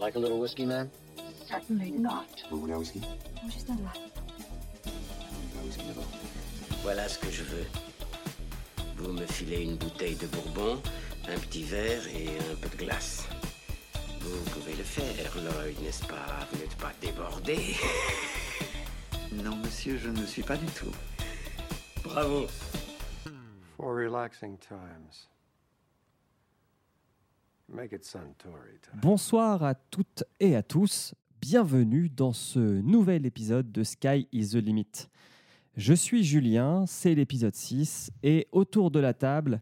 like 0.00 0.16
a 0.16 0.18
little 0.18 0.40
whiskey, 0.40 0.64
man? 0.64 0.90
Certainly 1.46 1.92
not. 1.92 2.26
Vous 2.50 2.60
voulez 2.60 2.72
un 2.72 2.78
whisky 2.78 3.00
Juste 3.46 3.68
un 3.70 3.76
là. 3.76 3.92
Un 4.86 5.66
whisky 5.66 5.84
d'abord. 5.86 6.08
Voilà 6.82 7.08
ce 7.08 7.18
que 7.18 7.30
je 7.30 7.42
veux. 7.42 7.66
Vous 8.96 9.12
me 9.12 9.26
filez 9.26 9.62
une 9.62 9.76
bouteille 9.76 10.16
de 10.16 10.26
bourbon, 10.26 10.80
un 11.28 11.38
petit 11.38 11.64
verre 11.64 12.06
et 12.08 12.28
un 12.28 12.54
peu 12.60 12.68
de 12.68 12.76
glace. 12.76 13.26
Vous 14.20 14.50
pouvez 14.50 14.74
le 14.74 14.84
faire, 14.84 15.36
Lloyd, 15.36 15.78
n'est-ce 15.82 16.04
pas? 16.06 16.46
Vous 16.50 16.58
n'êtes 16.58 16.76
pas 16.76 16.92
débordé 17.00 17.58
Non, 19.32 19.56
monsieur, 19.56 19.98
je 19.98 20.08
ne 20.08 20.24
suis 20.26 20.42
pas 20.42 20.56
du 20.56 20.66
tout. 20.66 20.92
Bravo 22.04 22.46
For 23.76 23.94
relaxing 23.94 24.58
times. 24.58 25.28
Make 27.59 27.59
it 27.59 27.59
Suntory 27.59 27.59
time. 27.59 27.59
Bonsoir 29.00 29.62
à 29.62 29.74
toutes 29.74 30.24
et 30.40 30.56
à 30.56 30.62
tous, 30.62 31.14
bienvenue 31.40 32.08
dans 32.08 32.32
ce 32.32 32.58
nouvel 32.58 33.26
épisode 33.26 33.70
de 33.70 33.84
Sky 33.84 34.28
is 34.32 34.50
the 34.50 34.54
Limit. 34.56 35.08
Je 35.76 35.94
suis 35.94 36.24
Julien, 36.24 36.84
c'est 36.86 37.14
l'épisode 37.14 37.54
6 37.54 38.10
et 38.22 38.48
autour 38.50 38.90
de 38.90 38.98
la 38.98 39.14
table, 39.14 39.60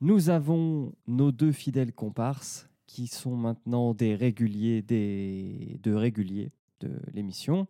nous 0.00 0.30
avons 0.30 0.92
nos 1.06 1.30
deux 1.30 1.52
fidèles 1.52 1.92
comparses 1.92 2.68
qui 2.86 3.06
sont 3.06 3.36
maintenant 3.36 3.94
des 3.94 4.16
réguliers 4.16 4.82
des 4.82 5.78
de 5.82 5.94
réguliers 5.94 6.50
de 6.80 6.90
l'émission. 7.12 7.68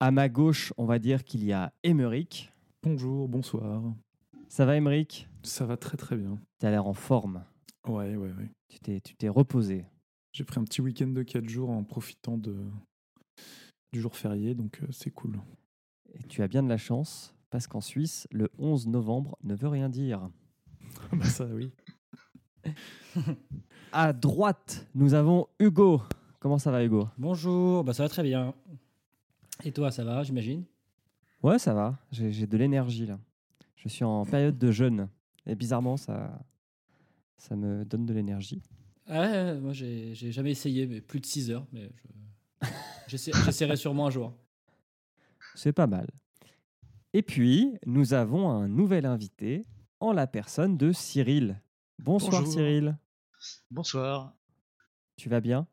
À 0.00 0.10
ma 0.10 0.28
gauche, 0.28 0.72
on 0.76 0.84
va 0.84 0.98
dire 0.98 1.22
qu'il 1.24 1.44
y 1.44 1.52
a 1.52 1.72
Émeric. 1.84 2.52
Bonjour, 2.82 3.28
bonsoir. 3.28 3.82
Ça 4.48 4.66
va 4.66 4.76
Émeric? 4.76 5.28
Ça 5.44 5.64
va 5.64 5.76
très 5.76 5.96
très 5.96 6.16
bien. 6.16 6.38
Tu 6.58 6.66
as 6.66 6.70
l'air 6.70 6.86
en 6.86 6.94
forme. 6.94 7.44
Ouais, 7.86 8.16
ouais, 8.16 8.32
ouais. 8.32 8.50
Tu 8.68 8.78
t'es 8.80 9.00
tu 9.00 9.14
t'es 9.14 9.28
reposé. 9.28 9.84
J'ai 10.32 10.44
pris 10.44 10.60
un 10.60 10.64
petit 10.64 10.80
week-end 10.80 11.08
de 11.08 11.22
4 11.22 11.48
jours 11.48 11.70
en 11.70 11.84
profitant 11.84 12.38
de... 12.38 12.56
du 13.92 14.00
jour 14.00 14.16
férié, 14.16 14.54
donc 14.54 14.80
euh, 14.82 14.86
c'est 14.90 15.10
cool. 15.10 15.40
Et 16.14 16.22
tu 16.24 16.42
as 16.42 16.48
bien 16.48 16.62
de 16.62 16.68
la 16.68 16.78
chance 16.78 17.34
parce 17.50 17.66
qu'en 17.66 17.80
Suisse, 17.80 18.26
le 18.30 18.50
11 18.58 18.86
novembre 18.86 19.36
ne 19.42 19.54
veut 19.54 19.68
rien 19.68 19.88
dire. 19.88 20.30
bah 21.12 21.24
ça, 21.24 21.44
oui. 21.46 21.70
À 23.92 24.14
droite, 24.14 24.86
nous 24.94 25.12
avons 25.12 25.48
Hugo. 25.58 26.00
Comment 26.38 26.58
ça 26.58 26.70
va, 26.70 26.82
Hugo? 26.82 27.08
Bonjour, 27.18 27.84
bah 27.84 27.92
ça 27.92 28.04
va 28.04 28.08
très 28.08 28.22
bien. 28.22 28.54
Et 29.64 29.72
toi, 29.72 29.90
ça 29.90 30.02
va, 30.02 30.22
j'imagine? 30.22 30.64
Ouais, 31.42 31.58
ça 31.58 31.74
va. 31.74 31.98
J'ai 32.10 32.32
j'ai 32.32 32.46
de 32.46 32.56
l'énergie 32.56 33.04
là. 33.04 33.18
Je 33.76 33.88
suis 33.88 34.04
en 34.04 34.24
période 34.24 34.56
de 34.56 34.70
jeûne. 34.70 35.08
Et 35.44 35.54
bizarrement, 35.54 35.96
ça, 35.96 36.40
ça 37.42 37.56
me 37.56 37.84
donne 37.84 38.06
de 38.06 38.14
l'énergie. 38.14 38.62
Ah 39.06 39.20
ouais, 39.20 39.58
moi 39.60 39.72
j'ai 39.72 40.14
jamais 40.14 40.52
essayé, 40.52 40.86
mais 40.86 41.00
plus 41.00 41.18
de 41.20 41.26
6 41.26 41.50
heures, 41.50 41.66
mais 41.72 41.90
je- 42.60 42.60
j'essa- 43.08 43.32
j'essaierai 43.44 43.76
sûrement 43.76 44.06
un 44.06 44.10
jour. 44.10 44.32
C'est 45.56 45.72
pas 45.72 45.88
mal. 45.88 46.08
Et 47.12 47.22
puis, 47.22 47.76
nous 47.84 48.14
avons 48.14 48.48
un 48.48 48.68
nouvel 48.68 49.04
invité 49.06 49.66
en 50.00 50.12
la 50.12 50.26
personne 50.26 50.76
de 50.78 50.92
Cyril. 50.92 51.60
Bonsoir 51.98 52.40
Bonjour. 52.42 52.54
Cyril. 52.54 52.96
Bonsoir. 53.70 54.34
Tu 55.16 55.28
vas 55.28 55.40
bien? 55.40 55.66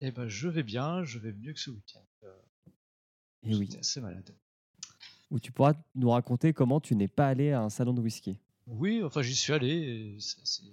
Eh 0.00 0.10
ben, 0.10 0.26
je 0.26 0.48
vais 0.48 0.62
bien, 0.62 1.04
je 1.04 1.18
vais 1.18 1.32
mieux 1.32 1.52
que 1.52 1.60
ce 1.60 1.70
week-end. 1.70 2.00
Euh, 2.24 2.32
Eh 3.44 3.54
oui. 3.54 3.68
Assez 3.78 4.00
malade. 4.00 4.34
Ou 5.30 5.38
tu 5.38 5.52
pourras 5.52 5.74
nous 5.94 6.10
raconter 6.10 6.52
comment 6.54 6.80
tu 6.80 6.96
n'es 6.96 7.06
pas 7.08 7.28
allé 7.28 7.52
à 7.52 7.60
un 7.62 7.70
salon 7.70 7.92
de 7.92 8.00
whisky? 8.00 8.38
Oui, 8.66 9.02
enfin, 9.04 9.22
j'y 9.22 9.34
suis 9.36 9.52
allé 9.52 9.68
et 10.16 10.20
ça 10.20 10.38
s'est 10.44 10.64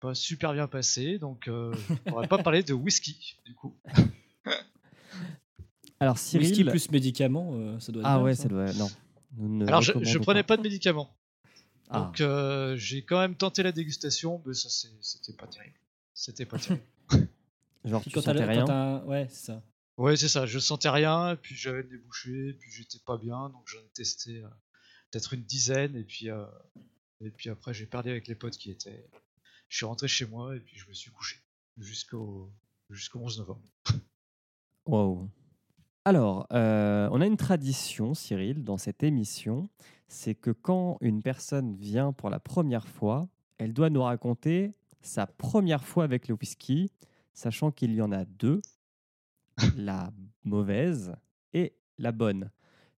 pas 0.00 0.14
super 0.14 0.52
bien 0.54 0.66
passé, 0.66 1.18
donc 1.18 1.46
euh, 1.48 1.72
on 2.06 2.20
va 2.20 2.26
pas 2.26 2.38
parler 2.42 2.62
de 2.62 2.72
whisky, 2.72 3.36
du 3.44 3.54
coup. 3.54 3.74
Alors 6.00 6.18
Cyril. 6.18 6.48
Whisky 6.48 6.64
plus 6.64 6.90
médicaments, 6.90 7.50
euh, 7.54 7.78
ça 7.78 7.92
doit 7.92 8.02
être 8.02 8.08
Ah 8.08 8.16
bien, 8.16 8.24
ouais, 8.24 8.34
ça. 8.34 8.44
ça 8.44 8.48
doit. 8.48 8.72
Non. 8.72 8.88
Nous 9.36 9.58
ne 9.58 9.66
Alors, 9.66 9.82
je, 9.82 9.92
prenais 10.18 10.42
pas. 10.42 10.48
pas 10.48 10.56
de 10.56 10.62
médicaments, 10.62 11.14
Ah. 11.90 12.00
donc 12.00 12.20
euh, 12.20 12.74
j'ai 12.76 13.04
quand 13.04 13.18
même 13.20 13.34
tenté 13.36 13.62
la 13.62 13.70
dégustation, 13.72 14.42
mais 14.46 14.54
ça, 14.54 14.68
c'est- 14.70 14.88
c'était 15.02 15.36
pas 15.36 15.46
terrible. 15.46 15.76
C'était 16.14 16.46
pas 16.46 16.58
terrible. 16.58 16.82
Genre, 17.84 18.00
Puis 18.02 18.10
tu 18.10 18.14
quand 18.14 18.22
sentais 18.22 18.40
quand 18.40 18.64
rien. 18.66 19.04
Ouais, 19.04 19.26
c'est 19.30 19.46
ça. 19.46 19.62
Ouais, 19.96 20.16
c'est 20.16 20.28
ça, 20.28 20.46
je 20.46 20.58
sentais 20.58 20.88
rien, 20.88 21.36
puis 21.40 21.54
j'avais 21.54 21.82
le 21.82 21.90
nez 21.90 21.98
bouché, 21.98 22.48
et 22.48 22.52
puis 22.54 22.70
j'étais 22.70 22.98
pas 23.04 23.18
bien, 23.18 23.50
donc 23.50 23.62
j'en 23.66 23.78
ai 23.78 23.88
testé 23.94 24.38
euh, 24.38 24.48
peut-être 25.10 25.34
une 25.34 25.42
dizaine, 25.42 25.94
et 25.94 26.04
puis, 26.04 26.30
euh, 26.30 26.44
et 27.20 27.30
puis 27.30 27.50
après 27.50 27.74
j'ai 27.74 27.84
perdu 27.86 28.08
avec 28.10 28.26
les 28.26 28.34
potes 28.34 28.56
qui 28.56 28.70
étaient. 28.70 29.06
Je 29.70 29.76
suis 29.76 29.86
rentré 29.86 30.08
chez 30.08 30.26
moi, 30.26 30.54
et 30.56 30.60
puis 30.60 30.76
je 30.76 30.86
me 30.88 30.92
suis 30.92 31.10
couché 31.10 31.36
jusqu'au 31.78 32.52
jusqu'au 32.90 33.20
11 33.20 33.38
novembre. 33.38 33.62
Wow. 34.84 35.30
Alors, 36.04 36.46
euh, 36.52 37.08
on 37.12 37.20
a 37.20 37.26
une 37.26 37.36
tradition, 37.36 38.12
Cyril, 38.14 38.64
dans 38.64 38.78
cette 38.78 39.04
émission, 39.04 39.68
c'est 40.08 40.34
que 40.34 40.50
quand 40.50 40.98
une 41.00 41.22
personne 41.22 41.76
vient 41.76 42.12
pour 42.12 42.30
la 42.30 42.40
première 42.40 42.88
fois, 42.88 43.28
elle 43.58 43.72
doit 43.72 43.90
nous 43.90 44.02
raconter 44.02 44.74
sa 45.02 45.28
première 45.28 45.84
fois 45.84 46.02
avec 46.02 46.26
le 46.26 46.34
whisky, 46.34 46.90
sachant 47.32 47.70
qu'il 47.70 47.94
y 47.94 48.02
en 48.02 48.10
a 48.10 48.24
deux, 48.24 48.60
la 49.76 50.10
mauvaise 50.42 51.14
et 51.52 51.74
la 51.96 52.10
bonne. 52.10 52.50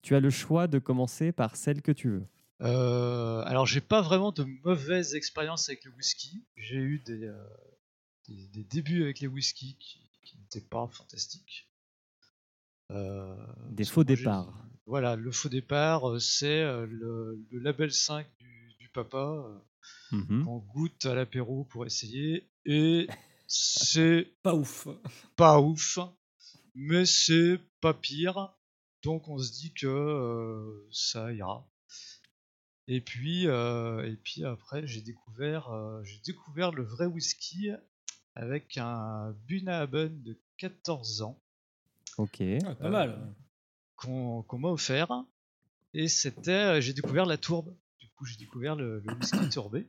Tu 0.03 0.15
as 0.15 0.21
le 0.21 0.31
choix 0.31 0.69
de 0.69 0.79
commencer 0.79 1.33
par 1.33 1.57
celle 1.57 1.83
que 1.83 1.93
tu 1.93 2.11
veux. 2.11 2.27
Euh, 2.63 3.43
alors 3.47 3.65
j'ai 3.67 3.81
pas 3.81 4.03
vraiment 4.03 4.33
de 4.33 4.45
mauvaises 4.65 5.15
expériences 5.15 5.69
avec 5.69 5.85
le 5.85 5.93
whisky, 5.93 6.45
j'ai 6.57 6.77
eu 6.77 6.99
des, 6.99 7.25
euh, 7.25 7.47
des, 8.29 8.47
des 8.49 8.65
débuts 8.65 9.03
avec 9.03 9.21
les 9.21 9.27
whisky 9.29 9.77
qui, 9.79 10.11
qui 10.23 10.39
n'étaient 10.39 10.61
pas 10.69 10.87
fantastiques. 10.89 11.71
Euh, 12.91 13.37
Des 13.71 13.85
faux 13.85 14.05
départs. 14.05 14.53
Voilà, 14.87 15.17
le 15.17 15.31
faux 15.31 15.49
départ, 15.49 16.21
c'est 16.21 16.63
le, 16.87 17.39
le 17.51 17.59
label 17.61 17.93
5 17.93 18.27
du, 18.39 18.75
du 18.79 18.89
papa 18.89 19.45
Mhm. 20.13 20.45
qu'on 20.45 20.59
goûte 20.59 21.07
à 21.07 21.15
l'apéro 21.15 21.65
pour 21.65 21.87
essayer. 21.87 22.51
Et 22.67 23.07
c'est 23.47 24.35
Pas 24.43 24.55
ouf. 24.55 24.89
pas 25.37 25.61
ouf, 25.61 25.99
mais 26.75 27.07
c'est 27.07 27.59
pas 27.81 27.95
pire. 27.95 28.53
Donc 29.05 29.29
on 29.29 29.39
se 29.39 29.53
dit 29.53 29.73
que 29.73 29.87
euh, 29.87 30.87
ça 30.91 31.33
ira. 31.33 31.67
Et 32.93 33.01
puis, 33.01 33.47
euh, 33.47 34.03
et 34.05 34.17
puis 34.17 34.45
après, 34.45 34.85
j'ai 34.85 35.01
découvert, 35.01 35.71
euh, 35.71 36.03
j'ai 36.03 36.19
découvert 36.27 36.73
le 36.73 36.83
vrai 36.83 37.07
whisky 37.07 37.71
avec 38.35 38.77
un 38.79 39.31
Bunahaben 39.47 40.21
de 40.25 40.37
14 40.59 41.23
ans 41.23 41.41
Ok. 42.19 42.43
Ah, 42.67 42.75
pas 42.75 42.91
mal. 42.91 43.33
qu'on 43.95 44.43
qu'on 44.43 44.59
m'a 44.59 44.71
offert. 44.71 45.25
Et 45.95 46.09
c'était, 46.09 46.51
euh, 46.51 46.81
j'ai 46.81 46.93
découvert 46.93 47.27
la 47.27 47.37
tourbe. 47.39 47.73
Du 48.01 48.09
coup, 48.11 48.25
j'ai 48.25 48.37
découvert 48.37 48.75
le, 48.75 48.99
le 48.99 49.15
whisky 49.15 49.49
tourbé. 49.53 49.87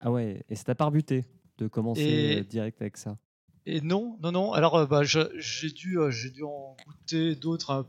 Ah 0.00 0.10
ouais, 0.10 0.46
et 0.48 0.54
c'est 0.56 0.64
ta 0.64 0.74
part 0.74 0.90
buté 0.90 1.26
de 1.58 1.68
commencer 1.68 2.00
Et- 2.04 2.38
euh, 2.40 2.42
direct 2.42 2.80
avec 2.80 2.96
ça? 2.96 3.18
Et 3.66 3.82
non, 3.82 4.16
non, 4.22 4.32
non. 4.32 4.52
Alors, 4.54 4.76
euh, 4.76 4.86
bah, 4.86 5.02
j'ai 5.02 5.70
dû, 5.72 5.98
euh, 5.98 6.10
j'ai 6.10 6.30
dû 6.30 6.42
en 6.42 6.74
goûter 6.86 7.34
d'autres 7.34 7.70
un 7.70 7.86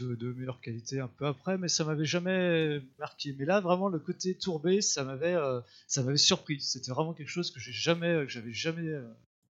petit 0.00 0.08
de, 0.08 0.14
de 0.14 0.32
meilleure 0.32 0.60
qualité 0.60 1.00
un 1.00 1.08
peu 1.08 1.26
après, 1.26 1.58
mais 1.58 1.68
ça 1.68 1.84
m'avait 1.84 2.04
jamais 2.04 2.80
marqué. 2.98 3.34
Mais 3.38 3.44
là, 3.44 3.60
vraiment, 3.60 3.88
le 3.88 3.98
côté 3.98 4.34
tourbé, 4.34 4.80
ça 4.80 5.04
m'avait, 5.04 5.34
euh, 5.34 5.60
ça 5.86 6.02
m'avait 6.02 6.16
surpris. 6.16 6.60
C'était 6.60 6.90
vraiment 6.90 7.12
quelque 7.14 7.28
chose 7.28 7.50
que 7.50 7.60
j'ai 7.60 7.72
jamais, 7.72 8.24
que 8.24 8.28
j'avais 8.28 8.52
jamais, 8.52 8.86
euh, 8.88 9.02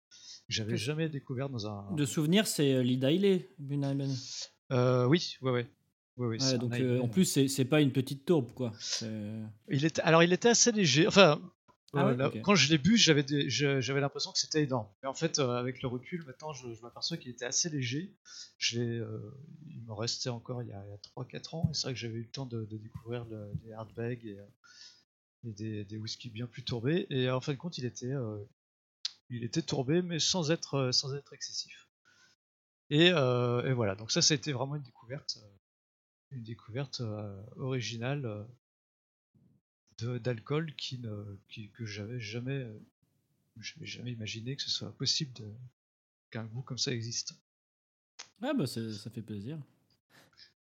que 0.10 0.54
j'avais 0.54 0.78
jamais 0.78 1.10
découvert 1.10 1.50
dans 1.50 1.68
un. 1.68 1.96
De 1.96 2.06
souvenir, 2.06 2.48
c'est 2.48 2.74
euh, 2.74 2.82
Lida 2.84 3.12
Ilé. 3.12 3.50
Euh, 4.72 5.06
oui, 5.06 5.38
ouais, 5.42 5.52
ouais. 5.52 5.68
C'est 6.40 6.56
un 6.56 6.58
donc 6.60 6.74
euh, 6.80 7.00
en 7.00 7.08
plus, 7.08 7.26
c'est 7.26 7.48
c'est 7.48 7.66
pas 7.66 7.82
une 7.82 7.92
petite 7.92 8.26
tourbe, 8.26 8.52
quoi. 8.54 8.72
C'est- 8.80 9.10
Il 9.70 9.86
était, 9.86 10.02
alors 10.04 10.24
il 10.24 10.32
était 10.34 10.50
assez 10.50 10.72
léger. 10.72 11.08
Enfin, 11.08 11.42
Ah 11.94 12.06
euh, 12.06 12.12
ouais, 12.12 12.18
là, 12.18 12.28
ok. 12.28 12.42
quand 12.42 12.56
je 12.56 12.70
l'ai 12.70 12.78
bu, 12.78 12.96
j'avais 12.98 13.24
des- 13.24 13.50
j'avais 13.50 14.00
l'impression 14.02 14.32
que 14.32 14.40
c'était 14.40 14.64
énorme. 14.64 14.88
Mais 15.04 15.10
en 15.10 15.14
fait, 15.14 15.40
euh, 15.40 15.56
avec 15.58 15.82
le 15.82 15.88
recul, 15.90 16.24
maintenant, 16.26 16.54
je, 16.54 16.74
je 16.74 16.82
m'aperçois 16.82 17.18
qu'il 17.18 17.32
était 17.32 17.46
assez 17.46 17.70
léger. 17.70 18.16
Je 18.58 18.80
l'ai, 18.80 19.00
euh, 19.00 19.20
il 19.70 19.82
me 19.84 19.94
restait 19.94 20.30
encore 20.30 20.64
il 20.64 20.70
y 20.70 20.74
a, 20.74 20.84
3-4 21.04 21.54
ans. 21.56 21.68
Et 21.72 21.74
c'est 21.74 21.84
vrai 21.88 21.94
que 21.94 22.00
j'avais 22.00 22.16
eu 22.16 22.24
le 22.24 22.30
temps 22.32 22.46
de, 22.46 22.66
de 22.66 22.78
découvrir 22.78 23.26
le- 23.26 23.52
les 23.66 23.74
hardbags 23.74 24.26
et, 24.26 24.38
et 25.44 25.52
des, 25.52 25.86
des 25.86 25.98
whiskies 25.98 26.30
bien 26.30 26.48
plus 26.48 26.64
tourbés. 26.64 27.08
Et 27.10 27.30
en 27.30 27.42
fin 27.42 27.52
de 27.54 27.58
compte, 27.58 27.78
il 27.78 27.86
était, 27.86 28.06
euh, 28.14 28.38
il 29.30 29.44
était 29.44 29.62
tourbé, 29.62 30.02
mais 30.02 30.20
sans 30.20 30.52
être, 30.52 30.92
sans 30.94 31.14
être 31.16 31.34
excessif. 31.34 31.88
Et, 32.90 33.08
et 33.08 33.74
voilà. 33.74 33.96
Donc 33.96 34.12
ça, 34.12 34.22
ça 34.22 34.34
a 34.34 34.38
été 34.38 34.52
vraiment 34.52 34.76
une 34.76 34.84
découverte, 34.84 35.40
une 36.32 36.44
découverte 36.44 37.02
originale. 37.58 38.46
D'alcool 40.06 40.74
qui 40.76 41.00
ne, 41.00 41.38
qui, 41.50 41.70
que 41.70 41.86
j'avais 41.86 42.20
jamais, 42.20 42.54
euh, 42.64 42.80
j'avais 43.60 43.86
jamais 43.86 44.12
imaginé 44.12 44.56
que 44.56 44.62
ce 44.62 44.70
soit 44.70 44.96
possible 44.98 45.32
qu'un 46.30 46.46
goût 46.46 46.62
comme 46.62 46.78
ça 46.78 46.92
existe. 46.94 47.34
Ah 48.42 48.54
bah 48.54 48.66
c'est- 48.68 48.94
ça 48.94 49.10
fait 49.10 49.22
plaisir. 49.22 49.60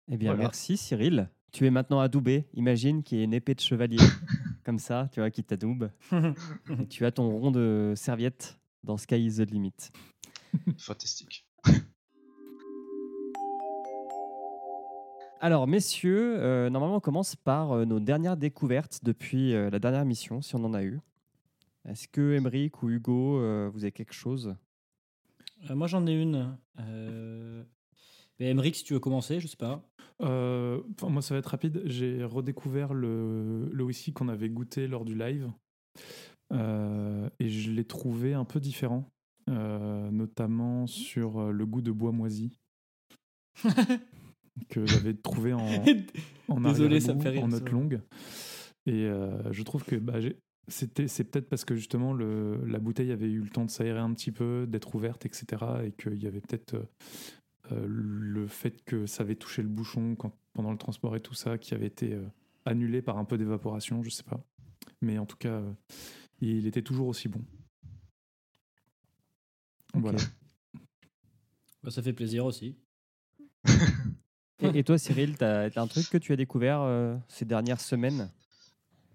Eh 0.08 0.18
bien, 0.18 0.32
Voilà. 0.32 0.44
merci 0.44 0.78
Cyril. 0.78 1.30
Tu 1.52 1.66
es 1.66 1.70
maintenant 1.72 2.00
adoubé. 2.00 2.46
Imagine 2.54 3.04
qu'il 3.04 3.18
y 3.18 3.22
ait 3.22 3.26
une 3.26 3.34
épée 3.34 3.56
de 3.56 3.60
chevalier 3.60 3.98
comme 4.64 4.80
ça, 4.80 5.10
tu 5.12 5.20
vois, 5.20 5.32
qui 5.32 5.44
t'adoube. 5.44 5.92
Et 6.80 6.88
tu 6.88 7.06
as 7.06 7.12
ton 7.12 7.30
rond 7.30 7.52
de 7.52 7.94
serviette 7.96 8.58
dans 8.84 8.98
Sky 8.98 9.26
is 9.26 9.36
the 9.38 9.50
Limit. 9.52 9.74
Fantastique. 10.78 11.46
Alors, 15.44 15.66
messieurs, 15.66 16.36
euh, 16.38 16.70
normalement, 16.70 16.98
on 16.98 17.00
commence 17.00 17.36
par 17.36 17.72
euh, 17.72 17.84
nos 17.84 18.00
dernières 18.00 18.38
découvertes 18.38 19.00
depuis 19.02 19.56
euh, 19.56 19.72
la 19.72 19.80
dernière 19.80 20.06
mission, 20.06 20.44
si 20.44 20.54
on 20.56 20.64
en 20.64 20.76
a 20.76 20.84
eu. 20.84 21.00
Est-ce 21.90 22.08
que 22.08 22.36
Emeric 22.36 22.84
ou 22.84 22.92
Hugo, 22.92 23.40
euh, 23.40 23.68
vous 23.74 23.84
avez 23.84 23.92
quelque 23.92 24.14
chose? 24.14 24.56
Euh, 25.68 25.76
moi, 25.76 25.88
j'en 25.88 26.06
ai 26.06 26.14
une. 26.14 26.56
Euh... 26.80 27.64
Mais 28.40 28.52
Emmerich, 28.52 28.76
si 28.76 28.84
tu 28.84 28.94
veux 28.94 29.00
commencer, 29.00 29.40
je 29.40 29.48
sais 29.48 29.58
pas. 29.58 29.84
Euh, 30.22 30.80
enfin, 30.94 31.10
moi, 31.10 31.24
ça 31.24 31.34
va 31.34 31.40
être 31.40 31.48
rapide. 31.48 31.82
J'ai 31.86 32.24
redécouvert 32.24 32.94
le, 32.94 33.68
le 33.74 33.84
whisky 33.84 34.14
qu'on 34.14 34.28
avait 34.28 34.50
goûté 34.50 34.88
lors 34.88 35.06
du 35.06 35.16
live. 35.16 35.52
Euh, 36.54 37.28
et 37.40 37.50
je 37.50 37.72
l'ai 37.72 37.86
trouvé 37.86 38.36
un 38.36 38.46
peu 38.46 38.60
différent, 38.60 39.10
euh, 39.50 40.12
notamment 40.12 40.86
sur 40.86 41.52
le 41.52 41.66
goût 41.66 41.82
de 41.82 41.92
bois 41.92 42.12
moisi 42.12 42.60
que 44.70 44.86
j'avais 44.86 45.14
trouvé 45.14 45.54
en, 45.54 45.60
en 46.48 46.62
Désolé, 46.64 47.00
ça 47.00 47.12
arrière-goût, 47.14 47.18
me 47.18 47.24
fait 47.24 47.30
rire, 47.30 47.44
en 47.44 47.50
ça. 47.50 47.60
note 47.60 47.70
longue. 47.72 48.02
Et 48.86 49.06
euh, 49.06 49.52
je 49.54 49.64
trouve 49.64 49.84
que 49.84 49.96
bah, 49.96 50.20
j'ai- 50.22 50.38
c'était, 50.68 51.08
c'est 51.08 51.24
peut-être 51.24 51.50
parce 51.50 51.66
que 51.66 51.76
justement 51.76 52.14
le, 52.14 52.64
la 52.66 52.80
bouteille 52.80 53.12
avait 53.12 53.30
eu 53.30 53.40
le 53.42 53.50
temps 53.50 53.66
de 53.66 53.70
s'aérer 53.72 54.00
un 54.00 54.14
petit 54.14 54.32
peu, 54.32 54.66
d'être 54.68 54.94
ouverte, 54.96 55.26
etc. 55.26 55.46
Et 55.86 55.92
qu'il 55.92 56.22
y 56.22 56.28
avait 56.28 56.42
peut-être 56.42 56.76
euh, 56.76 56.84
euh, 57.72 57.86
le 57.88 58.48
fait 58.48 58.84
que 58.86 59.06
ça 59.06 59.24
avait 59.24 59.36
touché 59.36 59.62
le 59.62 59.68
bouchon 59.70 60.16
quand, 60.16 60.34
pendant 60.54 60.72
le 60.72 60.78
transport 60.78 61.16
et 61.16 61.20
tout 61.20 61.34
ça, 61.34 61.58
qui 61.58 61.74
avait 61.74 61.88
été 61.88 62.14
euh, 62.14 62.24
annulé 62.66 63.02
par 63.02 63.18
un 63.18 63.26
peu 63.26 63.38
d'évaporation, 63.38 64.02
je 64.04 64.10
sais 64.10 64.24
pas. 64.24 64.44
Mais 65.02 65.18
en 65.18 65.26
tout 65.26 65.38
cas, 65.38 65.60
euh, 65.60 65.74
il 66.42 66.68
était 66.68 66.82
toujours 66.84 67.08
aussi 67.08 67.28
bon. 67.28 67.42
Voilà. 69.94 70.20
Bah, 71.84 71.92
ça 71.92 72.02
fait 72.02 72.14
plaisir 72.14 72.46
aussi. 72.46 72.78
et, 74.62 74.78
et 74.80 74.84
toi, 74.84 74.98
Cyril, 74.98 75.38
tu 75.38 75.44
as, 75.44 75.72
un 75.76 75.88
truc 75.88 76.10
que 76.10 76.18
tu 76.18 76.34
as 76.34 76.36
découvert 76.36 76.82
euh, 76.82 77.16
ces 77.28 77.46
dernières 77.46 77.82
semaines? 77.82 78.30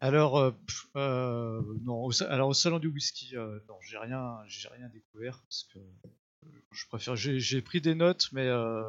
Alors, 0.00 0.36
euh, 0.38 0.50
euh, 0.96 1.62
non, 1.82 2.04
au, 2.04 2.22
alors 2.24 2.48
au 2.48 2.54
salon 2.54 2.78
du 2.78 2.88
whisky, 2.88 3.36
euh, 3.36 3.58
non, 3.68 3.76
j'ai 3.80 3.96
rien, 3.98 4.38
j'ai 4.46 4.68
rien 4.68 4.88
découvert 4.88 5.42
parce 5.42 5.64
que 5.72 5.78
je 6.70 6.86
préfère, 6.86 7.16
j'ai 7.16 7.40
j'ai 7.40 7.62
pris 7.62 7.80
des 7.80 7.94
notes, 7.94 8.28
mais 8.32 8.46
euh, 8.46 8.82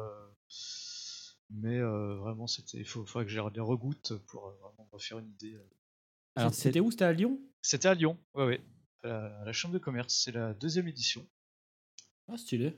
mais 1.50 1.78
euh, 1.78 2.16
vraiment, 2.16 2.46
c'était, 2.46 2.78
il 2.78 2.84
faut, 2.84 3.06
faudrait 3.06 3.24
que 3.24 3.30
je 3.30 3.40
les 3.40 3.60
regoute 3.60 4.12
pour 4.26 4.48
euh, 4.48 4.52
vraiment 4.60 4.88
me 4.92 4.98
faire 4.98 5.18
une 5.18 5.30
idée. 5.30 5.58
Alors, 6.36 6.54
C'était 6.54 6.80
où? 6.80 6.90
C'était 6.90 7.04
à 7.04 7.12
Lyon? 7.12 7.40
C'était 7.62 7.88
à 7.88 7.94
Lyon, 7.94 8.18
ouais, 8.34 8.44
ouais, 8.44 8.60
à 9.02 9.08
la, 9.08 9.40
à 9.40 9.44
la 9.46 9.52
chambre 9.52 9.74
de 9.74 9.78
commerce. 9.78 10.14
C'est 10.14 10.32
la 10.32 10.52
deuxième 10.54 10.88
édition 10.88 11.26
Ah, 12.28 12.36
stylé. 12.36 12.76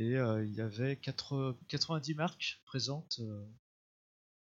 Et 0.00 0.16
euh, 0.16 0.44
il 0.44 0.52
y 0.54 0.60
avait 0.60 0.96
4 0.96 1.56
90 1.68 2.14
marques 2.14 2.60
présentes. 2.64 3.20
euh, 3.20 3.44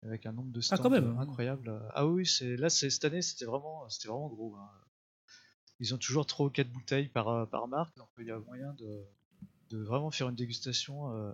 avec 0.04 0.26
un 0.26 0.32
nombre 0.32 0.50
de 0.50 0.60
stands 0.60 0.76
Ah, 0.78 0.82
quand 0.82 0.90
même. 0.90 1.16
incroyable. 1.18 1.80
Ah 1.94 2.06
oui, 2.08 2.26
c'est 2.26 2.56
là, 2.56 2.68
c'est 2.70 2.90
cette 2.90 3.04
année, 3.04 3.22
c'était 3.22 3.44
vraiment, 3.44 3.88
c'était 3.88 4.08
vraiment 4.08 4.28
gros. 4.28 4.56
hein. 4.56 4.68
Ils 5.78 5.94
ont 5.94 5.98
toujours 5.98 6.26
3 6.26 6.46
ou 6.46 6.50
4 6.50 6.70
bouteilles 6.70 7.08
par, 7.08 7.28
euh, 7.28 7.46
par 7.46 7.68
marque, 7.68 7.96
donc 7.96 8.08
il 8.18 8.26
y 8.26 8.30
a 8.32 8.38
moyen 8.40 8.72
de, 8.74 9.04
de 9.70 9.78
vraiment 9.82 10.10
faire 10.10 10.28
une 10.28 10.34
dégustation. 10.34 11.14
euh, 11.14 11.32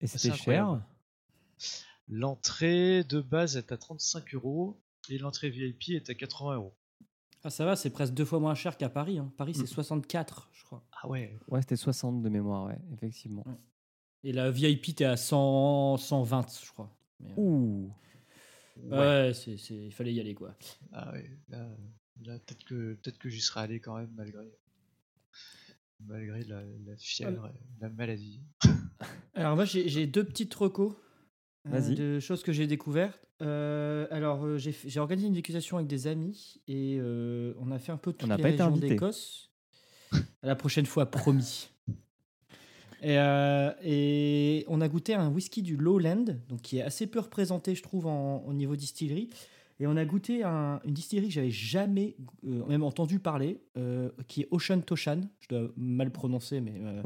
Et 0.00 0.06
c'était 0.06 0.28
cher. 0.36 0.82
L'entrée 2.08 3.04
de 3.04 3.20
base 3.20 3.56
est 3.56 3.72
à 3.72 3.78
35 3.78 4.34
euros 4.34 4.82
et 5.08 5.18
l'entrée 5.18 5.50
VIP 5.50 5.90
est 5.90 6.10
à 6.10 6.14
80 6.14 6.56
euros. 6.56 6.76
Ah, 7.44 7.50
ça 7.50 7.64
va, 7.64 7.74
c'est 7.76 7.90
presque 7.90 8.14
deux 8.14 8.24
fois 8.24 8.38
moins 8.38 8.54
cher 8.54 8.76
qu'à 8.76 8.88
Paris. 8.88 9.18
hein. 9.18 9.32
Paris, 9.36 9.54
c'est 9.54 9.62
Mm. 9.64 9.66
64, 9.66 10.48
je 10.52 10.64
crois. 10.64 10.84
Ah 10.92 11.08
ouais, 11.08 11.38
Ouais, 11.48 11.60
c'était 11.60 11.76
60 11.76 12.22
de 12.22 12.28
mémoire, 12.28 12.66
ouais, 12.66 12.78
effectivement. 12.94 13.44
Et 14.22 14.32
la 14.32 14.50
VIP, 14.52 14.94
t'es 14.94 15.04
à 15.04 15.16
100, 15.16 15.96
120, 15.96 16.46
je 16.64 16.70
crois. 16.70 16.96
Mais, 17.20 17.30
euh, 17.30 17.34
Ouh 17.40 17.92
ouais, 18.76 19.32
c'est, 19.34 19.56
c'est- 19.56 19.74
il 19.86 19.92
fallait 19.92 20.14
y 20.14 20.20
aller, 20.20 20.34
quoi. 20.34 20.54
Ah 20.92 21.10
ouais, 21.12 21.28
là, 21.48 21.68
là, 22.22 22.38
peut-être 22.38 22.64
que, 22.64 22.94
peut 22.94 23.10
que 23.10 23.28
j'y 23.28 23.40
serais 23.40 23.60
allé 23.62 23.80
quand 23.80 23.96
même 23.96 24.12
malgré, 24.14 24.48
malgré 26.00 26.44
la, 26.44 26.62
la 26.62 26.96
fièvre 26.96 27.48
et 27.48 27.80
la 27.80 27.88
maladie. 27.90 28.40
Alors 29.34 29.56
moi 29.56 29.64
j'ai 29.64 29.88
j'ai 29.88 30.06
deux 30.06 30.24
petites 30.24 30.52
recos 30.54 30.94
Vas-y. 31.64 31.94
de 31.94 32.20
choses 32.20 32.42
que 32.42 32.52
j'ai 32.52 32.66
découvertes. 32.66 33.20
Euh, 33.40 34.06
alors 34.10 34.44
euh, 34.44 34.58
j'ai 34.58 35.00
organisé 35.00 35.26
une 35.28 35.34
dégustation 35.34 35.76
avec 35.76 35.88
des 35.88 36.06
amis 36.06 36.60
et 36.68 36.98
euh, 37.00 37.54
on 37.60 37.70
a 37.72 37.78
fait 37.78 37.92
un 37.92 37.96
peu 37.96 38.12
été 38.50 38.62
régions 38.62 38.66
invité. 38.76 38.88
d'Écosse. 38.90 39.50
La 40.42 40.54
prochaine 40.56 40.86
fois, 40.86 41.06
promis. 41.10 41.68
Et, 43.04 43.18
euh, 43.18 43.72
et 43.82 44.64
on 44.68 44.80
a 44.80 44.86
goûté 44.88 45.14
un 45.14 45.28
whisky 45.28 45.60
du 45.62 45.76
Lowland, 45.76 46.24
donc 46.48 46.62
qui 46.62 46.78
est 46.78 46.82
assez 46.82 47.08
peu 47.08 47.18
représenté, 47.18 47.74
je 47.74 47.82
trouve, 47.82 48.06
en- 48.06 48.44
au 48.46 48.52
niveau 48.52 48.76
distillerie. 48.76 49.28
Et 49.80 49.88
on 49.88 49.96
a 49.96 50.04
goûté 50.04 50.44
un- 50.44 50.80
une 50.84 50.94
distillerie 50.94 51.26
que 51.26 51.34
j'avais 51.34 51.50
jamais 51.50 52.14
euh, 52.46 52.64
même 52.66 52.84
entendu 52.84 53.18
parler, 53.18 53.60
euh, 53.76 54.08
qui 54.28 54.42
est 54.42 54.48
Ocean 54.52 54.80
Toshan. 54.82 55.22
Je 55.40 55.48
dois 55.48 55.72
mal 55.76 56.12
prononcer, 56.12 56.60
mais 56.60 56.74
euh, 56.80 57.00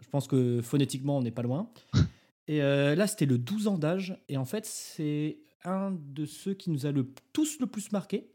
je 0.00 0.08
pense 0.08 0.26
que 0.26 0.60
phonétiquement, 0.60 1.18
on 1.18 1.22
n'est 1.22 1.30
pas 1.30 1.42
loin. 1.42 1.70
Et 2.48 2.62
euh, 2.62 2.94
là, 2.94 3.06
c'était 3.06 3.26
le 3.26 3.38
12 3.38 3.68
ans 3.68 3.78
d'âge. 3.78 4.18
Et 4.28 4.36
en 4.36 4.44
fait, 4.44 4.66
c'est 4.66 5.38
un 5.64 5.90
de 5.90 6.26
ceux 6.26 6.54
qui 6.54 6.70
nous 6.70 6.86
a 6.86 6.92
le, 6.92 7.12
tous 7.32 7.58
le 7.58 7.66
plus 7.66 7.92
marqué. 7.92 8.30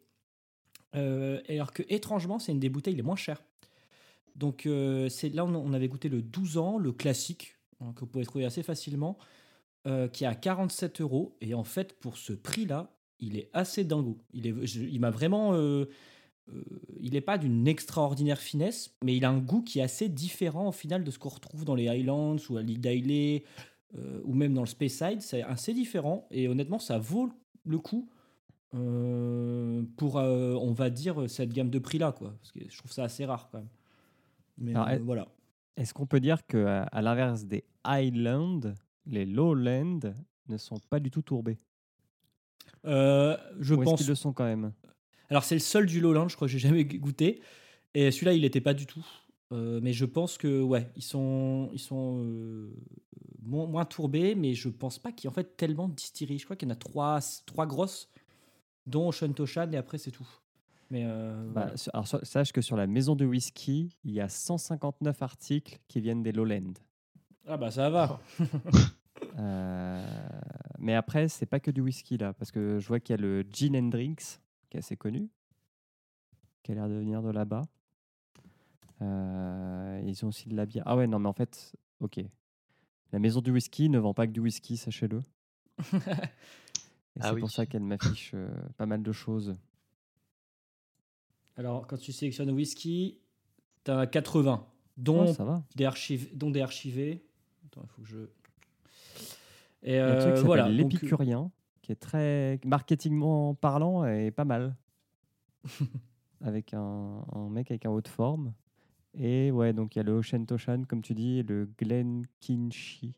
Euh, 0.95 1.39
alors 1.47 1.71
que, 1.71 1.83
étrangement, 1.87 2.39
c'est 2.39 2.51
une 2.51 2.59
des 2.59 2.69
bouteilles 2.69 2.95
les 2.95 3.03
moins 3.03 3.15
chères. 3.15 3.43
Donc, 4.35 4.65
euh, 4.65 5.09
c'est 5.09 5.29
là, 5.29 5.45
on, 5.45 5.73
avait 5.73 5.87
goûté 5.87 6.09
le 6.09 6.21
12 6.21 6.57
ans, 6.57 6.77
le 6.77 6.91
classique, 6.91 7.57
hein, 7.79 7.93
que 7.95 8.01
vous 8.01 8.07
pouvez 8.07 8.25
trouver 8.25 8.45
assez 8.45 8.63
facilement, 8.63 9.17
qui 10.13 10.25
est 10.25 10.27
à 10.27 10.35
47 10.35 11.01
euros. 11.01 11.35
Et 11.41 11.53
en 11.53 11.63
fait, 11.63 11.99
pour 11.99 12.17
ce 12.17 12.33
prix-là, 12.33 12.93
il 13.19 13.35
est 13.37 13.49
assez 13.53 13.83
dingo. 13.83 14.19
Il, 14.31 14.45
est, 14.45 14.51
vraiment. 14.51 15.55
il 16.99 17.13
n'est 17.13 17.21
pas 17.21 17.39
d'une 17.39 17.67
extraordinaire 17.67 18.39
finesse, 18.39 18.95
mais 19.03 19.17
il 19.17 19.25
a 19.25 19.31
un 19.31 19.39
goût 19.39 19.63
qui 19.63 19.79
est 19.79 19.83
assez 19.83 20.07
différent 20.07 20.67
au 20.67 20.71
final 20.71 21.03
de 21.03 21.09
ce 21.09 21.17
qu'on 21.17 21.29
retrouve 21.29 21.65
dans 21.65 21.73
les 21.73 21.87
Highlands 21.87 22.37
ou 22.49 22.57
à 22.57 22.61
l'île 22.61 22.79
euh, 23.97 24.21
ou 24.23 24.33
même 24.33 24.53
dans 24.53 24.61
le 24.61 24.67
Speyside. 24.67 25.21
C'est 25.21 25.43
assez 25.43 25.73
différent 25.73 26.27
et 26.31 26.47
honnêtement, 26.47 26.79
ça 26.79 26.97
vaut 26.99 27.29
le 27.65 27.77
coup 27.79 28.09
euh, 28.73 29.83
pour, 29.97 30.17
euh, 30.17 30.53
on 30.55 30.71
va 30.71 30.89
dire, 30.89 31.29
cette 31.29 31.51
gamme 31.53 31.69
de 31.69 31.79
prix-là. 31.79 32.11
quoi. 32.11 32.33
Parce 32.39 32.51
que 32.51 32.59
je 32.69 32.77
trouve 32.77 32.91
ça 32.91 33.03
assez 33.03 33.25
rare 33.25 33.49
quand 33.51 33.59
même. 33.59 33.69
Mais 34.57 34.73
Alors, 34.75 34.87
euh, 34.87 34.91
elle- 34.93 35.01
voilà. 35.01 35.27
Est-ce 35.77 35.93
qu'on 35.93 36.05
peut 36.05 36.19
dire 36.19 36.45
que 36.45 36.65
à 36.65 36.83
à 36.83 37.01
l'inverse 37.01 37.45
des 37.45 37.63
Highlands, 37.83 38.59
les 39.05 39.25
Lowlands 39.25 40.13
ne 40.47 40.57
sont 40.57 40.79
pas 40.89 40.99
du 40.99 41.09
tout 41.09 41.21
tourbés? 41.21 41.57
Je 42.83 43.73
Ou 43.73 43.83
pense. 43.83 43.99
qu'ils 43.99 44.07
le 44.09 44.15
sont 44.15 44.33
quand 44.33 44.43
même? 44.45 44.73
Alors, 45.29 45.43
c'est 45.43 45.55
le 45.55 45.59
seul 45.61 45.85
du 45.85 46.01
Lowland, 46.01 46.27
je 46.27 46.35
crois 46.35 46.47
que 46.47 46.51
j'ai 46.51 46.59
jamais 46.59 46.83
goûté. 46.83 47.41
Et 47.93 48.11
celui-là, 48.11 48.33
il 48.33 48.41
n'était 48.41 48.61
pas 48.61 48.73
du 48.73 48.85
tout. 48.85 49.05
Euh, 49.53 49.79
mais 49.81 49.93
je 49.93 50.05
pense 50.05 50.37
que, 50.37 50.61
ouais, 50.61 50.89
ils 50.95 51.03
sont, 51.03 51.69
ils 51.73 51.79
sont 51.79 52.21
euh, 52.23 52.73
moins, 53.41 53.65
moins 53.67 53.85
tourbés, 53.85 54.35
mais 54.35 54.53
je 54.53 54.69
pense 54.69 54.99
pas 54.99 55.11
qu'il 55.11 55.25
y 55.25 55.27
ait 55.27 55.31
en 55.31 55.33
fait 55.33 55.57
tellement 55.57 55.87
de 55.87 55.93
distilleries. 55.95 56.39
Je 56.39 56.45
crois 56.45 56.55
qu'il 56.55 56.67
y 56.67 56.71
en 56.71 56.73
a 56.73 56.77
trois, 56.77 57.19
trois 57.45 57.65
grosses, 57.65 58.09
dont 58.85 59.11
Toshan, 59.11 59.71
et 59.71 59.77
après, 59.77 59.97
c'est 59.97 60.11
tout. 60.11 60.27
Mais 60.89 61.03
euh, 61.05 61.49
Bah, 61.53 61.67
voilà. 61.67 61.73
alors, 61.93 62.07
sache 62.07 62.51
que 62.51 62.61
sur 62.61 62.75
la 62.75 62.87
maison 62.87 63.15
de 63.15 63.25
whisky, 63.25 63.95
il 64.03 64.11
y 64.11 64.19
a 64.19 64.27
159 64.27 65.21
articles 65.21 65.79
qui 65.87 66.01
viennent 66.01 66.23
des 66.23 66.31
Lowlands. 66.31 66.73
Ah, 67.47 67.57
bah 67.57 67.71
ça 67.71 67.89
va. 67.89 68.19
Euh, 69.37 70.03
mais 70.79 70.95
après, 70.95 71.27
c'est 71.29 71.45
pas 71.45 71.59
que 71.59 71.69
du 71.71 71.79
whisky 71.79 72.17
là, 72.17 72.33
parce 72.33 72.51
que 72.51 72.79
je 72.79 72.87
vois 72.87 72.99
qu'il 72.99 73.13
y 73.15 73.19
a 73.19 73.21
le 73.21 73.45
Gin 73.49 73.75
and 73.77 73.89
Drinks, 73.89 74.39
qui 74.69 74.77
est 74.77 74.79
assez 74.79 74.97
connu, 74.97 75.29
qui 76.63 76.71
a 76.71 76.75
l'air 76.75 76.89
de 76.89 76.95
venir 76.95 77.21
de 77.21 77.29
là-bas. 77.29 77.61
Euh, 79.01 80.01
ils 80.05 80.25
ont 80.25 80.29
aussi 80.29 80.49
de 80.49 80.55
la 80.55 80.65
bière. 80.65 80.83
Ah 80.85 80.95
ouais, 80.97 81.07
non, 81.07 81.19
mais 81.19 81.29
en 81.29 81.33
fait, 81.33 81.73
ok. 81.99 82.19
La 83.11 83.19
maison 83.19 83.41
du 83.41 83.51
whisky 83.51 83.89
ne 83.89 83.99
vend 83.99 84.13
pas 84.13 84.27
que 84.27 84.31
du 84.31 84.39
whisky, 84.39 84.77
sachez-le. 84.77 85.21
Ah 87.19 87.27
c'est 87.27 87.33
oui. 87.33 87.41
pour 87.41 87.51
ça 87.51 87.65
qu'elle 87.65 87.83
m'affiche 87.83 88.31
euh, 88.35 88.49
pas 88.77 88.85
mal 88.85 89.03
de 89.03 89.11
choses. 89.11 89.57
Alors, 91.57 91.85
quand 91.85 91.97
tu 91.97 92.13
sélectionnes 92.13 92.49
whisky, 92.51 93.19
tu 93.83 93.91
as 93.91 94.07
80, 94.07 94.65
Oh, 94.65 94.71
dont, 94.95 95.33
ça 95.33 95.43
va. 95.43 95.61
des 95.75 95.83
archives, 95.83 96.29
dont 96.37 96.51
des 96.51 96.61
archivés. 96.61 97.25
Attends, 97.65 97.81
il 97.83 97.89
faut 97.89 98.01
que 98.01 98.07
je. 98.07 98.17
Et 99.83 99.91
Il 99.91 99.95
y 99.95 99.97
a 99.97 100.07
un 100.07 100.19
truc 100.19 100.33
qui 100.35 100.39
euh, 100.39 100.43
voilà. 100.43 100.63
donc, 100.69 100.73
l'épicurien, 100.73 101.51
qui 101.81 101.91
est 101.91 101.95
très 101.97 102.61
marketingment 102.63 103.55
parlant 103.55 104.05
et 104.05 104.31
pas 104.31 104.45
mal. 104.45 104.77
avec 106.41 106.73
un, 106.73 107.25
un 107.33 107.49
mec 107.49 107.71
avec 107.71 107.85
un 107.85 107.89
haut 107.89 108.01
de 108.01 108.07
forme. 108.07 108.53
Et 109.13 109.51
ouais, 109.51 109.73
donc 109.73 109.95
il 109.95 109.99
y 109.99 110.01
a 110.01 110.03
le 110.03 110.13
Ocean 110.13 110.45
Toshan, 110.45 110.83
comme 110.87 111.01
tu 111.01 111.13
dis, 111.13 111.39
et 111.39 111.43
le 111.43 111.69
Glen 111.77 112.25
Kinchy. 112.39 113.13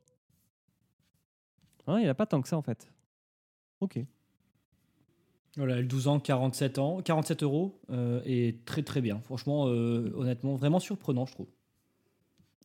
Ah, 1.86 1.96
il 2.00 2.04
n'y 2.04 2.08
a 2.10 2.16
pas 2.16 2.26
tant 2.26 2.42
que 2.42 2.48
ça 2.48 2.58
en 2.58 2.62
fait. 2.62 2.92
Ok. 3.82 4.00
Voilà, 5.56 5.80
le 5.82 5.86
12 5.86 6.08
ans, 6.08 6.20
47 6.20 6.80
ans, 6.80 7.02
47 7.04 7.44
euros, 7.44 7.80
euh, 7.92 8.22
et 8.26 8.58
très 8.66 8.82
très 8.82 9.02
bien. 9.02 9.20
Franchement, 9.22 9.68
euh, 9.68 10.12
honnêtement, 10.16 10.56
vraiment 10.56 10.80
surprenant, 10.80 11.28
je 11.28 11.34
trouve. 11.34 11.50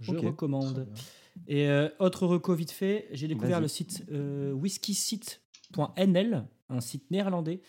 Je 0.01 0.13
Ok. 0.13 0.25
recommande. 0.25 0.89
Et 1.49 1.69
euh, 1.69 1.89
autre 1.99 2.27
reco 2.27 2.55
vite 2.55 2.71
fait, 2.71 3.09
j'ai 3.13 3.29
découvert 3.29 3.61
le 3.61 3.69
site 3.69 4.05
euh, 4.11 4.53
whiskysite.nl, 4.53 6.47
un 6.71 6.81
site 6.81 7.11
néerlandais 7.11 7.61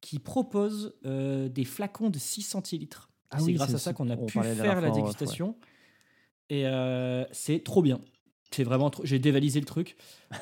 qui 0.00 0.18
propose 0.18 0.94
euh, 1.04 1.48
des 1.48 1.64
flacons 1.64 2.10
de 2.10 2.18
6 2.18 2.42
centilitres. 2.42 3.09
Ah 3.30 3.38
c'est 3.38 3.44
oui, 3.44 3.54
grâce 3.54 3.74
à 3.74 3.78
ça 3.78 3.92
qu'on 3.92 4.10
a 4.10 4.16
pu 4.16 4.38
la 4.38 4.54
faire 4.54 4.80
la 4.80 4.90
dégustation. 4.90 5.56
Et 6.48 6.66
euh, 6.66 7.24
c'est 7.30 7.62
trop 7.62 7.82
bien. 7.82 8.00
C'est 8.50 8.64
vraiment 8.64 8.90
trop... 8.90 9.04
J'ai 9.04 9.20
dévalisé 9.20 9.60
le 9.60 9.66
truc. 9.66 9.96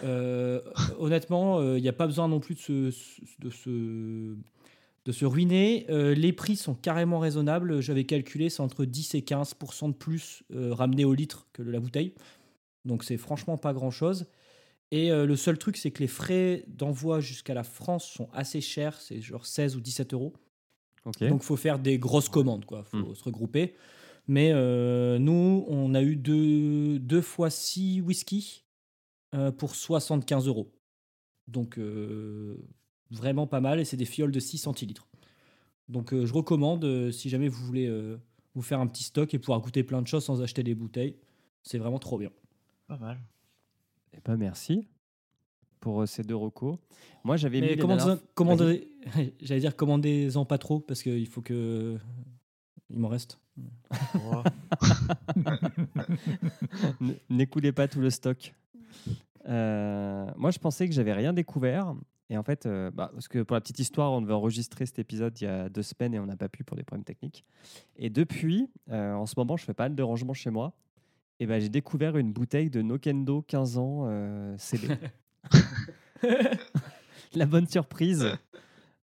Euh, 0.04 0.60
honnêtement, 0.98 1.62
il 1.74 1.82
n'y 1.82 1.88
a 1.88 1.92
pas 1.92 2.06
besoin 2.06 2.28
non 2.28 2.40
plus 2.40 2.54
de 2.54 2.60
se, 2.90 3.20
de 3.40 3.50
se, 3.50 4.36
de 5.08 5.12
se 5.12 5.24
ruiner. 5.24 5.86
Euh, 5.88 6.14
les 6.14 6.34
prix 6.34 6.54
sont 6.54 6.74
carrément 6.74 7.18
raisonnables. 7.18 7.80
J'avais 7.80 8.04
calculé, 8.04 8.50
c'est 8.50 8.60
entre 8.60 8.84
10 8.84 9.14
et 9.14 9.20
15% 9.20 9.88
de 9.88 9.94
plus 9.94 10.42
euh, 10.54 10.74
ramené 10.74 11.06
au 11.06 11.14
litre 11.14 11.46
que 11.54 11.62
la 11.62 11.80
bouteille. 11.80 12.12
Donc 12.84 13.04
c'est 13.04 13.16
franchement 13.16 13.56
pas 13.56 13.72
grand-chose. 13.72 14.26
Et 14.90 15.10
euh, 15.10 15.24
le 15.24 15.34
seul 15.34 15.56
truc, 15.56 15.78
c'est 15.78 15.90
que 15.92 16.00
les 16.00 16.08
frais 16.08 16.64
d'envoi 16.68 17.20
jusqu'à 17.20 17.54
la 17.54 17.64
France 17.64 18.06
sont 18.06 18.28
assez 18.34 18.60
chers. 18.60 19.00
C'est 19.00 19.22
genre 19.22 19.46
16 19.46 19.76
ou 19.76 19.80
17 19.80 20.12
euros. 20.12 20.34
Donc 21.28 21.42
faut 21.42 21.56
faire 21.56 21.78
des 21.78 21.98
grosses 21.98 22.28
commandes, 22.28 22.64
quoi. 22.64 22.84
Faut 22.84 22.98
Hmm. 22.98 23.14
se 23.14 23.24
regrouper. 23.24 23.74
Mais 24.26 24.50
euh, 24.52 25.18
nous, 25.18 25.64
on 25.68 25.94
a 25.94 26.02
eu 26.02 26.16
deux, 26.16 26.98
deux 26.98 27.22
fois 27.22 27.48
six 27.50 28.00
whisky 28.02 28.64
euh, 29.34 29.50
pour 29.50 29.74
75 29.74 30.46
euros. 30.48 30.70
Donc 31.46 31.78
euh, 31.78 32.58
vraiment 33.10 33.46
pas 33.46 33.60
mal. 33.60 33.80
Et 33.80 33.84
c'est 33.84 33.96
des 33.96 34.04
fioles 34.04 34.32
de 34.32 34.40
6 34.40 34.58
centilitres. 34.58 35.08
Donc 35.88 36.12
euh, 36.12 36.26
je 36.26 36.34
recommande 36.34 36.84
euh, 36.84 37.10
si 37.10 37.30
jamais 37.30 37.48
vous 37.48 37.64
voulez 37.64 37.86
euh, 37.86 38.18
vous 38.54 38.60
faire 38.62 38.80
un 38.80 38.86
petit 38.86 39.04
stock 39.04 39.32
et 39.32 39.38
pouvoir 39.38 39.60
goûter 39.60 39.82
plein 39.82 40.02
de 40.02 40.06
choses 40.06 40.24
sans 40.24 40.42
acheter 40.42 40.62
des 40.62 40.74
bouteilles. 40.74 41.16
C'est 41.62 41.78
vraiment 41.78 41.98
trop 41.98 42.18
bien. 42.18 42.30
Pas 42.86 42.98
mal. 42.98 43.18
Eh 44.14 44.18
ben, 44.24 44.36
merci 44.36 44.86
pour 45.80 46.02
euh, 46.02 46.06
ces 46.06 46.22
deux 46.22 46.36
recos. 46.36 46.76
Moi, 47.24 47.36
j'avais 47.36 47.60
mis 47.60 47.66
commandez- 48.34 48.88
j'allais 49.40 49.60
dire 49.60 49.76
commandez-en 49.76 50.44
pas 50.44 50.58
trop 50.58 50.80
parce 50.80 51.02
qu'il 51.02 51.26
faut 51.26 51.42
que 51.42 51.96
il 52.90 52.98
m'en 52.98 53.08
reste. 53.08 53.38
N'écoulez 57.30 57.72
pas 57.72 57.88
tout 57.88 58.00
le 58.00 58.10
stock. 58.10 58.54
Euh, 59.48 60.26
moi, 60.36 60.50
je 60.50 60.58
pensais 60.58 60.88
que 60.88 60.94
j'avais 60.94 61.12
rien 61.12 61.32
découvert. 61.32 61.94
Et 62.30 62.36
en 62.36 62.42
fait, 62.42 62.66
euh, 62.66 62.90
bah, 62.90 63.10
parce 63.12 63.28
que 63.28 63.42
pour 63.42 63.54
la 63.54 63.60
petite 63.60 63.78
histoire, 63.78 64.12
on 64.12 64.20
devait 64.20 64.34
enregistrer 64.34 64.84
cet 64.84 64.98
épisode 64.98 65.40
il 65.40 65.44
y 65.44 65.46
a 65.46 65.68
deux 65.70 65.82
semaines 65.82 66.14
et 66.14 66.18
on 66.18 66.26
n'a 66.26 66.36
pas 66.36 66.48
pu 66.48 66.62
pour 66.62 66.76
des 66.76 66.82
problèmes 66.82 67.04
techniques. 67.04 67.44
Et 67.96 68.10
depuis, 68.10 68.68
euh, 68.90 69.14
en 69.14 69.26
ce 69.26 69.34
moment, 69.36 69.56
je 69.56 69.64
fais 69.64 69.74
pas 69.74 69.84
mal 69.84 69.94
de 69.94 70.02
rangement 70.02 70.34
chez 70.34 70.50
moi. 70.50 70.74
Et 71.40 71.46
ben, 71.46 71.60
j'ai 71.60 71.68
découvert 71.68 72.16
une 72.16 72.32
bouteille 72.32 72.68
de 72.68 72.82
Nokendo 72.82 73.42
15 73.42 73.78
ans 73.78 74.56
CB. 74.58 74.88
la 77.34 77.46
bonne 77.46 77.66
surprise. 77.68 78.26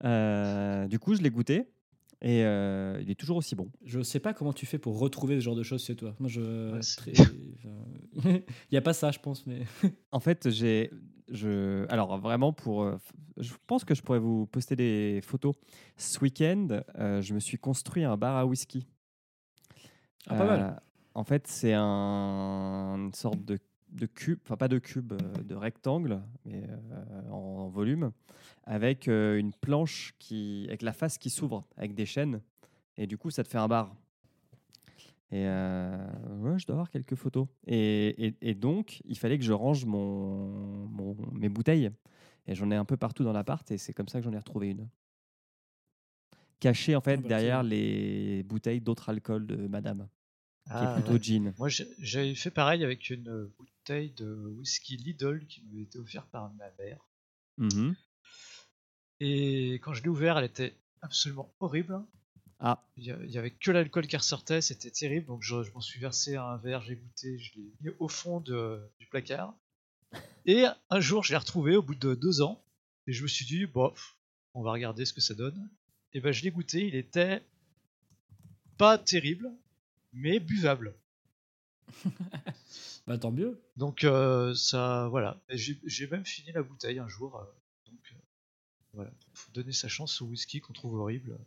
Euh, 0.04 0.86
du 0.86 0.98
coup, 0.98 1.14
je 1.14 1.22
l'ai 1.22 1.30
goûté 1.30 1.68
et 2.20 2.44
euh, 2.44 2.98
il 3.02 3.10
est 3.10 3.14
toujours 3.14 3.36
aussi 3.36 3.54
bon. 3.54 3.70
Je 3.84 4.02
sais 4.02 4.20
pas 4.20 4.34
comment 4.34 4.52
tu 4.52 4.66
fais 4.66 4.78
pour 4.78 4.98
retrouver 4.98 5.36
ce 5.36 5.40
genre 5.44 5.54
de 5.56 5.62
choses 5.62 5.84
chez 5.84 5.96
toi. 5.96 6.14
Moi, 6.18 6.28
je. 6.28 6.72
Ouais, 6.72 6.80
très- 6.96 7.12
Il 8.70 8.74
y 8.74 8.76
a 8.76 8.82
pas 8.82 8.92
ça, 8.92 9.10
je 9.10 9.18
pense, 9.18 9.46
mais. 9.46 9.62
En 10.12 10.20
fait, 10.20 10.50
j'ai. 10.50 10.90
Je, 11.30 11.86
alors, 11.88 12.18
vraiment, 12.18 12.52
pour. 12.52 12.82
euh, 12.82 12.96
Je 13.38 13.52
pense 13.66 13.84
que 13.84 13.94
je 13.94 14.02
pourrais 14.02 14.18
vous 14.18 14.46
poster 14.46 14.76
des 14.76 15.20
photos. 15.22 15.54
Ce 15.96 16.18
week-end, 16.20 16.68
euh, 16.98 17.22
je 17.22 17.34
me 17.34 17.40
suis 17.40 17.56
construit 17.58 18.04
un 18.04 18.16
bar 18.16 18.36
à 18.36 18.46
whisky. 18.46 18.86
Ah, 20.26 20.34
pas 20.36 20.44
mal. 20.46 20.82
En 21.14 21.24
fait, 21.24 21.46
c'est 21.46 21.72
un, 21.74 22.94
une 22.98 23.14
sorte 23.14 23.44
de, 23.44 23.58
de 23.94 24.06
cube, 24.06 24.38
enfin, 24.44 24.56
pas 24.56 24.68
de 24.68 24.78
cube, 24.78 25.12
euh, 25.12 25.42
de 25.42 25.54
rectangle, 25.54 26.20
mais 26.44 26.62
euh, 26.68 27.30
en, 27.30 27.34
en 27.36 27.68
volume, 27.68 28.10
avec 28.64 29.08
euh, 29.08 29.38
une 29.38 29.52
planche 29.52 30.14
qui. 30.18 30.64
avec 30.68 30.82
la 30.82 30.92
face 30.92 31.16
qui 31.18 31.30
s'ouvre, 31.30 31.64
avec 31.76 31.94
des 31.94 32.06
chaînes. 32.06 32.40
Et 32.96 33.06
du 33.06 33.16
coup, 33.18 33.30
ça 33.30 33.42
te 33.44 33.48
fait 33.48 33.58
un 33.58 33.68
bar. 33.68 33.94
Et 35.30 35.46
ouais, 35.46 36.58
je 36.58 36.66
dois 36.66 36.74
avoir 36.74 36.90
quelques 36.90 37.16
photos. 37.16 37.48
Et, 37.66 38.26
et- 38.26 38.36
et 38.40 38.54
donc, 38.54 39.00
il 39.04 39.18
fallait 39.18 39.36
que 39.38 39.42
je 39.44 39.52
range 39.52 39.84
mon, 39.84 40.86
mon- 40.86 41.16
mes 41.32 41.48
bouteilles. 41.48 41.90
Et 42.46 42.54
j'en 42.54 42.70
ai 42.70 42.76
un 42.76 42.84
peu 42.84 42.96
partout 42.96 43.24
dans 43.24 43.32
l'appart. 43.32 43.68
Et 43.72 43.78
c'est 43.78 43.92
comme 43.92 44.06
ça 44.06 44.18
que 44.20 44.24
j'en 44.24 44.32
ai 44.32 44.38
retrouvé 44.38 44.68
une. 44.70 44.88
Cachée, 46.60 46.94
en 46.94 47.00
fait, 47.00 47.14
Ah 47.14 47.22
bah, 47.22 47.28
derrière 47.28 47.62
les 47.64 48.42
bouteilles 48.44 48.80
d'autres 48.80 49.08
alcools 49.08 49.46
de 49.46 49.66
madame, 49.66 50.06
qui 50.66 50.70
Ah, 50.70 50.84
est 50.84 50.94
plutôt 50.94 51.14
ouais. 51.14 51.20
gin. 51.22 51.52
Moi, 51.58 51.68
j'ai- 51.68 51.88
j'avais 51.98 52.34
fait 52.36 52.50
pareil 52.52 52.84
avec 52.84 53.10
une 53.10 53.50
bouteille 53.84 54.10
de 54.16 54.34
whisky 54.58 54.96
Lidl 54.96 55.44
qui 55.46 55.62
m'avait 55.64 55.82
été 55.82 55.98
offerte 55.98 56.26
par 56.30 56.50
ma 56.54 56.64
mère. 56.78 56.98
Mhm. 57.58 57.94
Et 59.20 59.74
quand 59.82 59.92
je 59.92 60.02
l'ai 60.02 60.08
ouvert, 60.08 60.38
elle 60.38 60.46
était 60.46 60.74
absolument 61.02 61.52
horrible. 61.60 62.00
Ah, 62.60 62.82
Il 62.96 63.04
y 63.04 63.10
a- 63.10 63.18
il 63.22 63.30
y 63.30 63.36
avait 63.36 63.50
que 63.50 63.70
l'alcool 63.70 64.06
qui 64.06 64.16
ressortait, 64.16 64.62
c'était 64.62 64.90
terrible. 64.90 65.26
Donc 65.26 65.42
je, 65.42 65.62
je 65.62 65.70
m'en 65.72 65.82
suis 65.82 66.00
versé 66.00 66.36
un 66.36 66.56
verre, 66.56 66.80
j'ai 66.82 66.96
goûté, 66.96 67.38
je 67.38 67.52
l'ai 67.56 67.72
mis 67.82 67.90
au 67.98 68.08
fond 68.08 68.40
de- 68.40 68.80
du 68.98 69.06
placard. 69.06 69.54
Et 70.46 70.64
un 70.88 71.00
jour, 71.00 71.22
je 71.22 71.32
l'ai 71.32 71.36
retrouvé 71.38 71.76
au 71.76 71.82
bout 71.82 71.94
de 71.94 72.14
deux 72.14 72.40
ans. 72.40 72.62
Et 73.06 73.12
je 73.12 73.22
me 73.22 73.28
suis 73.28 73.44
dit, 73.44 73.66
bon, 73.66 73.90
pff, 73.90 74.16
on 74.54 74.62
va 74.62 74.72
regarder 74.72 75.04
ce 75.04 75.12
que 75.12 75.20
ça 75.20 75.34
donne. 75.34 75.68
Et 76.14 76.20
ben, 76.20 76.32
je 76.32 76.42
l'ai 76.42 76.50
goûté, 76.50 76.86
il 76.86 76.94
était 76.94 77.42
pas 78.78 78.96
terrible, 78.96 79.52
mais 80.14 80.40
buvable. 80.40 80.94
Bah, 83.06 83.18
tant 83.18 83.30
mieux. 83.30 83.60
Donc 83.76 84.04
euh, 84.04 84.54
ça, 84.54 85.08
voilà. 85.08 85.42
J'ai 85.50 86.06
même 86.06 86.24
fini 86.24 86.52
la 86.52 86.62
bouteille 86.62 86.98
un 86.98 87.08
jour. 87.08 87.36
euh, 87.36 87.44
donc 87.86 88.00
euh, 88.12 88.16
voilà, 88.94 89.10
faut 89.34 89.52
donner 89.52 89.72
sa 89.72 89.88
chance 89.88 90.22
au 90.22 90.26
whisky 90.26 90.60
qu'on 90.60 90.72
trouve 90.72 90.94
horrible. 90.94 91.38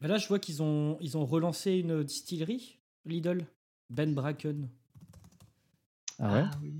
Bah, 0.00 0.08
là, 0.08 0.18
je 0.18 0.28
vois 0.28 0.38
qu'ils 0.38 0.62
ont, 0.62 0.98
ils 1.00 1.16
ont 1.16 1.24
relancé 1.24 1.72
une 1.72 2.04
distillerie, 2.04 2.78
Lidl. 3.04 3.46
Ben 3.90 4.14
Bracken. 4.14 4.68
ah 6.18 6.34
ouais? 6.34 6.44
Oui. 6.62 6.74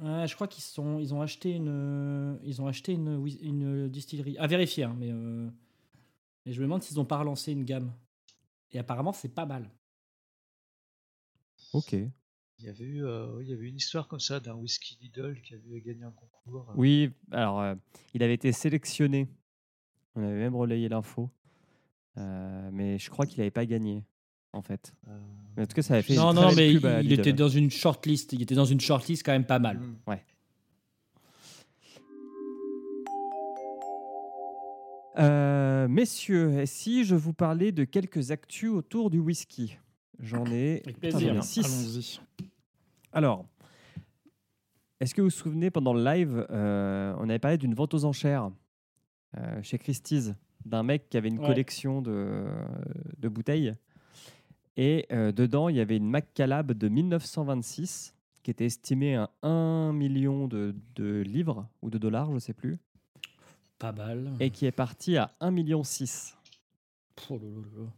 Ouais, 0.00 0.28
je 0.28 0.34
crois 0.34 0.46
qu'ils 0.46 0.62
sont, 0.62 0.98
ils 1.00 1.12
ont 1.14 1.22
acheté 1.22 1.52
une, 1.52 2.38
ils 2.44 2.60
ont 2.60 2.66
acheté 2.66 2.92
une, 2.92 3.26
une 3.40 3.88
distillerie. 3.88 4.36
À 4.38 4.46
vérifier, 4.46 4.84
hein, 4.84 4.94
mais, 4.98 5.10
euh, 5.10 5.48
mais 6.44 6.52
je 6.52 6.60
me 6.60 6.66
demande 6.66 6.82
s'ils 6.82 6.98
n'ont 6.98 7.04
pas 7.06 7.18
relancé 7.18 7.50
une 7.52 7.64
gamme. 7.64 7.92
Et 8.72 8.78
apparemment, 8.78 9.12
c'est 9.12 9.34
pas 9.34 9.46
mal. 9.46 9.70
Ok. 11.72 11.94
Il 12.58 12.64
y 12.64 12.68
avait 12.70 12.84
eu, 12.84 13.04
euh, 13.04 13.38
il 13.42 13.48
y 13.48 13.52
avait 13.52 13.68
une 13.68 13.76
histoire 13.76 14.08
comme 14.08 14.20
ça 14.20 14.40
d'un 14.40 14.54
whisky 14.54 14.98
Lidl 15.02 15.40
qui 15.42 15.54
avait 15.54 15.80
gagné 15.80 16.04
un 16.04 16.10
concours. 16.10 16.72
Oui, 16.74 17.10
alors, 17.30 17.60
euh, 17.60 17.74
il 18.14 18.22
avait 18.22 18.34
été 18.34 18.50
sélectionné. 18.52 19.28
On 20.14 20.22
avait 20.22 20.38
même 20.38 20.56
relayé 20.56 20.88
l'info. 20.88 21.28
Euh, 22.16 22.70
mais 22.72 22.98
je 22.98 23.10
crois 23.10 23.26
qu'il 23.26 23.38
n'avait 23.38 23.50
pas 23.50 23.66
gagné, 23.66 24.04
en 24.54 24.62
fait. 24.62 24.94
Euh, 25.06 25.18
Mais 25.56 25.64
en 25.64 25.66
tout 25.66 25.74
cas, 25.74 25.82
ça 25.82 25.94
avait 25.94 26.02
fait 26.02 26.14
Non, 26.14 26.30
une 26.30 26.36
non, 26.36 26.54
mais 26.54 26.72
pub 26.72 26.80
il, 26.82 26.86
à 26.86 27.00
il 27.02 27.08
Lidl. 27.10 27.20
était 27.20 27.32
dans 27.34 27.50
une 27.50 27.70
shortlist. 27.70 28.32
Il 28.32 28.40
était 28.40 28.54
dans 28.54 28.64
une 28.64 28.80
shortlist 28.80 29.22
quand 29.22 29.32
même 29.32 29.44
pas 29.46 29.58
mal. 29.58 29.78
mm. 29.78 29.96
Euh, 35.18 35.88
messieurs, 35.88 36.60
et 36.60 36.66
si 36.66 37.04
je 37.04 37.14
vous 37.14 37.32
parlais 37.32 37.72
de 37.72 37.84
quelques 37.84 38.30
actus 38.32 38.70
autour 38.70 39.10
du 39.10 39.18
whisky? 39.18 39.78
J'en 40.20 40.44
ai, 40.46 40.82
Avec 40.84 40.98
plaisir. 40.98 41.30
Allons-y. 41.32 42.20
Alors, 43.12 43.46
est-ce 45.00 45.14
que 45.14 45.20
vous 45.20 45.26
vous 45.26 45.30
souvenez, 45.30 45.70
pendant 45.70 45.92
le 45.92 46.02
live, 46.02 46.46
euh, 46.50 47.14
on 47.18 47.28
avait 47.28 47.38
parlé 47.38 47.58
d'une 47.58 47.74
vente 47.74 47.92
aux 47.94 48.04
enchères 48.04 48.50
euh, 49.36 49.62
chez 49.62 49.78
Christie's, 49.78 50.32
d'un 50.64 50.82
mec 50.82 51.08
qui 51.10 51.16
avait 51.16 51.28
une 51.28 51.38
Ouais. 51.38 51.46
collection 51.46 52.00
de, 52.02 52.46
de 53.18 53.28
bouteilles. 53.28 53.74
Et 54.78 55.06
euh, 55.12 55.32
dedans, 55.32 55.68
il 55.68 55.76
y 55.76 55.80
avait 55.80 55.96
une 55.96 56.08
Macalab 56.08 56.72
de 56.72 56.88
1926 56.88 58.14
qui 58.42 58.50
était 58.50 58.66
estimée 58.66 59.16
à 59.16 59.30
1 59.42 59.92
million 59.92 60.46
de, 60.48 60.74
de 60.94 61.20
livres 61.22 61.66
ou 61.82 61.90
de 61.90 61.98
dollars, 61.98 62.28
je 62.28 62.34
ne 62.34 62.38
sais 62.38 62.52
plus, 62.52 62.78
Pas 63.78 63.92
mal. 63.92 64.32
et 64.40 64.50
qui 64.50 64.66
est 64.66 64.72
partie 64.72 65.16
à 65.16 65.34
1 65.40 65.50
million 65.50 65.82
6. 65.82 66.36
Oh 67.30 67.34
là 67.38 67.38
là 67.44 67.48
là 67.48 67.82
là. 67.84 67.90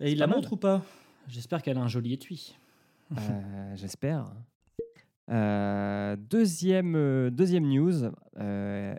Et 0.00 0.12
il 0.12 0.18
la 0.18 0.26
montre 0.28 0.52
ou 0.52 0.56
pas? 0.56 0.84
J'espère 1.26 1.60
qu'elle 1.60 1.76
a 1.76 1.80
un 1.80 1.88
joli 1.88 2.12
étui. 2.12 2.56
Euh, 3.12 3.16
J'espère. 3.76 4.32
Euh, 5.30 6.16
deuxième, 6.16 6.94
euh, 6.94 7.30
deuxième 7.30 7.68
news. 7.68 8.04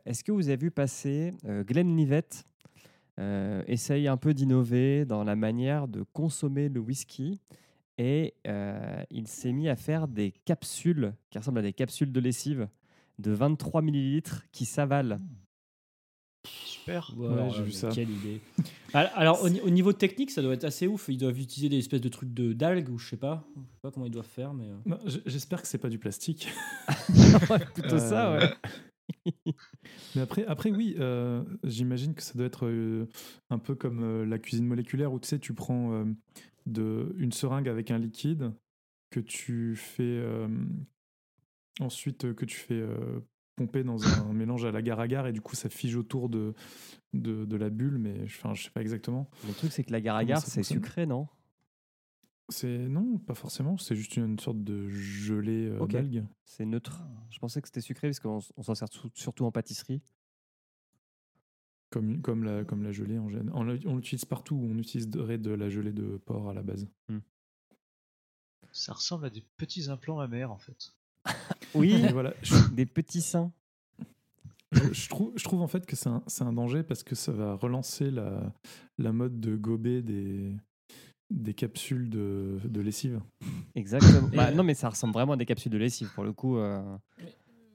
Est-ce 0.06 0.24
que 0.24 0.32
vous 0.32 0.50
avez 0.50 0.58
vu 0.58 0.72
passer 0.72 1.34
Glenn 1.44 1.96
Livette 1.96 2.46
essaye 3.18 4.08
un 4.08 4.18
peu 4.18 4.34
d'innover 4.34 5.06
dans 5.06 5.24
la 5.24 5.36
manière 5.36 5.88
de 5.88 6.03
consommer 6.13 6.70
le 6.70 6.79
whisky 6.79 7.39
et 7.98 8.34
il 9.10 9.27
s'est 9.27 9.51
mis 9.51 9.70
à 9.70 9.75
faire 9.75 10.08
des 10.08 10.32
capsules 10.46 11.13
qui 11.29 11.38
ressemblent 11.38 11.60
à 11.60 11.63
des 11.63 11.74
capsules 11.74 12.12
de 12.12 12.20
lessive 12.20 12.68
de 13.20 13.32
23 13.32 13.82
millilitres 13.82 14.46
qui 14.51 14.65
s'avalent. 14.65 15.20
Super. 16.65 17.13
Ouais, 17.18 17.50
j'ai 17.51 17.60
vu 17.63 17.65
mais 17.65 17.72
ça. 17.72 17.89
Quelle 17.89 18.10
idée. 18.10 18.39
Alors, 18.94 19.44
au, 19.44 19.50
ni- 19.50 19.62
au 19.62 19.70
niveau 19.70 19.94
technique, 19.94 20.32
ça 20.32 20.41
doit 20.41 20.53
être 20.53 20.63
assez 20.63 20.88
ouf. 20.88 21.08
Ils 21.10 21.18
doivent 21.18 21.39
utiliser 21.39 21.70
des 21.70 21.77
espèces 21.77 22.01
de 22.01 22.10
trucs 22.10 22.34
de 22.34 22.53
d'algues 22.53 22.89
ou 22.89 22.98
je 22.98 23.10
sais 23.10 23.18
pas. 23.18 23.46
Je 23.56 23.62
sais 23.62 23.79
pas 23.82 23.91
comment 23.91 24.06
ils 24.06 24.12
doivent 24.12 24.25
faire, 24.25 24.53
mais. 24.53 24.68
euh. 24.70 25.20
J'espère 25.25 25.62
que 25.62 25.68
c'est 25.68 25.77
pas 25.77 25.89
du 25.89 26.00
plastique. 26.00 26.50
Plutôt 27.74 28.00
ça, 28.00 28.32
ouais. 28.32 28.44
Euh, 28.44 29.34
Mais 30.15 30.22
après, 30.22 30.46
après 30.46 30.72
oui, 30.72 30.96
euh, 31.00 31.44
j'imagine 31.63 32.13
que 32.13 32.22
ça 32.22 32.34
doit 32.36 32.46
être 32.48 32.65
euh, 32.68 33.08
un 33.50 33.58
peu 33.60 33.75
comme 33.75 34.03
euh, 34.03 34.25
la 34.25 34.38
cuisine 34.39 34.65
moléculaire 34.65 35.12
où 35.13 35.20
tu 35.20 35.27
sais, 35.27 35.39
tu 35.39 35.53
prends 35.53 35.94
euh, 35.94 36.06
de, 36.65 37.13
une 37.18 37.32
seringue 37.32 37.68
avec 37.68 37.91
un 37.91 37.98
liquide 37.98 38.51
que 39.12 39.20
tu 39.20 39.75
fais 39.75 40.03
euh, 40.03 40.48
ensuite 41.79 42.25
euh, 42.25 42.34
que 42.34 42.46
tu 42.46 42.58
fais 42.58 42.82
pomper 43.60 43.84
dans 43.84 44.01
un 44.08 44.34
mélange 44.34 44.63
à 44.66 44.72
l'agar-agar 44.72 45.28
et 45.28 45.34
du 45.34 45.42
coup 45.42 45.56
ça 45.56 45.70
fige 45.70 45.96
autour 45.96 46.30
de, 46.30 46.54
de, 47.13 47.46
de 47.46 47.56
la 47.58 47.70
bulle, 47.70 47.98
mais 47.98 48.25
je- 48.28 48.38
enfin, 48.38 48.54
je 48.54 48.63
sais 48.63 48.70
pas 48.72 48.82
exactement. 48.82 49.30
Le 49.48 49.54
truc, 49.54 49.72
c'est 49.72 49.84
que 49.84 49.92
la 49.92 50.18
agar 50.18 50.39
ça 50.42 50.48
c'est 50.50 50.63
sucré, 50.63 51.06
non? 51.06 51.28
C'est 52.51 52.88
non, 52.88 53.20
pas 53.20 53.36
forcément. 53.36 53.78
C'est 53.78 53.96
juste 53.96 54.18
une 54.18 54.39
sorte 54.39 54.63
de 54.63 54.89
gelée 54.89 55.68
euh, 55.68 55.80
Ok. 55.82 55.92
d'algues. 55.92 56.25
C'est 56.46 56.66
neutre. 56.66 57.04
Je 57.30 57.38
pensais 57.38 57.62
que 57.62 57.68
c'était 57.68 57.82
sucré 57.82 58.08
parce 58.08 58.20
qu'on 58.20 58.39
s'en 58.63 58.74
sert 58.74 58.88
surtout 59.13 59.46
en 59.46 59.51
pâtisserie. 59.51 60.01
Comme, 61.92 62.22
comme, 62.22 62.44
la, 62.44 62.63
comme 62.66 62.82
la 62.84 62.92
gelée 62.92 63.20
en 63.20 63.30
général. 63.30 63.51
On 63.86 63.96
l'utilise 63.96 64.25
partout 64.25 64.56
où 64.56 64.63
on 64.66 64.78
utiliserait 64.78 65.38
de 65.38 65.51
la 65.51 65.70
gelée 65.70 65.92
de 65.94 66.18
porc 66.18 66.50
à 66.50 66.54
la 66.54 66.63
base. 66.63 66.88
Ça 68.72 68.94
ressemble 68.94 69.25
à 69.25 69.30
des 69.32 69.44
petits 69.58 69.89
implants 69.89 70.18
mammaires 70.18 70.51
en 70.51 70.58
fait. 70.60 70.94
Oui, 71.76 72.08
voilà, 72.12 72.34
je, 72.42 72.56
des 72.74 72.86
petits 72.86 73.22
seins. 73.22 73.52
je- 74.72 74.92
je 74.94 75.10
trouve, 75.10 75.34
je 75.36 75.44
trouve 75.44 75.62
en 75.62 75.68
fait 75.68 75.86
que 75.86 75.96
c'est 75.96 76.10
un, 76.10 76.24
c'est 76.28 76.44
un 76.44 76.54
danger 76.54 76.84
parce 76.84 77.04
que 77.04 77.16
ça 77.16 77.32
va 77.32 77.56
relancer 77.56 78.10
la, 78.12 78.54
la 78.98 79.12
mode 79.12 79.40
de 79.40 79.56
gober 79.56 80.02
des, 80.02 80.56
des 81.30 81.54
capsules 81.54 82.10
de, 82.10 82.60
de 82.64 82.82
lessive. 82.82 83.22
Exactement. 83.76 84.30
Bah, 84.36 84.52
non, 84.52 84.64
mais 84.64 84.74
ça 84.74 84.90
ressemble 84.90 85.14
vraiment 85.14 85.34
à 85.34 85.38
des 85.38 85.46
capsules 85.46 85.72
de 85.72 85.78
lessive 85.78 86.10
pour 86.16 86.24
le 86.24 86.34
coup. 86.34 86.58
euh, 86.58 86.82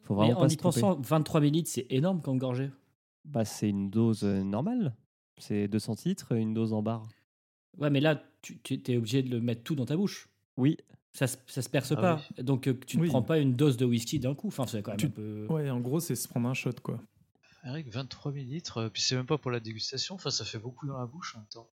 Faut 0.05 0.15
Mais 0.15 0.23
vraiment 0.27 0.39
en 0.39 0.43
pas 0.43 0.47
y 0.49 0.51
se 0.53 0.57
tromper. 0.57 0.81
pensant, 0.81 1.01
23 1.01 1.41
millilitres, 1.41 1.71
c'est 1.71 1.87
énorme 1.91 2.21
comme 2.21 2.39
gorgée. 2.39 2.71
Bah, 3.25 3.45
c'est 3.45 3.69
une 3.71 3.91
dose 3.91 4.25
euh, 4.25 4.43
normale. 4.43 4.95
C'est 5.39 5.67
2 5.69 5.79
centilitres, 5.79 6.33
une 6.33 6.53
dose 6.55 6.73
en 6.73 6.83
barre. 6.83 7.09
Ouais, 7.79 7.91
mais 7.91 8.01
là, 8.01 8.23
tu, 8.43 8.59
tu 8.61 8.81
es 8.93 8.97
obligé 8.97 9.23
de 9.23 9.31
le 9.31 9.41
mettre 9.41 9.63
tout 9.65 9.75
dans 9.75 9.87
ta 9.87 9.97
bouche. 9.97 10.29
Oui, 10.57 10.77
Ça, 11.17 11.29
se- 11.29 11.37
ça 11.47 11.63
se 11.63 11.69
perce 11.71 11.93
Ah 11.93 11.97
pas. 11.97 12.23
Donc, 12.43 12.67
euh, 12.67 12.75
tu 12.87 12.97
ne 12.99 13.03
Oui. 13.03 13.09
prends 13.09 13.23
pas 13.23 13.39
une 13.39 13.55
dose 13.55 13.77
de 13.77 13.85
whisky 13.87 14.19
d'un 14.19 14.35
coup. 14.35 14.49
Enfin, 14.49 14.67
c'est 14.67 14.83
quand 14.83 14.91
même 14.91 14.99
Tu- 14.99 15.07
un 15.07 15.11
peu. 15.11 15.47
Ouais, 15.49 15.71
en 15.71 15.81
gros, 15.81 16.01
c'est 16.01 16.17
se 16.17 16.27
prendre 16.29 16.49
un 16.49 16.55
shot, 16.55 16.73
quoi. 16.83 17.01
Eric, 17.65 17.89
23 17.89 18.33
millilitres, 18.33 18.79
euh, 18.79 18.89
puis 18.91 19.01
c'est 19.01 19.15
même 19.17 19.25
pas 19.25 19.39
pour 19.39 19.51
la 19.51 19.61
dégustation, 19.61 20.17
enfin 20.17 20.29
ça 20.31 20.45
fait 20.45 20.59
beaucoup 20.59 20.87
dans 20.87 20.99
la 20.99 21.07
bouche 21.07 21.35
en 21.37 21.39
même 21.39 21.49
temps. 21.49 21.71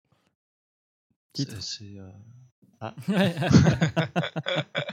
Titre. 1.33 1.61
C'est- 1.61 1.97
euh, 1.97 2.11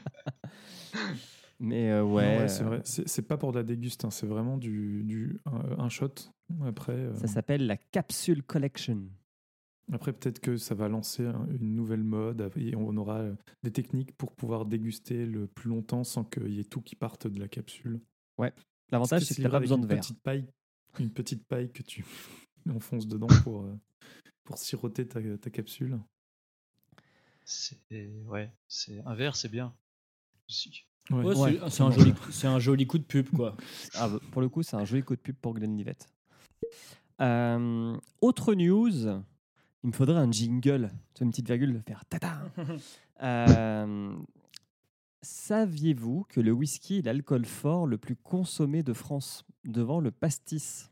mais 1.60 1.90
euh, 1.90 2.02
Non, 2.02 2.14
ouais. 2.14 2.38
ouais, 2.40 2.48
c'est 2.48 2.62
euh, 2.62 2.66
vrai. 2.66 2.80
C'est 2.84 3.08
c'est 3.08 3.22
pas 3.22 3.36
pour 3.36 3.52
de 3.52 3.58
la 3.58 3.62
déguste, 3.64 4.04
hein, 4.04 4.10
c'est 4.10 4.26
vraiment 4.26 4.56
du, 4.58 5.02
du 5.04 5.40
un, 5.46 5.84
un 5.84 5.88
shot. 5.88 6.12
Après, 6.66 6.92
euh, 6.92 7.16
Ça 7.16 7.26
s'appelle 7.26 7.66
la 7.66 7.76
Capsule 7.76 8.42
Collection. 8.42 9.02
Après 9.92 10.12
peut-être 10.12 10.40
que 10.40 10.56
ça 10.56 10.74
va 10.74 10.88
lancer 10.88 11.26
un- 11.26 11.46
une 11.60 11.74
nouvelle 11.76 12.02
mode 12.04 12.50
et 12.56 12.74
on 12.76 12.96
aura 12.96 13.18
euh, 13.20 13.34
des 13.62 13.70
techniques 13.70 14.16
pour 14.16 14.32
pouvoir 14.32 14.64
déguster 14.66 15.26
le 15.26 15.46
plus 15.46 15.68
longtemps 15.68 16.04
sans 16.04 16.24
qu'il 16.24 16.54
y 16.54 16.60
ait 16.60 16.64
tout 16.64 16.80
qui 16.80 16.96
parte 16.96 17.26
de 17.26 17.38
la 17.38 17.48
capsule. 17.48 18.00
L'avantage, 18.90 19.22
Est-ce 19.22 19.34
c'est 19.34 19.42
que 19.42 19.42
t'as 19.42 19.50
pas 19.50 19.60
besoin 19.60 19.78
de 19.78 19.86
verre. 19.86 20.00
Petite 20.00 20.20
paille, 20.22 20.46
une 21.00 21.10
petite 21.10 21.44
paille 21.46 21.70
que 21.72 21.82
tu 21.82 22.04
enfonces 22.70 23.06
dedans 23.08 23.26
pour, 23.42 23.62
euh, 23.62 23.74
pour 24.44 24.58
siroter 24.58 25.06
ta, 25.08 25.20
ta 25.38 25.50
capsule. 25.50 25.98
Ouais, 28.26 28.50
c'est. 28.68 29.00
Un 29.04 29.14
verre, 29.14 29.36
c'est 29.36 29.48
bien. 29.50 29.74
Ouais. 31.10 31.16
Ouais, 31.24 31.36
Ouais, 31.36 31.58
c'est- 31.70 31.82
un, 31.82 31.90
joli, 31.90 32.14
c'est 32.30 32.46
un 32.46 32.58
joli 32.58 32.86
coup 32.86 32.98
de 32.98 33.04
pub, 33.04 33.28
quoi. 33.30 33.56
Ah, 33.94 34.10
pour 34.32 34.40
le 34.40 34.48
coup, 34.48 34.62
c'est 34.62 34.76
un 34.76 34.84
joli 34.84 35.02
coup 35.02 35.14
de 35.16 35.20
pub 35.20 35.36
pour 35.36 35.52
Glenlivet. 35.54 35.96
Euh, 37.20 37.96
autre 38.20 38.54
news, 38.54 39.22
il 39.84 39.88
me 39.88 39.92
faudrait 39.92 40.16
un 40.18 40.30
jingle, 40.32 40.90
une 41.20 41.30
petite 41.30 41.46
virgule, 41.46 41.82
faire 41.86 42.04
tata. 42.06 42.38
Euh, 43.22 44.16
Saviez-vous 45.22 46.26
que 46.28 46.40
le 46.40 46.50
whisky 46.50 46.98
est 46.98 47.02
l'alcool 47.02 47.44
fort 47.46 47.86
le 47.86 47.96
plus 47.96 48.16
consommé 48.16 48.82
de 48.82 48.92
France 48.92 49.44
devant 49.64 50.00
le 50.00 50.10
pastis? 50.10 50.90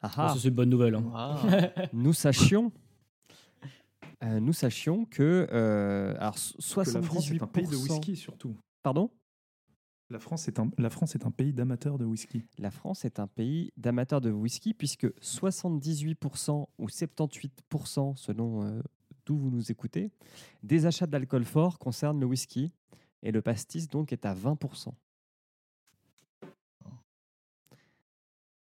Ah 0.00 0.06
Bon, 0.08 0.12
ah, 0.22 0.34
c'est 0.38 0.48
une 0.48 0.54
bonne 0.54 0.70
nouvelle. 0.70 0.94
hein. 0.94 1.10
Ah, 1.12 1.42
nous 1.92 2.12
sachions, 2.12 2.72
euh, 4.22 4.38
nous 4.40 4.52
sachions 4.52 5.04
que 5.06 5.48
euh, 5.52 6.14
alors 6.18 6.34
Que 6.36 6.90
la 6.92 7.02
France 7.02 7.30
est 7.32 7.42
un 7.42 7.46
pays 7.48 7.66
de 7.66 7.74
78%. 7.76 7.90
whisky 7.92 8.16
surtout. 8.16 8.56
Pardon? 8.84 9.10
La 10.10 10.18
France 10.18 10.48
est 10.48 10.58
un, 10.58 10.68
la 10.76 10.90
France 10.90 11.14
est 11.14 11.24
un 11.24 11.30
pays 11.30 11.52
d'amateurs 11.52 11.96
de 11.96 12.04
whisky. 12.04 12.42
La 12.58 12.72
France 12.72 13.04
est 13.04 13.20
un 13.20 13.28
pays 13.28 13.72
d'amateurs 13.76 14.20
de 14.20 14.30
whisky 14.30 14.74
puisque 14.74 15.06
78% 15.20 16.66
ou 16.78 16.86
78% 16.88 18.16
selon 18.16 18.64
euh, 18.64 18.82
d'où 19.24 19.36
vous 19.38 19.50
nous 19.50 19.70
écoutez, 19.70 20.10
des 20.64 20.86
achats 20.86 21.06
d'alcool 21.06 21.44
fort 21.44 21.78
concernent 21.78 22.18
le 22.18 22.26
whisky 22.26 22.72
et 23.22 23.30
le 23.30 23.40
pastis 23.40 23.86
donc 23.88 24.12
est 24.12 24.26
à 24.26 24.34
20%. 24.34 24.92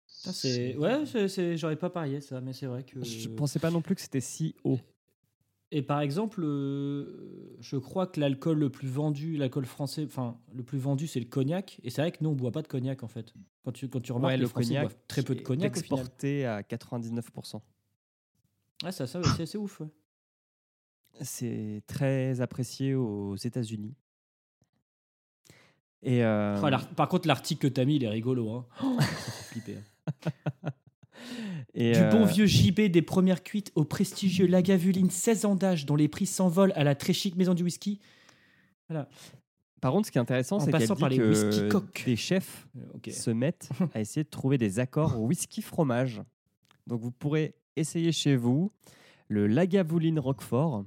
Ça, 0.06 0.32
c'est... 0.32 0.74
Ouais, 0.76 1.04
c'est, 1.04 1.28
c'est- 1.28 1.58
j'aurais 1.58 1.76
pas 1.76 1.90
parié 1.90 2.22
ça, 2.22 2.40
mais 2.40 2.54
c'est 2.54 2.64
vrai 2.66 2.82
que. 2.84 3.04
Je 3.04 3.28
pensais 3.28 3.58
pas 3.58 3.70
non 3.70 3.82
plus 3.82 3.94
que 3.94 4.00
c'était 4.00 4.22
si 4.22 4.54
haut. 4.64 4.78
Et 5.76 5.82
par 5.82 6.00
exemple, 6.00 6.40
euh, 6.44 7.56
je 7.58 7.76
crois 7.76 8.06
que 8.06 8.20
l'alcool 8.20 8.60
le 8.60 8.70
plus 8.70 8.86
vendu, 8.86 9.36
l'alcool 9.36 9.66
français, 9.66 10.04
enfin, 10.06 10.38
le 10.54 10.62
plus 10.62 10.78
vendu, 10.78 11.08
c'est 11.08 11.18
le 11.18 11.26
cognac. 11.26 11.80
Et 11.82 11.90
c'est 11.90 12.00
vrai 12.00 12.12
que 12.12 12.18
nous, 12.20 12.30
on 12.30 12.34
boit 12.34 12.52
pas 12.52 12.62
de 12.62 12.68
cognac, 12.68 13.02
en 13.02 13.08
fait. 13.08 13.34
Quand 13.64 13.72
tu, 13.72 13.88
quand 13.88 13.98
tu 14.00 14.12
remarques, 14.12 14.30
Ouais, 14.30 14.36
les 14.36 14.42
le 14.42 14.48
Français 14.48 14.68
cognac 14.68 14.82
boivent 14.84 14.98
très 15.08 15.22
peu 15.24 15.34
de 15.34 15.40
cognac, 15.40 15.76
exporté 15.76 16.46
à 16.46 16.62
99%. 16.62 17.60
Ouais, 18.84 18.92
ça, 18.92 19.08
ça 19.08 19.20
c'est 19.44 19.58
ouf. 19.58 19.80
ouais. 19.80 19.88
C'est 21.22 21.82
très 21.88 22.40
apprécié 22.40 22.94
aux 22.94 23.34
États-Unis. 23.34 23.96
Et 26.04 26.22
euh, 26.22 26.56
Oh, 26.62 26.94
par 26.94 27.08
contre, 27.08 27.26
l'article 27.26 27.62
que 27.68 27.74
t'as 27.74 27.84
mis, 27.84 27.96
il 27.96 28.04
est 28.04 28.08
rigolo. 28.08 28.48
Hein. 28.52 28.66
Oh, 28.80 28.96
ça 29.00 29.06
fait 29.06 29.60
flipper. 29.60 29.78
Et, 31.74 31.92
Du 31.92 31.98
euh, 31.98 32.10
bon 32.10 32.24
vieux 32.24 32.46
JB 32.46 32.82
des 32.82 33.02
premières 33.02 33.42
cuites 33.42 33.72
au 33.74 33.84
prestigieux 33.84 34.46
Lagavulin 34.46 35.08
16 35.08 35.44
ans 35.44 35.54
d'âge 35.56 35.86
dont 35.86 35.96
les 35.96 36.08
prix 36.08 36.26
s'envolent 36.26 36.72
à 36.76 36.84
la 36.84 36.94
très 36.94 37.12
chic 37.12 37.36
maison 37.36 37.54
du 37.54 37.62
whisky. 37.62 38.00
Par 39.80 39.92
contre, 39.92 40.06
ce 40.06 40.12
qui 40.12 40.18
est 40.18 40.20
intéressant, 40.20 40.60
c'est 40.60 40.70
qu'elle 40.70 40.88
dit 40.88 40.94
par 40.94 41.08
les 41.08 41.18
que 41.18 41.28
whisky 41.28 41.68
coques. 41.68 42.02
des 42.06 42.16
chefs 42.16 42.66
Euh, 42.76 42.80
ok. 42.94 43.10
se 43.10 43.30
mettent 43.30 43.68
à 43.94 44.00
essayer 44.00 44.24
de 44.24 44.30
trouver 44.30 44.56
des 44.56 44.78
accords 44.78 45.20
au 45.20 45.26
whisky 45.26 45.60
fromage. 45.62 46.22
Donc 46.86 47.00
vous 47.00 47.10
pourrez 47.10 47.54
essayer 47.76 48.12
chez 48.12 48.36
vous 48.36 48.72
le 49.28 49.46
Lagavulin 49.46 50.20
Roquefort, 50.20 50.84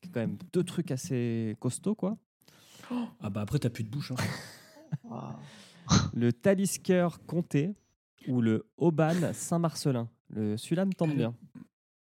qui 0.00 0.08
est 0.08 0.12
quand 0.12 0.20
même 0.20 0.38
deux 0.52 0.64
trucs 0.64 0.90
assez 0.90 1.56
costauds, 1.60 1.94
quoi. 1.94 2.16
Ah 3.20 3.30
bah 3.30 3.40
après, 3.42 3.58
t'as 3.58 3.70
plus 3.70 3.84
de 3.84 3.88
bouche. 3.90 4.12
hein. 4.12 4.16
ah. 5.10 5.38
Le 6.14 6.32
Talisker 6.32 7.08
Comté 7.26 7.74
ou 8.28 8.40
le 8.40 8.66
Auban 8.76 9.32
Saint-Marcelin. 9.32 10.08
Le 10.28 10.56
Celui-là 10.56 10.84
me 10.84 10.92
tente 10.92 11.14
bien. 11.16 11.34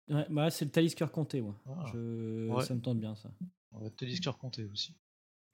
Ouais, 0.09 0.27
bah, 0.31 0.51
c'est 0.51 0.64
le 0.64 0.70
Talisker 0.70 1.07
Comté. 1.12 1.40
moi. 1.40 1.57
Ah. 1.66 1.85
Je- 1.92 2.48
Ouais. 2.51 2.64
Ça 2.64 2.75
me 2.75 2.81
tente 2.81 2.98
bien, 3.01 3.14
ça. 3.14 3.31
Te 3.96 4.05
disqueur 4.05 4.37
compter 4.38 4.64
aussi. 4.64 4.94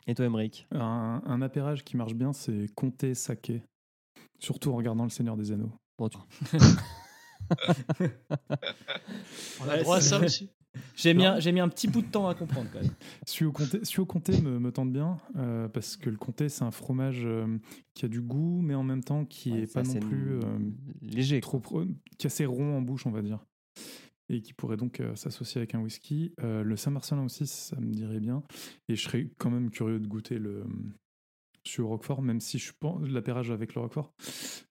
Et 0.06 0.14
toi, 0.14 0.24
Emmerich 0.26 0.66
Un, 0.72 1.22
un 1.24 1.42
apérage 1.42 1.84
qui 1.84 1.96
marche 1.96 2.14
bien, 2.14 2.32
c'est 2.32 2.66
Comté 2.74 3.14
Saké. 3.14 3.62
Surtout 4.40 4.70
en 4.72 4.76
regardant 4.76 5.04
Le 5.04 5.10
Seigneur 5.10 5.36
des 5.36 5.52
Anneaux. 5.52 5.72
Bon, 5.98 6.08
tu- 6.08 6.18
On 9.60 9.68
a 9.68 9.74
Ouais, 9.76 9.82
droit 9.82 9.96
à 9.96 10.00
ça 10.00 10.18
aussi. 10.20 10.50
J'ai 10.96 11.14
mis, 11.14 11.24
un- 11.24 11.38
j'ai 11.40 11.52
mis 11.52 11.60
un 11.60 11.68
petit 11.68 11.88
bout 11.88 12.02
de 12.02 12.06
temps 12.06 12.28
à 12.28 12.34
comprendre, 12.34 12.68
quand 12.72 12.80
même. 12.80 12.90
Au 13.46 13.52
comté, 13.52 13.80
au 13.98 14.06
comté 14.06 14.40
me, 14.40 14.58
me 14.58 14.72
tente 14.72 14.92
bien 14.92 15.18
euh, 15.36 15.68
parce 15.68 15.96
que 15.96 16.10
le 16.10 16.16
comté, 16.16 16.48
c'est 16.48 16.64
un 16.64 16.70
fromage 16.70 17.22
euh, 17.24 17.58
qui 17.94 18.04
a 18.04 18.08
du 18.08 18.20
goût, 18.20 18.60
mais 18.62 18.74
en 18.74 18.82
même 18.82 19.02
temps 19.04 19.24
qui 19.24 19.52
Ouais, 19.52 19.62
est 19.62 19.72
pas 19.72 19.82
non 19.82 19.94
plus 20.00 20.38
euh, 20.38 20.58
léger. 21.02 21.40
trop, 21.40 21.60
pro- 21.60 21.84
qui 22.18 22.26
est 22.26 22.26
assez 22.26 22.46
rond 22.46 22.76
en 22.76 22.82
bouche, 22.82 23.06
on 23.06 23.10
va 23.10 23.22
dire. 23.22 23.44
Et 24.28 24.42
qui 24.42 24.52
pourrait 24.52 24.76
donc 24.76 25.00
euh, 25.00 25.14
s'associer 25.16 25.58
avec 25.58 25.74
un 25.74 25.80
whisky. 25.80 26.32
Euh, 26.40 26.62
le 26.62 26.76
Saint-Marcelin 26.76 27.24
aussi, 27.24 27.46
ça 27.46 27.76
me 27.80 27.92
dirait 27.92 28.20
bien. 28.20 28.42
Et 28.88 28.94
je 28.96 29.02
serais 29.02 29.30
quand 29.38 29.50
même 29.50 29.70
curieux 29.70 30.00
de 30.00 30.06
goûter 30.06 30.38
le 30.38 30.64
au 31.78 31.86
Roquefort, 31.86 32.22
même 32.22 32.40
si 32.40 32.58
je 32.58 32.72
pense 32.80 33.06
l'apérage 33.08 33.50
avec 33.50 33.74
le 33.74 33.82
Roquefort, 33.82 34.14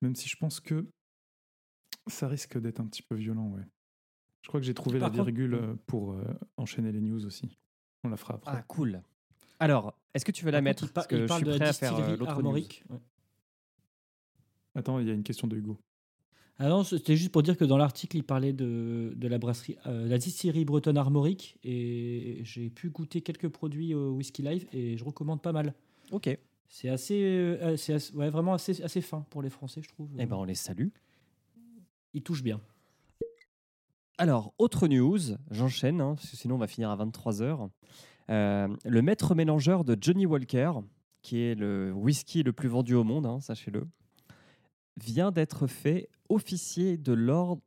même 0.01 0.15
si 0.15 0.27
je 0.27 0.35
pense 0.35 0.59
que 0.59 0.87
ça 2.07 2.27
risque 2.27 2.57
d'être 2.59 2.79
un 2.79 2.87
petit 2.87 3.03
peu 3.03 3.15
violent, 3.15 3.49
ouais. 3.49 3.61
Je 4.47 4.49
crois 4.49 4.61
que 4.61 4.65
j'ai 4.65 4.73
trouvé 4.73 4.97
Par 4.99 5.09
la 5.09 5.13
virgule 5.25 5.55
euh, 5.55 5.75
pour 5.87 6.13
euh, 6.13 6.23
enchaîner 6.55 6.93
les 6.93 7.01
news 7.01 7.25
aussi. 7.25 7.57
On 8.05 8.09
la 8.09 8.15
fera 8.15 8.35
après. 8.35 8.55
Ah, 8.55 8.63
cool. 8.65 9.01
Alors, 9.59 9.93
est-ce 10.13 10.23
que 10.23 10.31
tu 10.31 10.45
veux 10.45 10.51
la 10.51 10.59
Par 10.59 10.63
mettre? 10.63 10.83
contre, 10.83 10.93
Parce 10.93 11.05
que 11.05 11.17
je 11.17 11.25
parle 11.25 11.39
suis 11.39 11.45
de 11.47 11.51
la 11.51 11.57
prêt 11.57 11.67
à 11.67 11.73
faire 11.73 11.91
euh, 11.91 11.95
distillerie 11.97 12.17
l'autre 12.17 12.31
news. 12.31 12.37
Armorique. 12.37 12.83
Ouais. 12.89 12.99
Attends, 14.75 14.99
il 14.99 15.07
y 15.07 15.11
a 15.11 15.13
une 15.13 15.23
question 15.23 15.49
de 15.49 15.57
Hugo. 15.57 15.77
Ah 16.59 16.69
non, 16.69 16.85
c'était 16.85 17.17
juste 17.17 17.33
pour 17.33 17.43
dire 17.43 17.57
que 17.57 17.65
dans 17.65 17.75
l'article, 17.75 18.15
il 18.15 18.23
parlait 18.23 18.53
de, 18.53 19.11
de 19.17 19.27
la 19.27 19.37
brasserie, 19.37 19.75
euh, 19.85 20.07
la 20.07 20.17
distillerie 20.17 20.63
bretonne 20.63 20.97
armorique, 20.97 21.59
et 21.65 22.39
j'ai 22.43 22.69
pu 22.69 22.89
goûter 22.89 23.19
quelques 23.19 23.49
produits 23.49 23.93
au 23.93 24.11
Whisky 24.13 24.43
Live, 24.43 24.65
et 24.71 24.95
je 24.95 25.03
recommande 25.03 25.41
pas 25.41 25.51
mal. 25.51 25.73
Ok. 26.11 26.27
Eh 26.27 26.39
C'est 26.69 26.87
assez, 26.87 27.21
euh, 27.21 27.75
c'est 27.75 27.95
assez- 27.95 28.15
ouais, 28.15 28.29
vraiment 28.29 28.53
assez, 28.53 28.81
assez 28.81 29.01
fin 29.01 29.25
pour 29.29 29.41
les 29.41 29.49
Français, 29.49 29.81
je 29.83 29.89
trouve. 29.89 30.09
ben, 30.15 30.31
on 30.31 30.45
les 30.45 30.55
salue. 30.55 30.87
Ils 32.13 32.23
touchent 32.23 32.43
bien. 32.43 32.61
Alors, 34.17 34.53
autre 34.57 34.87
news, 34.87 35.19
j'enchaîne, 35.51 36.01
hein, 36.01 36.15
parce 36.15 36.29
que 36.31 36.37
sinon 36.37 36.55
on 36.55 36.59
va 36.59 36.67
finir 36.67 36.89
à 36.89 36.97
23h. 36.97 37.69
le 38.29 39.01
maître 39.01 39.35
mélangeur 39.35 39.83
de 39.83 39.97
Johnny 39.99 40.25
Walker, 40.25 40.71
qui 41.21 41.39
est 41.41 41.55
le 41.55 41.91
whisky 41.93 42.43
le 42.43 42.53
plus 42.53 42.67
vendu 42.69 42.95
au 42.95 43.03
monde, 43.03 43.25
hein, 43.25 43.39
sachez-le, 43.39 43.87
vient 44.99 45.31
d'être 45.31 45.67
fait 45.67 46.09
officier 46.29 46.97
de 46.97 47.13
l'ordre 47.13 47.61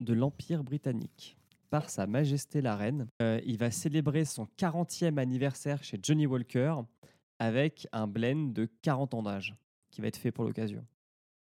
de 0.00 0.14
l'Empire 0.14 0.64
britannique 0.64 1.36
par 1.70 1.90
Sa 1.90 2.06
Majesté 2.06 2.60
la 2.62 2.76
Reine. 2.76 3.06
Euh, 3.20 3.40
il 3.44 3.58
va 3.58 3.70
célébrer 3.70 4.24
son 4.24 4.46
40e 4.58 5.18
anniversaire 5.18 5.82
chez 5.82 5.98
Johnny 6.02 6.26
Walker 6.26 6.74
avec 7.38 7.86
un 7.92 8.06
blend 8.06 8.52
de 8.52 8.66
40 8.82 9.14
ans 9.14 9.22
d'âge 9.22 9.54
qui 9.90 10.00
va 10.00 10.06
être 10.06 10.16
fait 10.16 10.30
pour 10.32 10.44
l'occasion. 10.44 10.84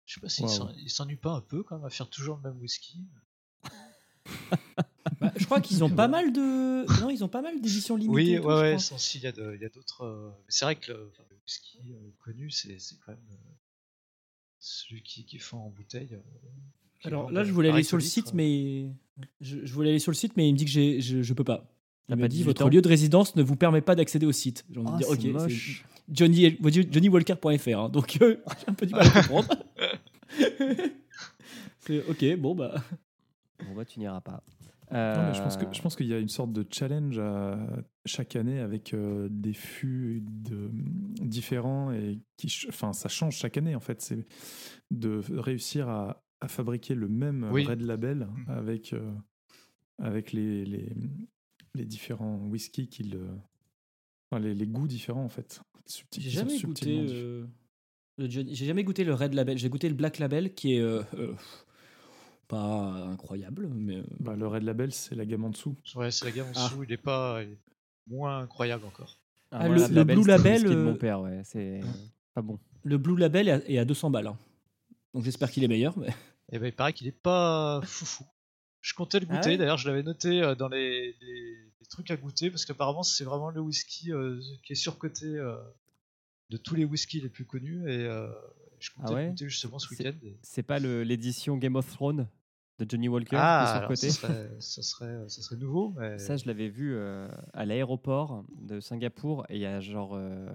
Je 0.06 0.14
sais 0.14 0.20
pas 0.20 0.28
s'il 0.28 0.44
Wow. 0.46 0.70
s'ennuie 0.88 1.16
pas 1.16 1.32
un 1.32 1.40
peu 1.40 1.62
quand 1.62 1.76
même 1.76 1.84
à 1.84 1.90
faire 1.90 2.08
toujours 2.10 2.36
le 2.42 2.50
même 2.50 2.60
whisky. 2.60 3.00
Bah, 5.20 5.32
je 5.36 5.44
crois 5.44 5.60
qu'ils 5.60 5.84
ont 5.84 5.90
pas 5.90 6.08
mal 6.08 6.32
de. 6.32 7.00
Non, 7.00 7.10
ils 7.10 7.22
ont 7.24 7.28
pas 7.28 7.42
mal 7.42 7.60
d'éditions 7.60 7.96
limitées. 7.96 8.38
Oui, 8.38 8.46
ouais, 8.46 8.60
ouais, 8.72 8.78
sans- 8.78 9.14
il 9.14 9.20
y 9.22 9.26
a 9.26 9.32
d'autres. 9.68 10.02
euh, 10.02 10.30
C'est 10.48 10.64
vrai 10.64 10.76
que 10.76 10.92
le, 10.92 11.08
enfin, 11.12 11.22
le 11.30 11.36
whisky 11.46 11.78
euh, 11.92 12.10
connu, 12.24 12.50
c'est 12.50 12.78
c'est 12.78 12.96
quand 13.04 13.12
même 13.12 13.20
euh, 13.30 13.54
celui 14.58 15.02
qui, 15.02 15.24
qui 15.24 15.38
font 15.38 15.58
en 15.58 15.70
bouteille. 15.70 16.08
euh, 16.12 16.18
Alors 17.04 17.30
là, 17.30 17.44
je 17.44 17.52
voulais 17.52 17.70
aller 17.70 17.82
sur 17.82 17.96
le 17.96 18.02
site, 18.02 18.32
mais 18.34 18.90
je, 19.40 19.64
je 19.64 19.72
voulais 19.72 19.90
aller 19.90 19.98
sur 19.98 20.10
le 20.10 20.16
site, 20.16 20.36
mais 20.36 20.48
il 20.48 20.52
me 20.52 20.58
dit 20.58 20.64
que 20.64 20.70
je, 21.00 21.22
je 21.22 21.34
peux 21.34 21.44
pas. 21.44 21.70
Il 22.08 22.16
pas 22.16 22.22
m'a 22.22 22.28
dit 22.28 22.36
18 22.38 22.44
votre 22.44 22.68
lieu 22.68 22.82
de 22.82 22.88
résidence 22.88 23.34
ne 23.36 23.42
vous 23.42 23.56
permet 23.56 23.80
pas 23.80 23.94
d'accéder 23.94 24.26
au 24.26 24.32
site. 24.32 24.64
J'ai 24.70 24.78
envie 24.80 24.88
de 24.90 24.94
Ah, 24.94 24.98
dire, 24.98 25.08
ok, 25.08 25.16
c'est 25.16 25.26
c'est 25.26 25.32
moche. 25.32 25.84
Johnny, 26.10 26.58
JohnnyWalker.fr, 26.92 27.78
hein, 27.78 27.88
donc 27.88 28.18
euh, 28.20 28.36
j'ai 28.60 28.68
un 28.68 28.74
peu 28.74 28.86
du 28.86 28.92
mal 28.94 29.06
à 29.06 29.10
comprendre. 29.10 29.48
Ok, 32.08 32.24
bon 32.38 32.54
bah. 32.54 32.82
Bon, 33.66 33.74
bah, 33.74 33.84
tu 33.84 33.98
n'iras 33.98 34.20
pas. 34.20 34.42
Non, 34.92 35.22
mais 35.26 35.34
je 35.34 35.42
pense 35.42 35.56
que 35.56 35.64
Euh, 35.64 35.72
je 35.72 35.80
pense 35.82 35.96
qu'il 35.96 36.06
y 36.06 36.12
a 36.14 36.18
une 36.18 36.28
sorte 36.28 36.52
de 36.52 36.64
challenge 36.70 37.18
à- 37.18 37.58
chaque 38.04 38.36
année 38.36 38.60
avec 38.60 38.92
euh, 38.94 39.28
des 39.30 39.54
fûts 39.54 40.22
de, 40.22 40.70
différents 41.22 41.90
et 41.90 42.20
qui, 42.36 42.52
enfin, 42.68 42.92
ça 42.92 43.08
change 43.08 43.36
chaque 43.36 43.56
année 43.56 43.74
en 43.74 43.80
fait. 43.80 44.02
C'est 44.02 44.26
de 44.90 45.20
réussir 45.30 45.88
à, 45.88 46.22
à 46.40 46.48
fabriquer 46.48 46.94
le 46.94 47.08
même 47.08 47.48
Oui. 47.50 47.64
red 47.64 47.80
label 47.80 48.28
avec 48.46 48.92
euh, 48.92 49.10
avec 49.98 50.32
les, 50.32 50.64
les 50.66 50.92
les 51.74 51.84
différents 51.86 52.36
whiskies 52.46 52.90
enfin, 54.30 54.40
les, 54.40 54.54
les 54.54 54.66
goûts 54.66 54.86
différents 54.86 55.24
en 55.24 55.28
fait. 55.30 55.60
J'ai 56.16 56.30
jamais 56.30 56.58
goûté. 56.60 57.06
euh, 57.10 57.46
J'ai 58.18 58.54
jamais 58.66 58.84
goûté 58.84 59.02
le 59.04 59.12
Red 59.14 59.34
Label. 59.34 59.58
J'ai 59.58 59.68
goûté 59.68 59.88
le 59.88 59.94
Black 59.94 60.18
Label 60.18 60.54
qui 60.54 60.74
est 60.74 60.80
euh, 60.80 61.02
euh, 61.14 61.34
pas 62.48 63.06
incroyable, 63.10 63.68
mais. 63.68 63.96
euh, 63.98 64.04
Bah, 64.20 64.34
le 64.36 64.46
red 64.46 64.62
label 64.62 64.92
c'est 64.92 65.14
la 65.14 65.24
gamme 65.26 65.44
en 65.44 65.50
dessous. 65.50 65.76
Ouais, 65.94 66.10
c'est 66.10 66.24
la 66.26 66.30
gamme 66.32 66.48
en 66.48 66.52
Ah. 66.56 66.68
dessous, 66.68 66.82
il 66.84 66.92
est 66.92 66.96
pas 66.96 67.42
il 67.42 67.52
est 67.52 67.58
moins 68.06 68.40
incroyable 68.40 68.84
encore. 68.86 69.18
Ah, 69.50 69.58
Ah, 69.62 69.68
le- 69.68 69.74
la 69.76 69.88
le 69.88 69.94
label, 69.94 70.16
Blue 70.18 70.26
Label, 70.28 70.62
de 70.64 70.68
euh, 70.74 70.84
mon 70.84 70.94
père, 70.96 71.20
ouais, 71.20 71.42
c'est 71.44 71.80
pas 72.34 72.42
bon. 72.42 72.58
Le 72.82 72.98
Blue 72.98 73.16
Label 73.16 73.48
est 73.48 73.52
à, 73.52 73.68
est 73.70 73.78
à 73.78 73.84
200 73.84 74.10
balles. 74.10 74.26
hein. 74.26 74.38
Donc 75.14 75.22
j'espère 75.24 75.50
qu'il 75.50 75.62
est 75.64 75.68
meilleur. 75.68 75.96
Mais... 75.98 76.08
Et 76.52 76.58
ben 76.58 76.66
il 76.66 76.72
paraît 76.74 76.92
qu'il 76.92 77.06
est 77.06 77.12
pas 77.12 77.80
foufou. 77.84 78.24
Je 78.80 78.92
comptais 78.94 79.18
le 79.20 79.26
Ah 79.30 79.36
goûter, 79.36 79.50
ouais 79.50 79.56
d'ailleurs 79.56 79.78
je 79.78 79.88
l'avais 79.88 80.02
noté 80.02 80.42
euh, 80.42 80.54
dans 80.54 80.68
les, 80.68 81.12
les- 81.20 81.56
les 81.80 81.86
trucs 81.88 82.10
à 82.10 82.16
goûter 82.16 82.50
parce 82.50 82.64
qu'apparemment 82.66 83.02
c'est 83.02 83.24
vraiment 83.24 83.50
le 83.50 83.60
whisky 83.60 84.12
euh, 84.12 84.38
qui 84.62 84.72
est 84.72 84.76
surcoté 84.76 85.24
euh, 85.26 85.56
de 86.50 86.56
tous 86.58 86.74
les 86.74 86.84
whiskies 86.84 87.20
les 87.20 87.28
plus 87.30 87.46
connus 87.46 87.88
et 87.90 88.04
euh, 88.04 88.28
je 88.84 88.90
comptais 88.92 89.06
Ah 89.08 89.14
ouais 89.14 89.34
justement 89.36 89.78
ce 89.78 89.88
C'est- 89.94 90.04
week-end. 90.04 90.18
et- 90.26 90.36
C'est 90.42 90.62
pas 90.62 90.78
le- 90.78 91.02
l'édition 91.04 91.56
Game 91.56 91.76
of 91.76 91.90
Thrones 91.90 92.28
de 92.78 92.86
Johnny 92.88 93.08
Walker 93.08 93.36
Ah, 93.38 93.76
alors, 93.76 93.88
surcoté 93.96 94.10
ça, 94.10 94.28
serait, 94.28 94.50
ça, 94.60 94.82
serait, 94.82 95.28
ça 95.28 95.42
serait 95.42 95.56
nouveau, 95.56 95.94
mais 95.96 96.18
Ça, 96.18 96.36
je 96.36 96.44
l'avais 96.46 96.68
vu 96.68 96.94
euh, 96.94 97.28
à 97.52 97.64
l'aéroport 97.64 98.44
de 98.60 98.80
Singapour 98.80 99.46
et 99.48 99.54
il 99.56 99.60
y 99.60 99.66
a 99.66 99.80
genre, 99.80 100.14
euh, 100.14 100.48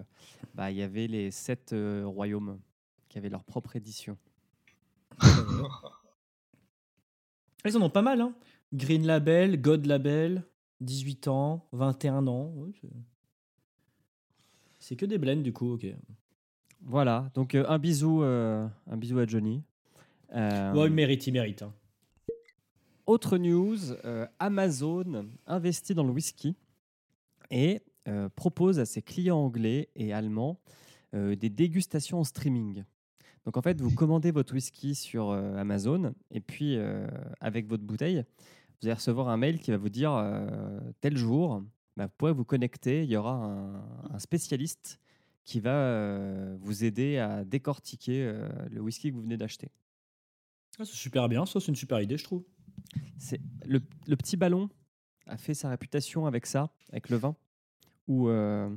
bah, 0.53 0.69
il 0.69 0.77
y 0.77 0.81
avait 0.81 1.07
les 1.07 1.31
sept 1.31 1.73
euh, 1.73 2.03
royaumes 2.05 2.59
qui 3.07 3.17
avaient 3.17 3.29
leur 3.29 3.43
propre 3.45 3.75
édition. 3.77 4.17
Ils 7.65 7.75
en 7.77 7.81
ont 7.81 7.89
pas 7.89 8.01
mal. 8.01 8.21
Hein. 8.21 8.33
Green 8.73 9.05
Label, 9.05 9.59
God 9.59 9.85
Label, 9.85 10.45
18 10.81 11.27
ans, 11.27 11.67
21 11.71 12.27
ans. 12.27 12.53
ouais, 12.55 12.71
c'est 14.77 14.95
que 14.95 15.05
des 15.05 15.17
blends 15.17 15.35
du 15.41 15.51
coup, 15.53 15.73
ok. 15.73 15.85
Voilà, 16.81 17.29
donc 17.33 17.55
euh, 17.55 17.65
un 17.67 17.77
bisou, 17.77 18.23
euh, 18.23 18.67
un 18.89 18.97
bisou 18.97 19.19
à 19.19 19.25
Johnny. 19.25 19.63
Euh, 20.33 20.73
Ouais, 20.73 20.87
il 20.87 20.93
mérite, 20.93 21.27
il 21.27 21.33
mérite. 21.33 21.61
hein. 21.61 21.73
Autre 23.05 23.37
news, 23.37 23.77
euh, 24.05 24.27
Amazon 24.39 25.27
investit 25.47 25.95
dans 25.95 26.03
le 26.03 26.11
whisky 26.11 26.55
et 27.49 27.81
euh, 28.07 28.29
propose 28.35 28.79
à 28.79 28.85
ses 28.85 29.01
clients 29.01 29.39
anglais 29.39 29.89
et 29.95 30.13
allemands 30.13 30.59
euh, 31.15 31.35
des 31.35 31.49
dégustations 31.49 32.19
en 32.19 32.23
streaming. 32.23 32.83
Donc 33.45 33.57
en 33.57 33.61
fait, 33.61 33.81
vous 33.81 33.93
commandez 33.93 34.29
votre 34.31 34.53
whisky 34.53 34.93
sur 34.93 35.31
euh, 35.31 35.55
Amazon 35.57 36.13
et 36.29 36.39
puis 36.39 36.75
euh, 36.77 37.07
avec 37.39 37.67
votre 37.67 37.83
bouteille, 37.83 38.23
vous 38.81 38.87
allez 38.87 38.93
recevoir 38.93 39.29
un 39.29 39.37
mail 39.37 39.59
qui 39.59 39.71
va 39.71 39.77
vous 39.77 39.89
dire 39.89 40.13
euh, 40.13 40.79
tel 41.01 41.17
jour, 41.17 41.63
bah, 41.97 42.05
vous 42.05 42.11
pourrez 42.15 42.31
vous 42.33 42.45
connecter, 42.45 43.03
il 43.03 43.09
y 43.09 43.17
aura 43.17 43.33
un, 43.33 43.73
un 44.11 44.19
spécialiste 44.19 44.99
qui 45.49 45.59
va 45.59 45.71
euh, 45.73 46.55
vous 46.61 46.83
aider 46.83 47.17
à 47.17 47.43
décortiquer 47.43 48.21
euh, 48.23 48.47
le 48.69 48.81
whisky 48.81 49.09
que 49.09 49.15
vous 49.15 49.23
venez 49.23 49.35
d'acheter. 49.35 49.71
Ah, 50.77 50.85
c'est 50.85 50.93
super 50.95 51.27
bien, 51.27 51.47
ça 51.47 51.59
c'est 51.59 51.69
une 51.69 51.75
super 51.75 51.99
idée, 51.99 52.17
je 52.19 52.23
trouve. 52.23 52.43
C'est 53.17 53.41
le, 53.65 53.81
le 54.07 54.15
petit 54.15 54.37
ballon 54.37 54.69
a 55.25 55.37
fait 55.37 55.55
sa 55.55 55.69
réputation 55.69 56.27
avec 56.27 56.45
ça, 56.45 56.69
avec 56.91 57.09
le 57.09 57.17
vin, 57.17 57.35
où 58.07 58.29
euh, 58.29 58.69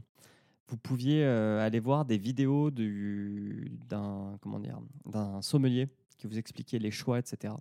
vous 0.69 0.79
pouviez 0.79 1.23
euh, 1.25 1.61
aller 1.65 1.79
voir 1.79 2.07
des 2.07 2.17
vidéos 2.17 2.71
du- 2.71 3.71
d'un 3.91 4.39
comment 4.41 4.59
dire 4.59 4.81
d'un 5.05 5.43
sommelier 5.43 5.89
qui 6.17 6.27
vous 6.27 6.39
expliquait 6.39 6.79
les 6.79 6.91
choix, 6.91 7.19
etc. 7.19 7.53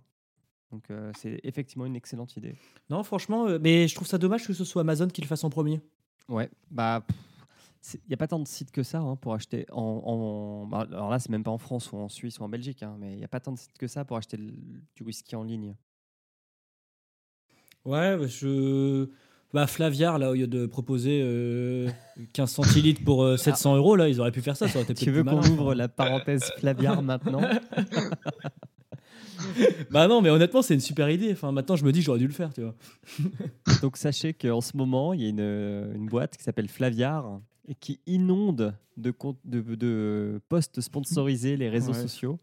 Donc 0.70 0.90
euh, 0.90 1.12
c'est 1.18 1.38
effectivement 1.44 1.84
une 1.84 1.96
excellente 1.96 2.34
idée. 2.38 2.54
Non, 2.88 3.02
franchement, 3.02 3.58
mais 3.60 3.86
je 3.88 3.94
trouve 3.94 4.08
ça 4.08 4.16
dommage 4.16 4.46
que 4.46 4.54
ce 4.54 4.64
soit 4.64 4.80
Amazon 4.80 5.08
qui 5.08 5.20
le 5.20 5.26
fasse 5.26 5.44
en 5.44 5.50
premier. 5.50 5.82
Ouais, 6.30 6.48
bah 6.70 7.04
il 7.94 8.00
n'y 8.08 8.14
a 8.14 8.16
pas 8.16 8.28
tant 8.28 8.38
de 8.38 8.46
sites 8.46 8.70
que 8.70 8.82
ça 8.82 9.00
hein, 9.00 9.16
pour 9.16 9.34
acheter 9.34 9.66
en, 9.72 9.80
en- 9.82 10.66
bah, 10.66 10.86
alors 10.92 11.10
là 11.10 11.18
c'est 11.18 11.30
même 11.30 11.42
pas 11.42 11.50
en 11.50 11.58
France 11.58 11.90
ou 11.92 11.96
en 11.96 12.08
Suisse 12.08 12.38
ou 12.38 12.42
en 12.44 12.48
Belgique, 12.48 12.82
hein, 12.82 12.96
mais 12.98 13.12
il 13.12 13.18
n'y 13.18 13.24
a 13.24 13.28
pas 13.28 13.40
tant 13.40 13.52
de 13.52 13.58
sites 13.58 13.76
que 13.78 13.86
ça 13.88 14.04
pour 14.04 14.16
acheter 14.16 14.36
le- 14.36 14.52
du 14.94 15.02
whisky 15.02 15.34
en 15.36 15.42
ligne. 15.42 15.74
Ouais, 17.84 18.16
bah, 18.16 18.26
je. 18.26 19.08
Bah, 19.52 19.66
Flaviar, 19.66 20.18
là, 20.18 20.30
au 20.30 20.34
lieu 20.34 20.46
de 20.46 20.64
proposer 20.66 21.20
euh, 21.22 21.90
15 22.32 22.50
centilitres 22.52 23.02
pour 23.04 23.22
euh, 23.24 23.36
700 23.36 23.76
euros, 23.76 23.96
là, 23.96 24.08
ils 24.08 24.18
auraient 24.20 24.32
pu 24.32 24.40
faire 24.40 24.56
ça. 24.56 24.68
Ça 24.68 24.78
aurait 24.78 24.84
été 24.90 24.94
Tu 25.04 25.10
veux 25.10 25.24
qu'on 25.24 25.42
ouvre 25.42 25.74
la 25.74 25.88
parenthèse 25.88 26.42
Flaviar 26.58 27.02
maintenant? 27.02 27.42
Bah 29.90 30.08
non, 30.08 30.22
mais 30.22 30.30
honnêtement, 30.30 30.62
c'est 30.62 30.74
une 30.74 30.80
super 30.80 31.10
idée. 31.10 31.32
Enfin, 31.32 31.52
maintenant, 31.52 31.76
je 31.76 31.84
me 31.84 31.92
dis 31.92 31.98
que 31.98 32.04
j'aurais 32.06 32.18
dû 32.20 32.26
le 32.28 32.32
faire, 32.32 32.54
tu 32.54 32.62
vois. 32.62 32.74
Donc 33.82 33.96
sachez 33.96 34.32
qu'en 34.32 34.60
ce 34.60 34.76
moment, 34.76 35.12
il 35.12 35.20
y 35.22 35.26
a 35.26 35.28
une, 35.28 35.40
une 35.94 36.06
boîte 36.06 36.36
qui 36.36 36.42
s'appelle 36.44 36.68
Flaviar 36.68 37.40
qui 37.74 38.00
inonde 38.06 38.74
de, 38.96 39.10
comptes- 39.10 39.38
de, 39.44 39.60
de 39.74 40.40
posts 40.48 40.80
sponsorisés 40.80 41.56
les 41.56 41.68
réseaux 41.68 41.92
Ouais. 41.92 42.00
sociaux. 42.00 42.38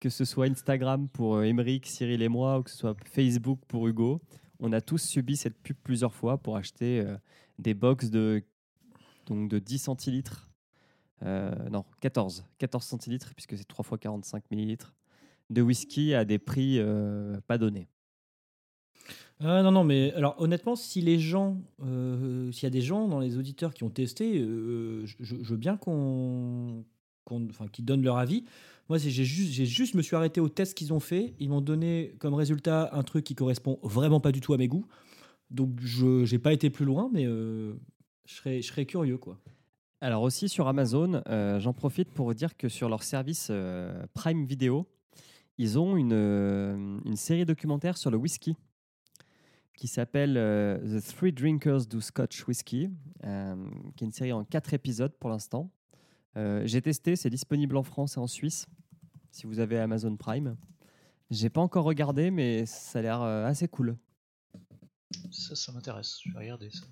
Que 0.00 0.08
ce 0.10 0.24
soit 0.24 0.46
Instagram 0.46 1.08
pour 1.08 1.36
euh, 1.36 1.42
Émeric, 1.44 1.86
Cyril 1.86 2.22
et 2.22 2.28
moi, 2.28 2.58
ou 2.58 2.62
que 2.64 2.70
ce 2.70 2.76
soit 2.76 2.96
Facebook 3.04 3.60
pour 3.68 3.86
Hugo, 3.86 4.20
on 4.58 4.72
a 4.72 4.80
tous 4.80 4.98
subi 4.98 5.36
cette 5.36 5.56
pub 5.62 5.76
plusieurs 5.84 6.12
fois 6.12 6.38
pour 6.38 6.56
acheter 6.56 7.00
euh, 7.00 7.16
des 7.58 7.72
box 7.74 8.10
de, 8.10 8.42
donc 9.26 9.48
de 9.48 9.60
10 9.60 9.78
centilitres. 9.78 10.50
Euh, 11.22 11.54
non, 11.70 11.84
14. 12.00 12.44
14 12.58 12.84
centilitres, 12.84 13.32
puisque 13.34 13.56
c'est 13.56 13.64
3 13.68 13.84
fois 13.84 13.96
45 13.96 14.42
millilitres 14.50 14.92
de 15.50 15.62
whisky 15.62 16.14
à 16.14 16.24
des 16.24 16.38
prix 16.40 16.78
euh, 16.80 17.40
pas 17.46 17.56
donnés. 17.58 17.86
Ah 19.44 19.62
non, 19.62 19.72
non, 19.72 19.82
mais 19.82 20.12
alors 20.12 20.36
honnêtement, 20.40 20.76
si 20.76 21.00
les 21.00 21.18
gens, 21.18 21.60
euh, 21.84 22.52
s'il 22.52 22.62
y 22.64 22.66
a 22.66 22.70
des 22.70 22.80
gens 22.80 23.08
dans 23.08 23.18
les 23.18 23.38
auditeurs 23.38 23.74
qui 23.74 23.82
ont 23.82 23.90
testé, 23.90 24.38
euh, 24.40 25.04
je, 25.04 25.34
veux 25.34 25.56
bien 25.56 25.76
qu'on, 25.76 26.84
qu'on- 27.24 27.48
enfin, 27.50 27.66
qu'ils 27.66 27.84
donnent 27.84 28.02
leur 28.04 28.18
avis. 28.18 28.44
Moi, 28.88 28.98
c'est- 29.00 29.10
j'ai 29.10 29.24
juste, 29.24 29.50
j'ai 29.52 29.66
juste 29.66 29.94
me 29.94 30.02
suis 30.02 30.14
arrêté 30.14 30.40
au 30.40 30.48
test 30.48 30.74
qu'ils 30.76 30.92
ont 30.92 31.00
fait. 31.00 31.34
Ils 31.40 31.48
m'ont 31.48 31.60
donné 31.60 32.14
comme 32.20 32.34
résultat 32.34 32.90
un 32.92 33.02
truc 33.02 33.24
qui 33.24 33.34
correspond 33.34 33.80
vraiment 33.82 34.20
pas 34.20 34.30
du 34.30 34.40
tout 34.40 34.52
à 34.52 34.58
mes 34.58 34.68
goûts. 34.68 34.86
Donc, 35.50 35.70
je 35.80 36.24
j'ai 36.24 36.38
pas 36.38 36.52
été 36.52 36.70
plus 36.70 36.84
loin, 36.84 37.10
mais 37.12 37.26
euh, 37.26 37.74
je 38.26 38.34
serais, 38.36 38.62
je 38.62 38.68
serais 38.68 38.86
curieux, 38.86 39.18
quoi. 39.18 39.38
Alors 40.00 40.22
aussi 40.22 40.48
sur 40.48 40.66
Amazon, 40.68 41.22
j'en 41.58 41.72
profite 41.72 42.10
pour 42.10 42.34
dire 42.34 42.56
que 42.56 42.68
sur 42.68 42.88
leur 42.88 43.04
service 43.04 43.52
Prime 44.14 44.44
Video, 44.46 44.86
ils 45.58 45.78
ont 45.78 45.96
une, 45.96 46.12
une 47.04 47.16
série 47.16 47.44
documentaire 47.46 47.96
sur 47.96 48.10
le 48.10 48.16
whisky 48.16 48.56
qui 49.82 49.88
s'appelle 49.88 50.36
euh, 50.36 50.78
The 51.00 51.04
Three 51.04 51.32
Drinkers 51.32 51.86
do 51.86 52.00
Scotch 52.00 52.46
Whisky, 52.46 52.88
euh, 53.24 53.56
qui 53.96 54.04
est 54.04 54.06
une 54.06 54.12
série 54.12 54.30
en 54.32 54.44
quatre 54.44 54.74
épisodes 54.74 55.12
pour 55.18 55.28
l'instant. 55.28 55.72
Euh, 56.36 56.62
J'ai 56.66 56.80
testé, 56.80 57.16
c'est 57.16 57.30
disponible 57.30 57.76
en 57.76 57.82
France 57.82 58.16
et 58.16 58.20
en 58.20 58.28
Suisse, 58.28 58.66
si 59.32 59.44
vous 59.44 59.58
avez 59.58 59.80
Amazon 59.80 60.16
Prime. 60.16 60.56
J'ai 61.30 61.50
pas 61.50 61.60
encore 61.60 61.84
regardé, 61.84 62.30
mais 62.30 62.64
ça 62.64 63.00
a 63.00 63.02
l'air 63.02 63.22
euh, 63.22 63.44
assez 63.44 63.66
cool. 63.66 63.96
Ça, 65.32 65.56
ça 65.56 65.72
m'intéresse. 65.72 66.20
Je 66.24 66.30
vais 66.32 66.38
regarder 66.38 66.70
ça. 66.70 66.84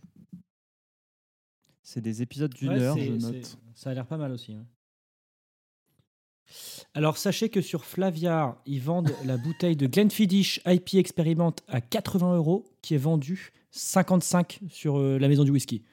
C'est 1.84 2.00
des 2.00 2.22
épisodes 2.22 2.52
d'une 2.52 2.70
Ouais, 2.70 2.80
heure. 2.80 2.98
je 2.98 3.12
note. 3.12 3.56
Ça 3.72 3.90
a 3.90 3.94
l'air 3.94 4.06
pas 4.08 4.16
mal 4.16 4.32
aussi. 4.32 4.54
hein. 4.54 4.66
Alors 6.94 7.16
sachez 7.16 7.48
que 7.48 7.60
sur 7.60 7.84
Flaviar, 7.84 8.56
ils 8.66 8.80
vendent 8.80 9.12
la 9.24 9.36
bouteille 9.36 9.76
de 9.76 9.86
Glenfiddich 9.86 10.60
IP 10.66 10.94
Experiment 10.94 11.54
à 11.68 11.80
80 11.80 12.36
euros, 12.36 12.64
qui 12.82 12.94
est 12.94 12.98
vendue 12.98 13.52
55 13.70 14.60
sur 14.68 14.98
euh, 14.98 15.18
la 15.18 15.28
maison 15.28 15.44
du 15.44 15.50
whisky. 15.50 15.84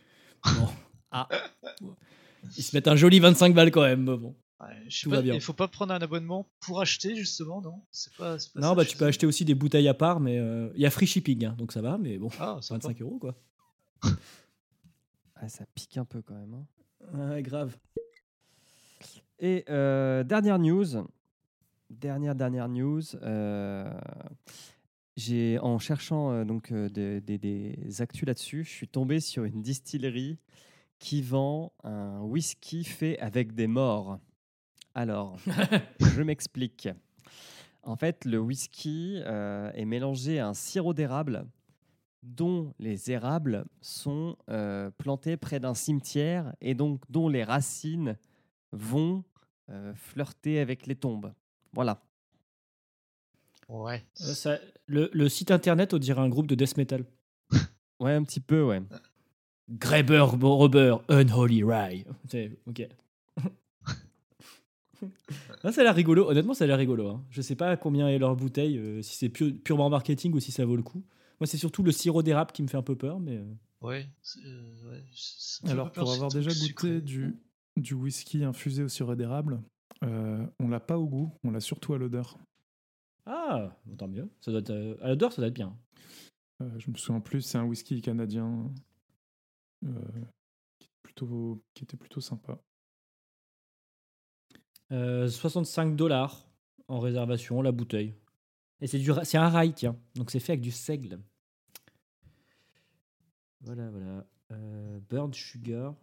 Bon. 0.44 0.68
Ah. 1.10 1.30
Ils 2.58 2.64
se 2.64 2.76
mettent 2.76 2.90
un 2.90 2.98
joli 2.98 3.20
25 3.22 3.54
balles 3.56 3.72
quand 3.72 3.82
même. 3.82 4.04
Bon. 4.06 4.36
Ouais, 4.60 4.68
je 4.90 4.98
sais 4.98 5.04
Tout 5.04 5.10
pas, 5.12 5.16
va 5.18 5.22
bien. 5.22 5.34
Il 5.36 5.42
faut 5.42 5.54
pas 5.54 5.70
prendre 5.70 5.94
un 5.94 6.00
abonnement 6.00 6.50
pour 6.60 6.82
acheter 6.82 7.16
justement, 7.16 7.62
non? 7.62 7.82
C'est 7.92 8.14
pas. 8.18 8.34
Non, 8.56 8.70
ça, 8.70 8.76
bah 8.76 8.84
tu 8.86 8.98
peux 8.98 9.06
acheter 9.06 9.26
aussi 9.26 9.46
des 9.46 9.56
bouteilles 9.56 9.88
à 9.88 9.94
part, 9.94 10.20
mais 10.20 10.38
euh, 10.38 10.70
il 10.76 10.82
y 10.82 10.86
a 10.86 10.90
free 10.90 11.08
shipping, 11.08 11.46
hein, 11.46 11.56
donc 11.58 11.72
ça 11.72 11.82
va, 11.82 11.98
mais 11.98 12.18
bon, 12.18 12.28
Ah, 12.40 12.58
sympa. 12.62 12.88
25 12.90 13.02
euros 13.04 13.20
quoi. 13.20 13.36
Ah, 15.36 15.48
ça 15.50 15.66
pique 15.76 15.98
un 15.98 16.06
peu 16.06 16.22
quand 16.22 16.34
même. 16.36 16.54
hein. 17.14 17.30
Ouais, 17.30 17.42
grave. 17.44 17.78
Et 19.40 19.66
euh, 19.70 20.24
dernière 20.24 20.60
news, 20.60 20.86
dernière 21.90 22.36
dernière 22.36 22.68
news. 22.70 23.02
euh, 23.22 23.92
j'ai 25.16 25.58
en 25.60 25.80
cherchant 25.80 26.32
euh, 26.32 26.44
donc 26.46 26.74
des, 26.74 27.22
des- 27.22 27.38
des 27.38 28.02
actus 28.02 28.26
là-dessus, 28.28 28.64
je 28.64 28.70
suis 28.70 28.88
tombé 28.88 29.20
sur 29.20 29.44
une 29.46 29.62
distillerie 29.62 30.38
qui 31.00 31.22
vend 31.22 31.72
un 31.84 32.22
whisky 32.22 32.84
fait 32.84 33.20
avec 33.20 33.54
des 33.54 33.68
morts. 33.68 34.20
Alors, 34.96 35.38
je 36.00 36.22
m'explique. 36.24 36.90
En 37.84 37.96
fait, 37.96 38.26
le 38.26 38.40
whisky 38.40 39.22
est 39.26 39.86
mélangé 39.86 40.40
à 40.40 40.48
un 40.50 40.54
sirop 40.56 40.94
d'érable 40.94 41.46
dont 42.24 42.74
les 42.80 43.12
érables 43.12 43.66
sont 43.80 44.36
plantés 44.98 45.38
près 45.38 45.60
d'un 45.60 45.76
cimetière 45.76 46.54
et 46.62 46.74
donc 46.74 47.00
dont 47.10 47.30
les 47.30 47.44
racines 47.44 48.18
vont 48.72 49.24
euh, 49.70 49.94
flirter 49.96 50.60
avec 50.60 50.88
les 50.88 50.96
tombes. 50.96 51.32
Voilà. 51.74 52.02
Ouais. 53.70 54.04
Euh, 54.22 54.34
ça- 54.34 54.60
le, 54.86 55.10
le 55.14 55.30
site 55.30 55.52
internet, 55.52 55.94
on 55.94 55.98
dirait 55.98 56.22
un 56.22 56.30
groupe 56.30 56.48
de 56.48 56.56
death 56.56 56.78
metal. 56.78 57.06
Ouais, 58.00 58.14
un 58.14 58.24
petit 58.24 58.40
peu, 58.40 58.64
ouais. 58.64 58.82
Greber 59.70 60.22
Rubber 60.40 60.98
Unholy 61.10 61.64
Rye. 61.64 62.06
C'est- 62.30 62.58
Ok. 62.68 62.88
Ah, 65.64 65.72
ça 65.72 65.82
a 65.82 65.84
l'air 65.84 65.96
rigolo. 65.96 66.28
Honnêtement, 66.30 66.54
ça 66.54 66.64
a 66.64 66.68
l'air 66.68 66.78
rigolo. 66.78 67.08
hein. 67.10 67.24
Je 67.30 67.42
sais 67.42 67.56
pas 67.56 67.76
combien 67.78 68.08
est 68.08 68.18
leur 68.18 68.36
bouteille, 68.36 68.78
euh, 68.78 69.02
si 69.02 69.16
c'est 69.16 69.30
pu- 69.30 69.54
purement 69.54 69.90
marketing 69.90 70.34
ou 70.34 70.40
si 70.40 70.52
ça 70.52 70.66
vaut 70.66 70.76
le 70.76 70.82
coup. 70.84 71.04
Moi, 71.40 71.46
c'est 71.48 71.58
surtout 71.58 71.84
le 71.84 71.92
sirop 71.92 72.24
d'érable 72.24 72.52
qui 72.52 72.64
me 72.64 72.68
fait 72.68 72.78
un 72.78 72.82
peu 72.84 72.96
peur, 72.96 73.20
mais. 73.20 73.38
euh, 73.38 73.44
Ouais. 73.82 74.08
euh, 74.46 75.02
Alors, 75.66 75.92
pour 75.92 76.12
avoir 76.12 76.32
déjà 76.32 76.50
goûté 76.52 77.00
du, 77.02 77.36
du 77.78 77.94
whisky 77.94 78.44
infusé 78.44 78.84
au 78.84 78.88
sirop 78.88 79.16
d'érable, 79.16 79.62
euh, 80.04 80.46
on 80.60 80.68
l'a 80.68 80.80
pas 80.80 80.98
au 80.98 81.08
goût, 81.08 81.32
on 81.44 81.52
l'a 81.52 81.60
surtout 81.60 81.94
à 81.94 81.98
l'odeur. 81.98 82.38
Ah, 83.26 83.78
tant 83.98 84.08
mieux. 84.08 84.30
Ça 84.40 84.52
doit 84.52 84.62
être, 84.62 84.70
euh, 84.70 84.96
à 85.02 85.10
l'odeur, 85.10 85.32
ça 85.32 85.42
doit 85.42 85.48
être 85.50 85.54
bien. 85.54 85.78
Euh, 86.62 86.80
je 86.80 86.90
me 86.90 86.96
souviens 86.96 87.20
plus, 87.20 87.42
c'est 87.42 87.58
un 87.58 87.66
whisky 87.66 88.02
canadien 88.02 88.72
qui, 89.82 90.88
est 90.88 91.02
plutôt, 91.04 91.64
qui 91.74 91.84
était 91.84 91.98
plutôt 91.98 92.22
sympa. 92.22 92.60
Euh, 94.92 95.28
65 95.28 95.96
dollars 95.96 96.48
en 96.88 97.00
réservation, 97.00 97.62
la 97.62 97.72
bouteille. 97.72 98.16
Et 98.80 98.88
c'est 98.88 99.00
du, 99.00 99.12
c'est 99.24 99.38
un 99.38 99.50
rail, 99.50 99.74
tiens. 99.74 99.98
Donc 100.16 100.32
c'est 100.32 100.40
fait 100.40 100.54
avec 100.54 100.62
du 100.62 100.72
seigle. 100.72 101.20
Voilà, 103.62 103.90
voilà. 103.90 104.26
Burnt 105.10 105.34
Sugar. 105.34 105.96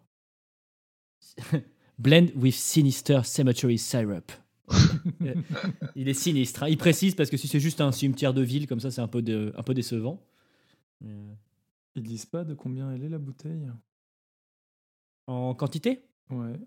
Blend 1.99 2.29
with 2.37 2.55
Sinister 2.55 3.21
Cemetery 3.25 3.79
Syrup. 3.79 4.33
Il 5.95 6.09
est 6.09 6.15
sinistre. 6.15 6.63
hein. 6.65 6.69
Il 6.69 6.79
précise 6.79 7.15
parce 7.15 7.31
que 7.31 7.37
si 7.37 7.49
c'est 7.49 7.61
juste 7.61 7.81
un 7.81 7.93
cimetière 7.93 8.33
de 8.35 8.43
ville, 8.43 8.67
comme 8.67 8.81
ça, 8.81 8.91
c'est 8.91 9.01
un 9.03 9.09
peu, 9.09 9.23
de- 9.23 9.53
un 9.57 9.63
peu 9.63 9.75
décevant. 9.75 10.23
Euh, 11.05 11.35
Ils 11.97 12.03
disent 12.03 12.27
pas 12.27 12.45
de 12.45 12.55
combien 12.55 12.91
elle 12.93 13.05
est 13.05 13.09
la 13.09 13.19
bouteille? 13.19 13.69
En 15.27 15.55
quantité? 15.55 16.03
Ouais, 16.31 16.59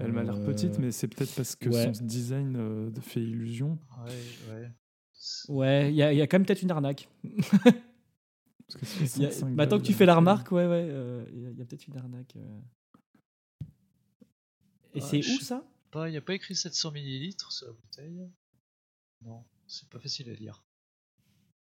elle 0.00 0.12
m'a 0.12 0.22
l'air 0.22 0.40
petite, 0.42 0.74
Euh, 0.74 0.78
mais 0.82 0.92
c'est 0.92 1.08
peut-être 1.08 1.34
parce 1.34 1.56
que 1.56 1.68
ouais. 1.68 1.92
son 1.94 2.04
design 2.04 2.56
euh, 2.56 2.90
fait 3.02 3.20
illusion. 3.22 3.78
Ouais, 4.06 4.52
ouais. 4.54 4.70
Ouais, 5.48 5.90
il 5.90 5.96
y, 5.96 6.02
a- 6.02 6.12
il 6.12 6.18
y 6.18 6.22
a 6.22 6.26
quand 6.26 6.38
même 6.38 6.46
peut-être 6.46 6.62
une 6.62 6.70
arnaque. 6.70 7.08
Maintenant 9.50 9.78
que 9.78 9.84
tu 9.84 9.92
fais 9.92 10.06
la 10.06 10.14
euh, 10.14 10.16
remarque, 10.16 10.50
ouais, 10.52 10.66
ouais, 10.66 10.86
euh, 10.90 11.24
il 11.32 11.58
y 11.58 11.62
a, 11.62 11.64
peut-être 11.64 11.86
une 11.86 11.96
arnaque. 11.96 12.34
euh. 12.36 12.60
Et 14.94 15.00
Ah, 15.00 15.06
c'est 15.06 15.18
où 15.18 15.38
ça? 15.40 15.64
Pas, 15.90 16.08
il 16.08 16.12
n'y 16.12 16.16
a 16.18 16.20
pas 16.20 16.34
écrit 16.34 16.54
700 16.54 16.92
millilitres 16.92 17.52
sur 17.52 17.66
la 17.68 17.72
bouteille. 17.72 18.28
Non, 19.24 19.44
c'est 19.66 19.88
pas 19.88 19.98
facile 19.98 20.30
à 20.30 20.34
lire. 20.34 20.62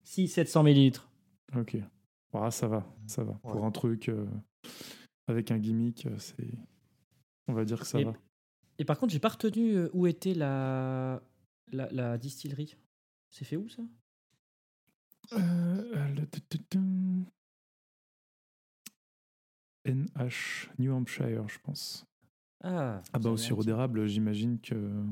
Si, 0.04 0.28
700 0.28 0.64
millilitres. 0.64 1.10
Ok. 1.56 1.78
Ah, 2.34 2.52
ça 2.52 2.68
va, 2.68 2.86
ça 3.08 3.24
va. 3.24 3.34
Pour 3.44 3.64
un 3.66 3.72
truc 3.72 4.10
euh, 4.10 4.28
avec 5.28 5.52
un 5.52 5.58
gimmick, 5.58 6.08
c'est. 6.18 6.52
On 7.48 7.54
va 7.54 7.64
dire 7.66 7.80
que 7.80 7.86
ça 7.88 8.00
Et- 8.00 8.04
va. 8.04 8.14
Et 8.78 8.84
par 8.84 9.00
contre, 9.00 9.14
j'ai 9.14 9.20
pas 9.20 9.30
retenu 9.30 9.86
où 9.94 10.06
était 10.06 10.34
la, 10.34 11.24
la, 11.72 11.90
la 11.92 12.18
distillerie. 12.18 12.76
C'est 13.30 13.46
fait 13.46 13.56
où 13.56 13.70
ça? 13.70 13.84
Le 15.32 16.26
tututum. 16.26 17.26
NH, 19.86 20.70
New 20.80 20.92
Hampshire, 20.94 21.48
je 21.48 21.60
pense. 21.60 22.06
Ah, 22.64 23.02
Ah 23.14 23.20
bah 23.20 23.30
au 23.30 23.38
sirop 23.38 23.64
d'érable, 23.64 24.08
j'imagine 24.08 24.60
que. 24.60 25.04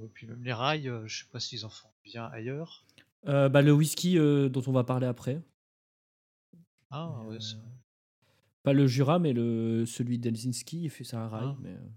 Et 0.00 0.08
puis 0.08 0.26
même 0.26 0.42
les 0.42 0.54
rails, 0.54 0.88
euh, 0.88 1.06
je 1.06 1.24
sais 1.24 1.30
pas 1.30 1.38
s'ils 1.38 1.66
en 1.66 1.68
font 1.68 1.88
bien 2.02 2.24
ailleurs. 2.26 2.86
Euh, 3.26 3.48
bah, 3.50 3.60
le 3.60 3.72
whisky 3.72 4.18
euh, 4.18 4.48
dont 4.48 4.62
on 4.66 4.72
va 4.72 4.84
parler 4.84 5.06
après. 5.06 5.42
Ah 6.90 7.14
Mais, 7.20 7.26
ouais, 7.28 7.36
euh, 7.36 7.40
c'est 7.40 7.56
vrai. 7.56 7.68
Pas 8.62 8.72
le 8.72 8.86
Jura, 8.86 9.18
mais 9.18 9.32
le, 9.34 9.84
celui 9.86 10.18
d'Helsinki. 10.18 10.84
Il 10.84 10.90
fait 10.90 11.04
ça 11.04 11.20
un 11.22 11.28
rail. 11.28 11.48
Ah. 11.48 11.56
Mais... 11.60 11.74
euh, 11.74 11.88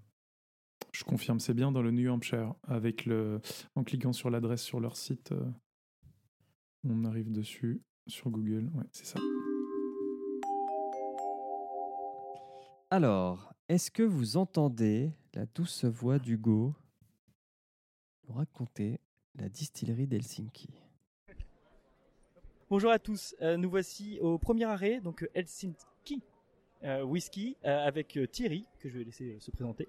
Je 0.92 1.04
confirme, 1.06 1.40
c'est 1.40 1.54
bien 1.54 1.72
dans 1.72 1.82
le 1.82 1.92
New 1.92 2.12
Hampshire. 2.12 2.54
Avec 2.68 3.06
le, 3.06 3.40
en 3.76 3.84
cliquant 3.86 4.12
sur 4.14 4.30
l'adresse 4.30 4.62
sur 4.64 4.82
leur 4.82 4.98
site, 4.98 5.32
euh, 5.32 5.50
on 6.92 7.06
arrive 7.06 7.32
dessus 7.32 7.82
sur 8.08 8.30
Google. 8.30 8.70
Ouais, 8.76 8.86
c'est 8.92 9.06
ça. 9.06 9.20
Alors, 12.92 13.54
est-ce 13.68 13.90
que 13.92 14.04
vous 14.04 14.38
entendez 14.38 15.12
la 15.34 15.46
douce 15.48 15.86
voix 15.86 16.20
d'Hugo 16.20 16.74
nous 18.28 18.34
raconter 18.36 19.00
la 19.36 19.50
distillerie 19.50 20.08
d'Helsinki? 20.08 20.70
Bonjour 22.70 22.92
à 22.92 23.00
tous, 23.00 23.36
Euh, 23.42 23.58
nous 23.58 23.70
voici 23.70 24.20
au 24.22 24.38
premier 24.40 24.66
arrêt, 24.66 25.00
donc 25.00 25.24
euh, 25.24 25.30
Helsinki 25.36 26.22
euh, 26.84 27.04
Whisky, 27.04 27.58
euh, 27.64 27.86
avec 27.86 28.18
Thierry, 28.32 28.66
que 28.80 28.90
je 28.90 28.98
vais 28.98 29.04
laisser 29.04 29.36
euh, 29.36 29.40
se 29.40 29.52
présenter. 29.52 29.88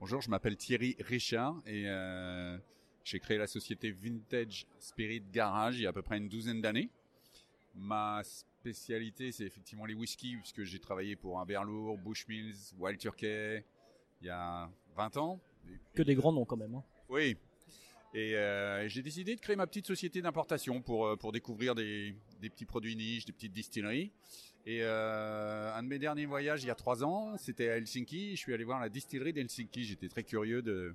Bonjour, 0.00 0.20
je 0.20 0.30
m'appelle 0.30 0.56
Thierry 0.56 0.96
Richard 1.00 1.62
et 1.66 1.84
euh, 1.86 2.58
j'ai 3.06 3.20
créé 3.20 3.38
la 3.38 3.46
société 3.46 3.92
Vintage 3.92 4.66
Spirit 4.80 5.22
Garage 5.32 5.76
il 5.78 5.82
y 5.82 5.86
a 5.86 5.90
à 5.90 5.92
peu 5.92 6.02
près 6.02 6.18
une 6.18 6.28
douzaine 6.28 6.60
d'années. 6.60 6.90
Ma 7.76 8.20
spécialité, 8.24 9.30
c'est 9.30 9.44
effectivement 9.44 9.86
les 9.86 9.94
whiskies, 9.94 10.36
puisque 10.38 10.64
j'ai 10.64 10.80
travaillé 10.80 11.14
pour 11.14 11.38
Aberlour, 11.40 11.98
Bushmills, 11.98 12.74
Wild 12.78 12.98
Turkey 12.98 13.64
il 14.20 14.26
y 14.26 14.30
a 14.30 14.68
20 14.96 15.16
ans. 15.18 15.40
Et 15.68 15.78
Que 15.94 16.02
des 16.02 16.16
grands 16.16 16.32
noms 16.32 16.44
quand 16.44 16.56
même. 16.56 16.74
hein. 16.74 16.82
oui. 17.08 17.36
Et 18.14 18.34
euh, 18.34 18.88
j'ai 18.88 19.02
décidé 19.02 19.36
de 19.36 19.40
créer 19.40 19.56
ma 19.56 19.66
petite 19.66 19.86
société 19.86 20.22
d'importation 20.22 20.80
pour, 20.80 21.06
euh, 21.06 21.16
pour 21.16 21.32
découvrir 21.32 21.74
des, 21.74 22.16
des 22.40 22.48
petits 22.48 22.64
produits 22.64 22.96
niches, 22.96 23.26
des 23.26 23.32
petites 23.32 23.52
distilleries. 23.52 24.10
Et 24.64 24.78
euh, 24.82 25.72
un 25.74 25.82
de 25.82 25.88
mes 25.88 25.98
derniers 25.98 26.24
voyages 26.24 26.64
il 26.64 26.68
y 26.68 26.70
a 26.70 26.74
trois 26.74 27.04
ans, 27.04 27.36
c'était 27.36 27.68
à 27.68 27.76
Helsinki. 27.76 28.30
Je 28.30 28.36
suis 28.40 28.54
allé 28.54 28.64
voir 28.64 28.80
la 28.80 28.88
distillerie 28.88 29.34
d'Helsinki. 29.34 29.84
J'étais 29.84 30.08
très 30.08 30.24
curieux 30.24 30.62
de, 30.62 30.94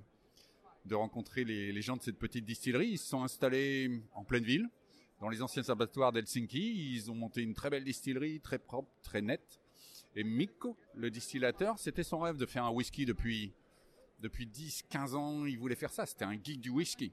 de 0.84 0.94
rencontrer 0.94 1.44
les, 1.44 1.82
gens 1.82 1.96
de 1.96 2.02
cette 2.02 2.18
petite 2.18 2.44
distillerie. 2.44 2.90
Ils 2.90 2.98
se 2.98 3.08
sont 3.08 3.22
installés 3.22 4.02
en 4.14 4.24
pleine 4.24 4.44
ville, 4.44 4.68
dans 5.20 5.28
les 5.28 5.42
anciens 5.42 5.68
abattoirs 5.68 6.12
d'Helsinki. 6.12 6.92
Ils 6.94 7.10
ont 7.10 7.14
monté 7.14 7.42
une 7.42 7.54
très 7.54 7.70
belle 7.70 7.84
distillerie, 7.84 8.40
très 8.40 8.58
propre, 8.58 8.90
très 9.02 9.22
nette. 9.22 9.60
Et 10.14 10.24
Mikko, 10.24 10.76
le 10.94 11.10
distillateur, 11.10 11.78
c'était 11.78 12.02
son 12.02 12.20
rêve 12.20 12.36
de 12.36 12.46
faire 12.46 12.64
un 12.64 12.70
whisky 12.70 13.06
depuis 13.06 13.54
depuis 14.22 14.46
10-15 14.46 15.14
ans, 15.14 15.46
il 15.46 15.58
voulait 15.58 15.74
faire 15.74 15.92
ça. 15.92 16.06
C'était 16.06 16.24
un 16.24 16.34
geek 16.34 16.60
du 16.60 16.70
whisky. 16.70 17.12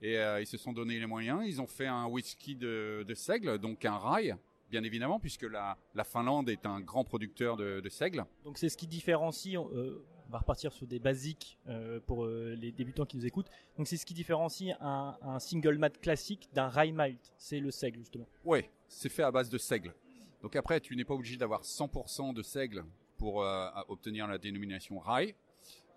Et 0.00 0.16
euh, 0.16 0.40
ils 0.40 0.46
se 0.46 0.56
sont 0.56 0.72
donné 0.72 0.98
les 0.98 1.06
moyens. 1.06 1.42
Ils 1.46 1.60
ont 1.60 1.66
fait 1.66 1.86
un 1.86 2.06
whisky 2.06 2.56
de, 2.56 3.04
de 3.06 3.14
seigle, 3.14 3.58
donc 3.58 3.84
un 3.84 3.98
rail, 3.98 4.36
bien 4.70 4.84
évidemment, 4.84 5.18
puisque 5.18 5.42
la, 5.42 5.76
la 5.94 6.04
Finlande 6.04 6.48
est 6.48 6.64
un 6.66 6.80
grand 6.80 7.04
producteur 7.04 7.56
de, 7.56 7.80
de 7.80 7.88
seigle. 7.88 8.24
Donc 8.44 8.58
c'est 8.58 8.68
ce 8.68 8.76
qui 8.76 8.86
différencie, 8.86 9.56
euh, 9.56 10.04
on 10.28 10.30
va 10.32 10.38
repartir 10.38 10.72
sur 10.72 10.86
des 10.86 10.98
basiques 10.98 11.58
euh, 11.68 12.00
pour 12.06 12.24
euh, 12.24 12.54
les 12.58 12.72
débutants 12.72 13.04
qui 13.04 13.16
nous 13.16 13.26
écoutent. 13.26 13.50
Donc 13.76 13.88
c'est 13.88 13.96
ce 13.96 14.06
qui 14.06 14.14
différencie 14.14 14.76
un, 14.80 15.16
un 15.22 15.38
single 15.38 15.78
malt 15.78 16.00
classique 16.00 16.48
d'un 16.54 16.68
rye 16.68 16.92
malt, 16.92 17.32
c'est 17.36 17.60
le 17.60 17.70
seigle 17.70 17.98
justement. 17.98 18.26
Ouais, 18.44 18.70
c'est 18.88 19.08
fait 19.08 19.24
à 19.24 19.30
base 19.30 19.50
de 19.50 19.58
seigle. 19.58 19.94
Donc 20.42 20.56
après, 20.56 20.80
tu 20.80 20.96
n'es 20.96 21.04
pas 21.04 21.14
obligé 21.14 21.36
d'avoir 21.36 21.62
100% 21.62 22.32
de 22.32 22.42
seigle 22.42 22.84
pour 23.18 23.44
obtenir 23.88 24.26
la 24.26 24.38
dénomination 24.38 24.98
rye. 24.98 25.34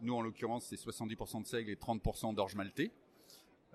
Nous, 0.02 0.14
en 0.14 0.22
l'occurrence, 0.22 0.66
c'est 0.66 0.76
70% 0.76 1.44
de 1.44 1.48
seigle 1.48 1.70
et 1.72 1.76
30% 1.76 2.36
d'orge 2.36 2.56
maltais. 2.56 2.92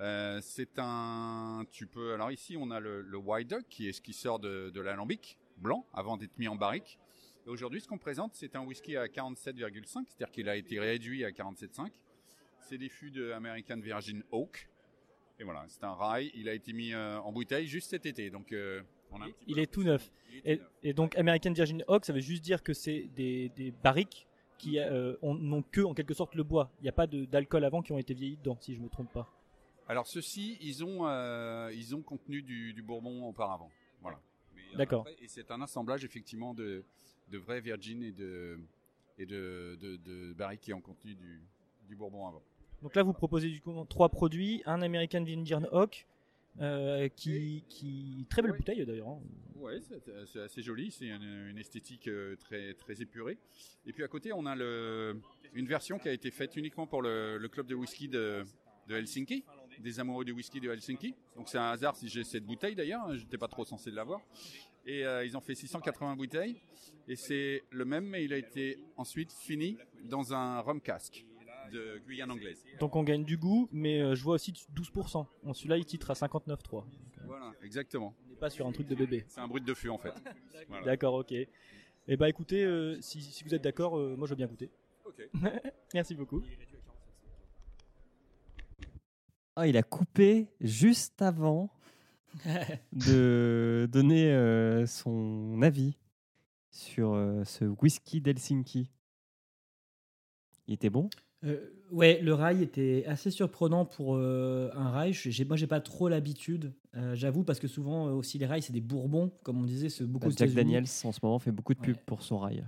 Euh, 0.00 0.38
c'est 0.42 0.78
un, 0.78 1.64
tu 1.72 1.87
peux, 1.87 2.14
alors 2.14 2.30
ici 2.30 2.56
on 2.56 2.70
a 2.70 2.78
le, 2.78 3.02
le 3.02 3.18
White 3.18 3.48
Duck 3.50 3.64
qui 3.68 3.88
est 3.88 3.92
ce 3.92 4.00
qui 4.00 4.12
sort 4.12 4.38
de, 4.38 4.70
de 4.70 4.80
l'alambic 4.80 5.38
blanc 5.56 5.84
avant 5.92 6.16
d'être 6.16 6.38
mis 6.38 6.46
en 6.48 6.54
barrique. 6.56 6.98
Et 7.46 7.50
aujourd'hui, 7.50 7.80
ce 7.80 7.88
qu'on 7.88 7.98
présente, 7.98 8.34
c'est 8.34 8.54
un 8.56 8.61
whisky 8.61 8.96
à 8.96 9.06
47,5, 9.06 10.04
c'est-à-dire 10.06 10.30
qu'il 10.30 10.48
a 10.48 10.54
été 10.56 10.78
réduit 10.78 11.24
à 11.24 11.30
47,5. 11.30 11.90
C'est 12.61 12.78
des 12.78 12.88
fûts 12.90 13.11
de 13.11 13.32
American 13.32 13.78
Virgin 13.80 14.22
Oak. 14.30 14.68
Et 15.40 15.44
voilà, 15.44 15.64
c'est 15.68 15.82
un 15.82 15.94
rye. 15.94 16.30
Il 16.34 16.48
a 16.48 16.52
été 16.52 16.72
mis 16.72 16.92
euh, 16.92 17.18
en 17.20 17.32
bouteille 17.32 17.66
juste 17.66 17.90
cet 17.90 18.04
été, 18.06 18.28
donc 18.30 18.52
euh, 18.52 18.82
on 19.11 19.20
a 19.22 19.24
un 19.24 19.30
petit 19.30 19.44
Il 19.48 19.54
peu 19.54 19.61
est 19.62 19.66
tout 19.72 19.82
neuf. 19.82 20.12
Et, 20.44 20.61
et 20.82 20.92
donc 20.92 21.16
American 21.16 21.52
Virgin 21.52 21.82
Oak, 21.88 22.04
ça 22.04 22.12
veut 22.12 22.20
juste 22.20 22.42
dire 22.44 22.62
que 22.62 22.72
c'est 22.74 23.08
des, 23.16 23.48
des 23.56 23.70
barriques 23.82 24.26
qui 24.58 24.78
ont- 25.22 25.34
n'ont 25.34 25.62
que 25.62 25.80
en 25.80 25.94
quelque 25.94 26.14
sorte 26.14 26.34
le 26.34 26.42
bois. 26.42 26.70
Il 26.80 26.82
n'y 26.82 26.88
a 26.88 26.92
pas 26.92 27.06
d'alcool 27.06 27.64
avant 27.64 27.80
qui 27.82 27.92
ont 27.92 27.98
été 27.98 28.12
vieillis 28.14 28.37
dedans, 28.37 28.58
si 28.61 28.74
je 28.74 28.80
me 28.80 28.88
trompe 28.88 29.12
pas. 29.12 29.32
Alors 29.88 30.07
ceux-ci, 30.07 30.59
ils 30.61 30.85
ont, 30.85 31.07
euh, 31.09 31.70
ils 31.74 31.94
ont 31.96 32.03
contenu 32.03 32.42
du, 32.42 32.72
du 32.74 32.83
bourbon 32.83 33.24
auparavant. 33.29 33.70
Voilà. 34.03 34.20
Euh, 34.74 34.77
D'accord. 34.77 35.07
Et 35.22 35.29
c'est 35.29 35.51
un 35.51 35.61
assemblage 35.62 36.05
effectivement 36.05 36.53
de, 36.55 36.85
de 37.31 37.38
vrais 37.38 37.61
Virgin 37.61 38.03
et 38.03 38.12
de, 38.12 38.59
et 39.18 39.24
de, 39.27 39.79
de, 39.81 39.96
de 39.96 40.33
barriques 40.35 40.61
qui 40.61 40.72
ont 40.74 40.81
contenu 40.81 41.14
du, 41.14 41.40
du 41.88 41.96
bourbon 41.96 42.27
avant. 42.27 42.42
Donc 42.83 42.94
là, 42.94 43.03
vous 43.03 43.12
proposez 43.14 43.48
du 43.51 43.61
coup 43.61 43.74
trois 43.88 44.09
produits, 44.11 44.62
un 44.66 44.83
American 44.83 45.24
Virgin 45.24 45.66
Oak, 45.72 46.07
euh, 46.61 47.09
qui, 47.09 47.64
qui 47.68 48.27
très 48.29 48.42
belle 48.42 48.53
bouteille 48.53 48.85
d'ailleurs. 48.85 49.09
hein. 49.09 49.20
Ouais, 49.57 49.81
c'est 50.27 50.40
assez 50.42 50.62
joli, 50.62 50.90
c'est 50.90 51.07
une, 51.09 51.48
une 51.51 51.59
esthétique 51.59 52.07
euh, 52.09 52.37
très, 52.37 52.74
très 52.74 53.01
épurée. 53.03 53.38
Et 53.87 53.92
puis 53.92 54.05
à 54.05 54.09
côté, 54.09 54.33
on 54.33 54.44
a 54.46 54.55
le, 54.55 55.20
une 55.55 55.66
version 55.66 55.98
qui 55.98 56.09
a 56.09 56.12
été 56.12 56.31
faite 56.31 56.57
uniquement 56.57 56.87
pour 56.87 57.03
le, 57.03 57.38
le 57.38 57.48
club 57.48 57.66
de 57.66 57.74
whisky 57.74 58.07
de, 58.09 58.44
de 58.87 58.94
Helsinki, 58.94 59.44
des 59.80 60.00
amoureux 60.00 60.24
du 60.24 60.32
whisky 60.32 60.60
de 60.60 60.70
Helsinki. 60.70 61.14
Donc 61.36 61.48
c'est 61.48 61.58
un 61.58 61.70
hasard 61.70 61.96
si 61.96 62.08
j'ai 62.08 62.24
cette 62.24 62.44
bouteille 62.44 62.74
d'ailleurs, 62.74 63.14
j'étais 63.14 63.38
pas 63.38 63.48
trop 63.48 63.64
censé 63.64 63.90
l'avoir. 63.90 64.20
Et 64.86 65.04
euh, 65.04 65.24
ils 65.24 65.36
ont 65.36 65.40
fait 65.40 65.54
680 65.54 66.16
bouteilles, 66.16 66.60
et 67.08 67.16
c'est 67.16 67.62
le 67.70 67.84
même, 67.84 68.06
mais 68.06 68.24
il 68.24 68.32
a 68.32 68.38
été 68.38 68.78
ensuite 68.96 69.32
fini 69.32 69.76
dans 70.04 70.32
un 70.32 70.60
rhum 70.60 70.80
casque 70.80 71.26
de 71.70 72.00
Guyane 72.06 72.30
anglaise. 72.30 72.64
Donc 72.80 72.96
on 72.96 73.02
gagne 73.02 73.24
du 73.24 73.36
goût, 73.36 73.68
mais 73.72 74.00
euh, 74.00 74.14
je 74.14 74.22
vois 74.22 74.34
aussi 74.34 74.52
12%. 74.52 75.26
Bon, 75.42 75.52
Celui-là, 75.52 75.76
il 75.76 75.84
titre 75.84 76.10
à 76.10 76.14
59,3. 76.14 76.84
Voilà, 77.26 77.52
exactement. 77.62 78.14
On 78.26 78.30
n'est 78.30 78.36
pas 78.36 78.50
sur 78.50 78.66
un 78.66 78.72
truc 78.72 78.86
de 78.86 78.94
bébé. 78.94 79.24
C'est 79.28 79.40
un 79.40 79.48
brut 79.48 79.64
de 79.64 79.74
fût 79.74 79.90
en 79.90 79.98
fait. 79.98 80.14
Voilà. 80.68 80.84
D'accord, 80.84 81.14
ok. 81.14 81.32
Et 81.32 82.16
bah 82.16 82.28
écoutez, 82.28 82.64
euh, 82.64 83.00
si, 83.00 83.22
si 83.22 83.44
vous 83.44 83.54
êtes 83.54 83.62
d'accord, 83.62 83.98
euh, 83.98 84.16
moi 84.16 84.26
je 84.26 84.32
veux 84.32 84.36
bien 84.36 84.46
goûter. 84.46 84.70
Ok. 85.04 85.22
Merci 85.94 86.14
beaucoup. 86.14 86.42
Ah, 89.61 89.66
il 89.66 89.77
a 89.77 89.83
coupé 89.83 90.47
juste 90.61 91.21
avant 91.21 91.68
de 92.92 93.88
donner 93.90 94.31
euh, 94.31 94.87
son 94.87 95.61
avis 95.62 95.97
sur 96.71 97.14
euh, 97.14 97.42
ce 97.42 97.64
whisky 97.64 98.21
d'Helsinki. 98.21 98.88
Il 100.68 100.75
était 100.75 100.90
bon? 100.90 101.11
Euh, 101.42 101.73
ouais, 101.90 102.21
le 102.21 102.35
rail 102.35 102.62
était 102.62 103.03
assez 103.09 103.33
surprenant 103.33 103.85
pour 103.85 104.18
un 104.18 104.90
rail. 104.90 105.12
J'ai, 105.12 105.44
moi, 105.44 105.57
j'ai 105.57 105.66
pas 105.66 105.81
trop 105.81 106.09
l'habitude, 106.09 106.73
j'avoue, 107.14 107.42
parce 107.42 107.59
que 107.59 107.66
souvent 107.66 108.12
aussi 108.12 108.38
les 108.38 108.47
rails, 108.47 108.62
c'est 108.62 108.73
des 108.73 108.81
bourbons, 108.81 109.33
comme 109.42 109.61
on 109.61 109.64
disait, 109.64 109.88
c'est 109.88 110.05
beaucoup 110.05 110.29
Bah, 110.29 110.35
Jack. 110.37 110.53
Daniels 110.53 110.87
en 111.03 111.11
ce 111.11 111.18
moment 111.21 111.40
fait 111.40 111.51
beaucoup 111.51 111.75
de 111.75 111.81
pub 111.81 111.97
pour 112.07 112.23
son 112.23 112.38
rail. 112.38 112.64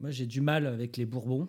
Moi, 0.00 0.10
j'ai 0.10 0.26
du 0.26 0.40
mal 0.40 0.66
avec 0.66 0.96
les 0.96 1.06
bourbons. 1.06 1.48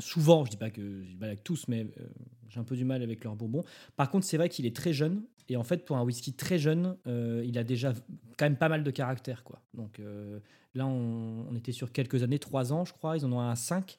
Souvent, 0.00 0.44
je 0.44 0.50
dis 0.50 0.56
pas 0.56 0.70
que 0.70 1.02
j'ai 1.02 1.12
du 1.12 1.16
mal 1.16 1.30
avec 1.30 1.44
tous, 1.44 1.66
mais 1.68 1.82
euh, 1.82 2.06
j'ai 2.48 2.58
un 2.58 2.64
peu 2.64 2.76
du 2.76 2.84
mal 2.84 3.02
avec 3.02 3.22
leurs 3.24 3.36
bourbons. 3.36 3.64
Par 3.96 4.10
contre, 4.10 4.26
c'est 4.26 4.36
vrai 4.36 4.48
qu'il 4.48 4.66
est 4.66 4.74
très 4.74 4.92
jeune. 4.92 5.22
Et 5.48 5.56
en 5.56 5.62
fait, 5.62 5.84
pour 5.84 5.96
un 5.96 6.02
whisky 6.02 6.32
très 6.32 6.58
jeune, 6.58 6.96
euh, 7.06 7.44
il 7.46 7.58
a 7.58 7.64
déjà 7.64 7.92
quand 8.38 8.46
même 8.46 8.56
pas 8.56 8.68
mal 8.68 8.82
de 8.82 8.90
caractère. 8.90 9.44
Quoi. 9.44 9.60
Donc 9.74 10.00
euh, 10.00 10.40
là, 10.74 10.86
on, 10.86 11.54
était 11.54 11.72
sur 11.72 11.92
quelques 11.92 12.22
années, 12.22 12.38
3 12.38 12.72
ans, 12.72 12.84
je 12.84 12.92
crois. 12.92 13.16
Ils 13.16 13.24
en 13.24 13.32
ont 13.32 13.40
un 13.40 13.50
à 13.50 13.56
5. 13.56 13.98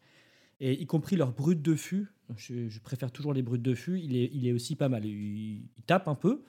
Et 0.60 0.74
y 0.82 0.86
compris 0.86 1.16
leur 1.16 1.34
brut 1.34 1.62
de 1.62 1.76
fût. 1.76 2.08
Je, 2.38 2.80
préfère 2.80 3.12
toujours 3.12 3.34
les 3.34 3.42
bruts 3.42 3.60
de 3.60 3.76
fût. 3.76 4.00
Il 4.00 4.48
est, 4.48 4.52
aussi 4.52 4.76
pas 4.76 4.90
mal. 4.90 5.06
Il, 5.06 5.68
tape 5.86 6.08
un 6.08 6.16
peu, 6.16 6.44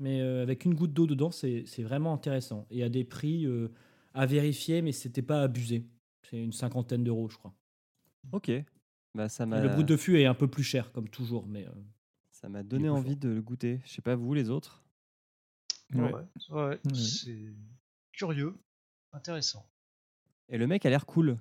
mais 0.00 0.20
avec 0.20 0.64
une 0.64 0.74
goutte 0.74 0.92
d'eau 0.92 1.06
dedans, 1.06 1.30
c'est 1.30 1.64
vraiment 1.78 2.12
intéressant. 2.12 2.66
Et 2.70 2.82
à 2.82 2.88
des 2.88 3.04
prix 3.04 3.46
à 4.12 4.26
vérifier, 4.26 4.82
mais 4.82 4.92
c'était 4.92 5.22
pas 5.22 5.42
abusé. 5.42 5.86
C'est 6.28 6.42
une 6.42 6.52
cinquantaine 6.52 7.04
d'euros, 7.04 7.28
je 7.28 7.36
crois. 7.36 7.54
Ok. 8.32 8.50
Bah, 9.14 9.28
ça 9.28 9.46
m'a 9.46 9.60
Le 9.60 9.68
brut 9.68 9.86
de 9.86 9.96
fût 9.96 10.18
est 10.18 10.26
un 10.26 10.34
peu 10.34 10.48
plus 10.48 10.64
cher, 10.64 10.90
comme 10.92 11.08
toujours, 11.08 11.46
mais. 11.46 11.66
euh, 11.66 11.70
ça 12.30 12.48
m'a 12.48 12.62
donné 12.62 12.88
envie 12.88 13.16
de 13.16 13.28
le 13.28 13.40
goûter. 13.40 13.80
Je 13.84 13.92
sais 13.92 14.02
pas 14.02 14.16
vous 14.16 14.34
les 14.34 14.50
autres? 14.50 14.82
Ouais, 15.94 16.12
ouais, 16.50 16.78
c'est 16.94 17.54
curieux, 18.12 18.54
intéressant. 19.12 19.64
Et 20.48 20.58
le 20.58 20.66
mec 20.66 20.84
a 20.84 20.90
l'air 20.90 21.06
cool. 21.06 21.38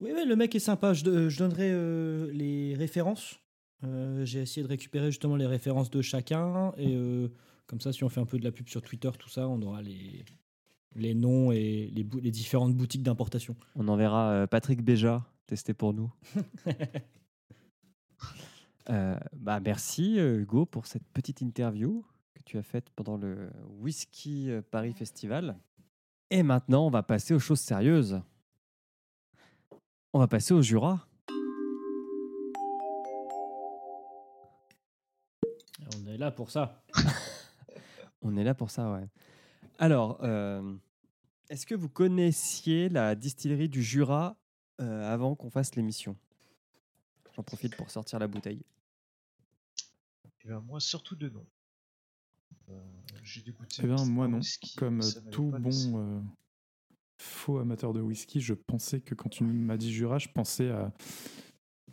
Oui, 0.00 0.10
oui, 0.14 0.24
le 0.26 0.36
mec 0.36 0.54
est 0.54 0.58
sympa. 0.60 0.92
Je, 0.92 1.28
je 1.28 1.38
donnerai 1.38 1.70
euh, 1.72 2.30
les 2.32 2.74
références. 2.74 3.38
Euh, 3.84 4.24
J'ai 4.24 4.40
essayé 4.42 4.62
de 4.62 4.68
récupérer 4.68 5.06
justement 5.10 5.36
les 5.36 5.46
références 5.46 5.90
de 5.90 6.02
chacun. 6.02 6.72
Et 6.76 6.94
euh, 6.94 7.28
comme 7.66 7.80
ça, 7.80 7.92
si 7.92 8.04
on 8.04 8.08
fait 8.08 8.20
un 8.20 8.26
peu 8.26 8.38
de 8.38 8.44
la 8.44 8.52
pub 8.52 8.68
sur 8.68 8.82
Twitter, 8.82 9.10
tout 9.18 9.28
ça, 9.28 9.48
on 9.48 9.60
aura 9.62 9.80
les, 9.80 10.24
les 10.94 11.14
noms 11.14 11.50
et 11.52 11.90
les, 11.92 12.06
les 12.20 12.30
différentes 12.30 12.74
boutiques 12.74 13.02
d'importation. 13.02 13.56
On 13.76 13.88
enverra 13.88 14.30
euh, 14.32 14.46
Patrick 14.46 14.82
Béja 14.82 15.24
tester 15.46 15.74
pour 15.74 15.92
nous. 15.92 16.12
Euh, 18.90 19.16
bah 19.32 19.60
merci 19.60 20.18
euh, 20.18 20.40
Hugo 20.40 20.66
pour 20.66 20.88
cette 20.88 21.06
petite 21.12 21.40
interview 21.40 22.04
que 22.34 22.42
tu 22.42 22.58
as 22.58 22.64
faite 22.64 22.90
pendant 22.90 23.16
le 23.16 23.48
Whisky 23.78 24.50
euh, 24.50 24.60
Paris 24.60 24.92
Festival. 24.92 25.56
Et 26.30 26.42
maintenant, 26.42 26.86
on 26.86 26.90
va 26.90 27.04
passer 27.04 27.32
aux 27.32 27.38
choses 27.38 27.60
sérieuses. 27.60 28.20
On 30.12 30.18
va 30.18 30.26
passer 30.26 30.52
au 30.52 30.62
Jura. 30.62 31.06
On 35.96 36.06
est 36.06 36.18
là 36.18 36.32
pour 36.32 36.50
ça. 36.50 36.82
On 38.22 38.36
est 38.36 38.44
là 38.44 38.54
pour 38.54 38.70
ça, 38.70 38.92
ouais. 38.92 39.08
Alors, 39.78 40.18
euh, 40.22 40.74
est-ce 41.50 41.66
que 41.66 41.74
vous 41.74 41.88
connaissiez 41.88 42.88
la 42.88 43.14
distillerie 43.14 43.68
du 43.68 43.82
Jura 43.82 44.36
euh, 44.80 45.12
avant 45.12 45.34
qu'on 45.34 45.50
fasse 45.50 45.74
l'émission 45.74 46.16
J'en 47.36 47.42
profite 47.42 47.76
pour 47.76 47.90
sortir 47.90 48.18
la 48.18 48.26
bouteille. 48.28 48.62
Et 50.44 50.48
ben, 50.48 50.60
moi, 50.60 50.80
surtout 50.80 51.14
de 51.16 51.28
nom. 51.28 51.46
Euh, 52.68 52.78
J'ai 53.22 53.40
dû 53.42 53.52
goûter. 53.52 53.82
Eh 53.84 53.86
moi 53.86 54.28
non. 54.28 54.38
whisky, 54.38 54.74
Comme 54.76 55.00
tout 55.30 55.50
bon 55.58 55.70
euh, 55.98 56.20
faux 57.18 57.58
amateur 57.58 57.92
de 57.92 58.00
whisky, 58.00 58.40
je 58.40 58.52
pensais 58.54 59.00
que 59.00 59.14
quand 59.14 59.28
tu 59.28 59.44
m'as 59.44 59.76
dit 59.76 59.92
Jura, 59.92 60.18
je 60.18 60.28
pensais 60.28 60.70
à, 60.70 60.92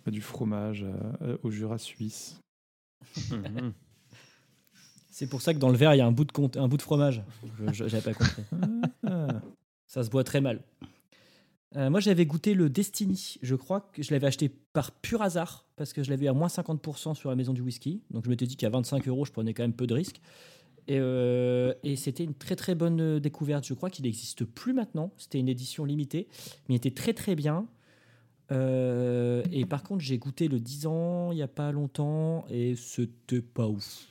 à 0.06 0.12
du 0.12 0.22
fromage, 0.22 0.84
à- 0.84 1.24
à- 1.26 1.38
au 1.44 1.52
Jura 1.52 1.78
suisse. 1.78 2.40
C'est 5.12 5.28
pour 5.28 5.42
ça 5.42 5.54
que 5.54 5.60
dans 5.60 5.70
le 5.70 5.78
verre, 5.78 5.94
il 5.96 5.98
y 5.98 6.02
a 6.02 6.06
un 6.08 6.12
bout 6.12 6.26
de, 6.26 6.60
un 6.60 6.68
bout 6.68 6.78
de 6.78 6.82
fromage. 6.82 7.22
J'avais 7.72 8.02
pas 8.02 8.14
compris. 8.14 8.44
Ça 9.88 10.04
se 10.04 10.10
boit 10.10 10.24
très 10.24 10.40
mal. 10.42 10.64
Euh, 11.76 11.90
moi, 11.90 12.00
j'avais 12.00 12.26
goûté 12.26 12.54
le 12.54 12.70
Destiny. 12.70 13.38
Je 13.42 13.56
crois 13.56 13.82
que 13.94 14.02
je 14.02 14.12
l'avais 14.12 14.28
acheté 14.28 14.50
par 14.50 14.92
pur 14.92 15.22
hasard 15.22 15.68
parce 15.76 15.94
que 15.94 16.04
je 16.04 16.10
l'avais 16.10 16.28
à 16.28 16.34
moins 16.34 16.48
50% 16.48 17.14
sur 17.16 17.30
la 17.30 17.36
maison 17.36 17.54
du 17.54 17.62
whisky. 17.62 18.02
Donc, 18.12 18.26
je 18.26 18.30
m'étais 18.30 18.48
dit 18.48 18.56
qu'à 18.56 18.70
25 18.70 19.08
euros, 19.08 19.26
je 19.26 19.32
prenais 19.32 19.54
quand 19.54 19.64
même 19.64 19.74
peu 19.74 19.86
de 19.86 19.94
risques. 19.94 20.20
Et, 20.88 21.00
euh, 21.00 21.74
c'était 21.96 22.24
une 22.24 22.34
très 22.34 22.56
très 22.56 22.74
bonne 22.74 23.00
euh, 23.00 23.20
découverte. 23.20 23.66
Je 23.68 23.76
crois 23.76 23.92
qu'il 23.92 24.06
n'existe 24.06 24.46
plus 24.46 24.74
maintenant. 24.74 25.12
C'était 25.18 25.40
une 25.40 25.50
édition 25.50 25.86
limitée, 25.86 26.28
mais 26.68 26.76
il 26.76 26.78
était 26.78 26.92
très 26.92 27.14
très 27.14 27.36
bien. 27.36 27.68
Et 28.52 29.66
par 29.70 29.84
contre, 29.84 30.02
j'ai 30.02 30.18
goûté 30.18 30.48
le 30.48 30.60
10 30.60 30.88
ans 30.88 31.32
il 31.32 31.36
n'y 31.36 31.44
a 31.44 31.48
pas 31.48 31.72
longtemps 31.72 32.46
et 32.50 32.76
c'était 32.76 33.42
pas 33.42 33.68
ouf. 33.68 34.08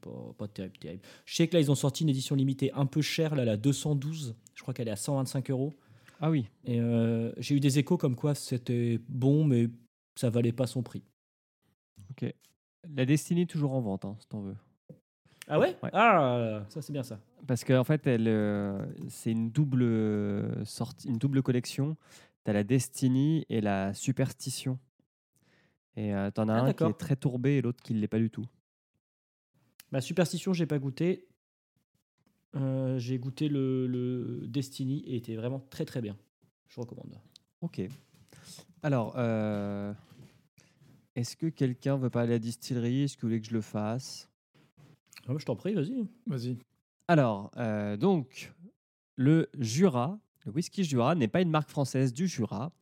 Pas, 0.00 0.10
pas 0.38 0.48
terrible, 0.48 0.78
terrible. 0.78 1.02
Je 1.26 1.36
sais 1.36 1.46
que 1.46 1.54
là, 1.54 1.60
ils 1.60 1.70
ont 1.70 1.74
sorti 1.74 2.02
une 2.04 2.08
édition 2.08 2.34
limitée 2.34 2.72
un 2.72 2.86
peu 2.86 3.02
chère, 3.02 3.34
là, 3.34 3.44
la 3.44 3.58
212. 3.58 4.34
Je 4.54 4.62
crois 4.62 4.72
qu'elle 4.72 4.88
est 4.88 4.92
à 4.92 4.96
125 4.96 5.50
euros. 5.50 5.74
Ah 6.20 6.30
oui. 6.30 6.48
Et 6.64 6.80
euh, 6.80 7.32
j'ai 7.38 7.54
eu 7.56 7.60
des 7.60 7.78
échos 7.78 7.96
comme 7.98 8.16
quoi 8.16 8.34
c'était 8.34 9.00
bon, 9.08 9.44
mais 9.44 9.68
ça 10.16 10.30
valait 10.30 10.52
pas 10.52 10.66
son 10.66 10.82
prix. 10.82 11.02
Ok. 12.10 12.32
La 12.94 13.04
Destiny 13.04 13.42
est 13.42 13.50
toujours 13.50 13.72
en 13.72 13.80
vente, 13.80 14.04
hein, 14.04 14.16
si 14.18 14.26
t'en 14.28 14.40
veux. 14.40 14.56
Ah 15.48 15.58
ouais, 15.60 15.76
Ouais. 15.82 15.90
Ah, 15.92 16.64
ça 16.68 16.82
c'est 16.82 16.92
bien 16.92 17.02
ça. 17.02 17.20
Parce 17.46 17.62
qu'en 17.64 17.84
fait, 17.84 18.06
elle, 18.06 18.26
euh, 18.26 18.84
c'est 19.08 19.30
une 19.30 19.50
double 19.50 19.82
euh, 19.82 20.64
sortie, 20.64 21.08
une 21.08 21.18
double 21.18 21.42
collection. 21.42 21.96
T'as 22.44 22.52
la 22.52 22.64
Destiny 22.64 23.44
et 23.48 23.60
la 23.60 23.92
Superstition. 23.94 24.78
Et 25.96 26.14
euh, 26.14 26.30
t'en 26.30 26.48
as 26.48 26.54
Ah, 26.54 26.64
un 26.64 26.72
qui 26.72 26.84
est 26.84 26.98
très 26.98 27.16
tourbé 27.16 27.56
et 27.58 27.62
l'autre 27.62 27.82
qui 27.82 27.94
ne 27.94 28.00
l'est 28.00 28.08
pas 28.08 28.18
du 28.18 28.30
tout. 28.30 28.46
Ma 29.92 30.00
superstition, 30.00 30.52
j'ai 30.52 30.66
pas 30.66 30.78
goûté. 30.78 31.26
Euh, 32.56 32.98
j'ai 32.98 33.18
goûté 33.18 33.48
le, 33.48 33.86
le 33.86 34.46
Destiny 34.46 35.00
et 35.06 35.16
était 35.16 35.36
vraiment 35.36 35.60
très 35.70 35.84
très 35.84 36.00
bien. 36.00 36.16
Je 36.68 36.80
recommande. 36.80 37.14
Ok. 37.60 37.82
Alors, 38.82 39.14
euh, 39.16 39.92
est-ce 41.14 41.36
que 41.36 41.46
quelqu'un 41.46 41.96
veut 41.96 42.10
pas 42.10 42.22
aller 42.22 42.32
à 42.32 42.36
la 42.36 42.38
distillerie? 42.38 43.02
Est-ce 43.02 43.16
que 43.16 43.22
vous 43.22 43.28
voulez 43.28 43.40
que 43.40 43.46
je 43.46 43.54
le 43.54 43.60
fasse? 43.60 44.30
Ah, 45.28 45.32
je 45.36 45.44
t'en 45.44 45.56
prie, 45.56 45.74
vas-y. 45.74 46.06
Vas-y. 46.26 46.58
Alors, 47.08 47.50
euh, 47.56 47.96
donc, 47.96 48.52
le 49.16 49.48
Jura, 49.58 50.18
le 50.44 50.52
whisky 50.52 50.84
Jura 50.84 51.14
n'est 51.14 51.28
pas 51.28 51.40
une 51.42 51.50
marque 51.50 51.70
française 51.70 52.12
du 52.12 52.28
Jura, 52.28 52.72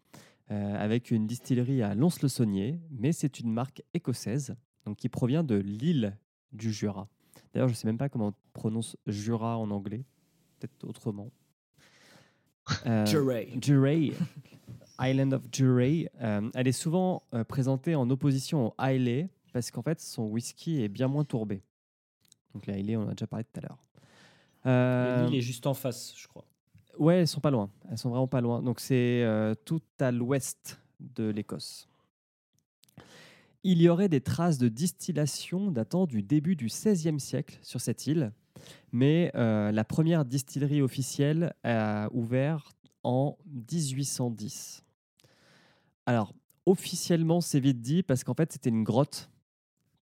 euh, 0.50 0.76
avec 0.76 1.10
une 1.10 1.26
distillerie 1.26 1.82
à 1.82 1.94
Lons-le-Saunier, 1.94 2.80
mais 2.90 3.12
c'est 3.12 3.40
une 3.40 3.52
marque 3.52 3.82
écossaise, 3.94 4.56
donc 4.84 4.98
qui 4.98 5.08
provient 5.08 5.42
de 5.42 5.56
l'île 5.56 6.18
du 6.52 6.72
Jura. 6.72 7.08
D'ailleurs, 7.54 7.68
je 7.68 7.72
ne 7.72 7.76
sais 7.76 7.86
même 7.86 7.98
pas 7.98 8.08
comment 8.08 8.28
on 8.28 8.34
prononce 8.52 8.96
Jura 9.06 9.56
en 9.56 9.70
anglais, 9.70 10.04
peut-être 10.58 10.84
autrement. 10.84 11.30
Euh, 12.86 13.06
Juray. 13.06 13.52
Juray, 13.62 14.12
Island 14.98 15.34
of 15.34 15.42
Juray. 15.52 16.08
euh, 16.20 16.50
elle 16.54 16.66
est 16.66 16.72
souvent 16.72 17.22
euh, 17.32 17.44
présentée 17.44 17.94
en 17.94 18.08
opposition 18.10 18.68
au 18.68 18.74
Islay 18.82 19.28
parce 19.52 19.70
qu'en 19.70 19.82
fait, 19.82 20.00
son 20.00 20.24
whisky 20.24 20.82
est 20.82 20.88
bien 20.88 21.06
moins 21.08 21.24
tourbé. 21.24 21.62
Donc, 22.54 22.66
la 22.66 22.78
Islay, 22.78 22.96
on 22.96 23.02
en 23.02 23.08
a 23.08 23.14
déjà 23.14 23.26
parlé 23.26 23.44
tout 23.44 23.60
à 23.60 23.62
l'heure. 23.62 23.78
Euh, 24.66 25.26
L'île 25.26 25.36
est 25.36 25.42
juste 25.42 25.66
en 25.66 25.74
face, 25.74 26.14
je 26.16 26.26
crois. 26.26 26.44
Ouais, 26.98 27.16
elles 27.20 27.28
sont 27.28 27.40
pas 27.40 27.50
loin. 27.50 27.70
Elles 27.90 27.98
sont 27.98 28.10
vraiment 28.10 28.28
pas 28.28 28.40
loin. 28.40 28.62
Donc 28.62 28.80
c'est 28.80 29.22
euh, 29.22 29.54
tout 29.64 29.82
à 29.98 30.10
l'ouest 30.10 30.80
de 31.00 31.24
l'Écosse. 31.28 31.88
Il 33.66 33.80
y 33.80 33.88
aurait 33.88 34.10
des 34.10 34.20
traces 34.20 34.58
de 34.58 34.68
distillation 34.68 35.70
datant 35.70 36.06
du 36.06 36.22
début 36.22 36.54
du 36.54 36.66
XVIe 36.66 37.18
siècle 37.18 37.58
sur 37.62 37.80
cette 37.80 38.06
île, 38.06 38.30
mais 38.92 39.32
euh, 39.34 39.72
la 39.72 39.84
première 39.84 40.26
distillerie 40.26 40.82
officielle 40.82 41.54
a 41.64 42.10
ouvert 42.12 42.72
en 43.04 43.38
1810. 43.46 44.84
Alors, 46.04 46.34
officiellement, 46.66 47.40
c'est 47.40 47.58
vite 47.58 47.80
dit 47.80 48.02
parce 48.02 48.22
qu'en 48.22 48.34
fait, 48.34 48.52
c'était 48.52 48.68
une 48.68 48.84
grotte 48.84 49.30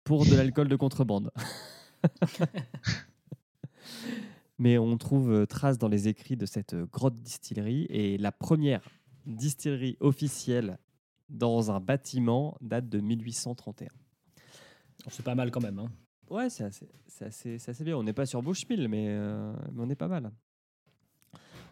pour 0.04 0.24
de 0.24 0.34
l'alcool 0.34 0.68
de 0.68 0.76
contrebande. 0.76 1.30
Mais 4.58 4.78
on 4.78 4.96
trouve 4.96 5.32
euh, 5.32 5.44
trace 5.46 5.76
dans 5.76 5.88
les 5.88 6.08
écrits 6.08 6.36
de 6.36 6.46
cette 6.46 6.72
euh, 6.72 6.86
grotte 6.86 7.20
distillerie 7.20 7.86
et 7.90 8.16
la 8.16 8.32
première 8.32 8.80
distillerie 9.26 9.98
officielle 10.00 10.78
dans 11.30 11.70
un 11.70 11.80
bâtiment 11.80 12.56
date 12.60 12.88
de 12.88 13.00
1831. 13.00 13.88
C'est 15.08 15.24
pas 15.24 15.34
mal 15.34 15.50
quand 15.50 15.60
même. 15.62 15.78
Hein. 15.78 15.90
Ouais, 16.28 16.48
c'est 16.48 16.64
assez, 16.64 17.84
bien. 17.84 17.96
On 17.96 18.02
n'est 18.04 18.12
pas 18.12 18.26
sur 18.26 18.42
Bushmill, 18.42 18.88
mais, 18.88 19.06
euh, 19.08 19.52
mais 19.72 19.82
on 19.82 19.90
est 19.90 19.96
pas 19.96 20.08
mal. 20.08 20.30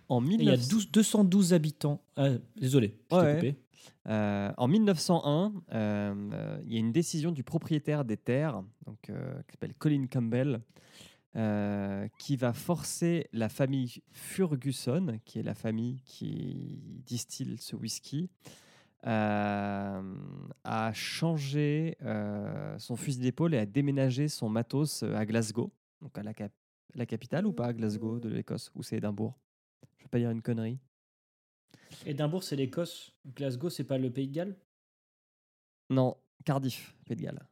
En 0.08 0.24
Et 0.24 0.34
Il 0.34 0.42
y 0.44 0.50
a 0.50 0.56
1900 0.56 0.68
12 0.70 0.90
212 0.90 1.52
habitants. 1.52 2.02
Ah, 2.16 2.30
désolé, 2.56 2.98
je 3.10 3.16
Ouais. 3.16 3.34
coupé. 3.34 3.56
Euh, 4.08 4.52
en 4.56 4.68
1901, 4.68 5.52
euh, 5.72 6.58
il 6.64 6.72
y 6.72 6.76
a 6.76 6.80
une 6.80 6.92
décision 6.92 7.30
du 7.30 7.44
propriétaire 7.44 8.04
des 8.04 8.16
terres, 8.16 8.62
donc, 8.86 8.98
qui 9.02 9.52
s'appelle 9.52 9.74
Colin 9.74 10.06
Campbell, 10.06 10.60
qui 12.18 12.36
va 12.36 12.52
forcer 12.52 13.28
la 13.32 13.48
famille 13.48 14.02
Ferguson, 14.10 15.20
qui 15.24 15.38
est 15.38 15.42
la 15.42 15.54
famille 15.54 16.00
qui 16.04 16.80
distille 17.06 17.58
ce 17.58 17.76
whisky, 17.76 18.30
euh, 19.06 20.14
à 20.64 20.92
changer 20.92 21.96
euh, 22.02 22.78
son 22.78 22.96
fusil 22.96 23.20
d'épaule 23.20 23.54
et 23.54 23.58
à 23.58 23.66
déménager 23.66 24.28
son 24.28 24.48
matos 24.48 25.02
à 25.02 25.24
Glasgow, 25.24 25.72
donc 26.02 26.16
à 26.18 26.22
la, 26.22 26.34
cap- 26.34 26.52
la 26.94 27.06
capitale 27.06 27.46
ou 27.46 27.52
pas 27.52 27.66
à 27.66 27.72
Glasgow 27.72 28.18
de 28.18 28.28
l'Écosse, 28.28 28.70
ou 28.74 28.82
c'est 28.82 28.96
Édimbourg? 28.96 29.38
Je 29.98 30.04
vais 30.04 30.08
pas 30.08 30.18
dire 30.18 30.30
une 30.30 30.42
connerie. 30.42 30.78
Édimbourg, 32.06 32.42
c'est 32.42 32.56
l'Écosse. 32.56 33.14
Glasgow, 33.36 33.70
c'est 33.70 33.84
pas 33.84 33.98
le 33.98 34.10
Pays 34.10 34.28
de 34.28 34.34
Galles? 34.34 34.56
Non, 35.90 36.16
Cardiff, 36.44 36.94
Pays 37.06 37.16
de 37.16 37.22
Galles. 37.22 37.46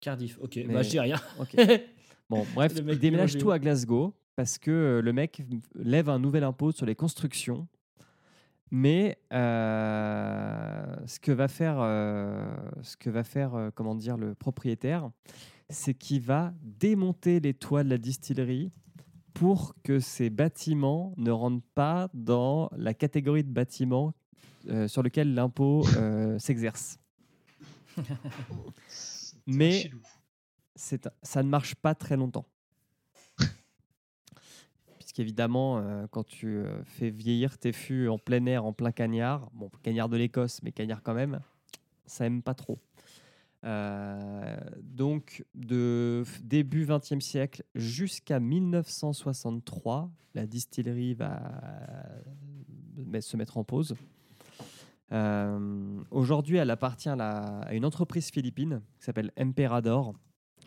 Cardiff, 0.00 0.38
ok. 0.40 0.56
Mais- 0.56 0.74
Bah, 0.74 0.82
je 0.82 0.90
dis 0.90 1.00
rien. 1.00 1.16
Bon, 2.28 2.44
bref, 2.54 2.72
il 2.76 2.98
déménage 2.98 3.38
tout 3.38 3.50
à 3.52 3.58
Glasgow 3.60 4.12
parce 4.34 4.58
que 4.58 4.70
euh, 4.70 5.00
le 5.00 5.12
mec 5.12 5.42
lève 5.76 6.08
un 6.08 6.18
nouvel 6.18 6.42
impôt 6.42 6.72
sur 6.72 6.84
les 6.84 6.96
constructions. 6.96 7.68
Mais 8.70 9.18
euh, 9.32 10.96
ce 11.06 11.20
que 11.20 11.30
va 11.32 11.48
faire, 11.48 11.76
euh, 11.78 12.44
ce 12.82 12.96
que 12.96 13.10
va 13.10 13.22
faire 13.22 13.54
euh, 13.54 13.70
comment 13.74 13.94
dire, 13.94 14.16
le 14.16 14.34
propriétaire, 14.34 15.10
c'est 15.70 15.94
qu'il 15.94 16.22
va 16.22 16.52
démonter 16.62 17.40
les 17.40 17.54
toits 17.54 17.84
de 17.84 17.90
la 17.90 17.98
distillerie 17.98 18.72
pour 19.34 19.74
que 19.84 20.00
ces 20.00 20.30
bâtiments 20.30 21.12
ne 21.16 21.30
rentrent 21.30 21.64
pas 21.74 22.08
dans 22.14 22.70
la 22.76 22.94
catégorie 22.94 23.44
de 23.44 23.52
bâtiments 23.52 24.14
sur 24.88 25.02
lequel 25.02 25.34
l'impôt 25.34 25.84
s'exerce. 26.38 26.98
Mais 29.46 29.90
ça 30.74 31.42
ne 31.42 31.48
marche 31.48 31.74
pas 31.76 31.94
très 31.94 32.16
longtemps. 32.16 32.46
Puisqu'évidemment, 35.16 35.78
euh, 35.78 36.06
quand 36.10 36.24
tu 36.24 36.58
euh, 36.58 36.84
fais 36.84 37.08
vieillir 37.08 37.56
tes 37.56 37.72
fûts 37.72 38.06
en 38.06 38.18
plein 38.18 38.44
air, 38.44 38.66
en 38.66 38.74
plein 38.74 38.92
cagnard, 38.92 39.48
bon, 39.54 39.70
cagnard 39.82 40.10
de 40.10 40.18
l'Écosse, 40.18 40.60
mais 40.62 40.72
cagnard 40.72 41.02
quand 41.02 41.14
même, 41.14 41.40
ça 42.04 42.26
aime 42.26 42.42
pas 42.42 42.52
trop. 42.52 42.78
Euh, 43.64 44.58
donc, 44.82 45.42
de 45.54 46.22
début 46.42 46.84
20e 46.84 47.20
siècle 47.20 47.62
jusqu'à 47.74 48.40
1963, 48.40 50.10
la 50.34 50.46
distillerie 50.46 51.14
va 51.14 51.40
euh, 52.98 53.20
se 53.22 53.38
mettre 53.38 53.56
en 53.56 53.64
pause. 53.64 53.94
Aujourd'hui, 56.10 56.58
elle 56.58 56.70
appartient 56.70 57.08
à, 57.08 57.60
à 57.60 57.72
une 57.72 57.86
entreprise 57.86 58.30
philippine 58.30 58.82
qui 58.98 59.06
s'appelle 59.06 59.32
Emperador, 59.40 60.12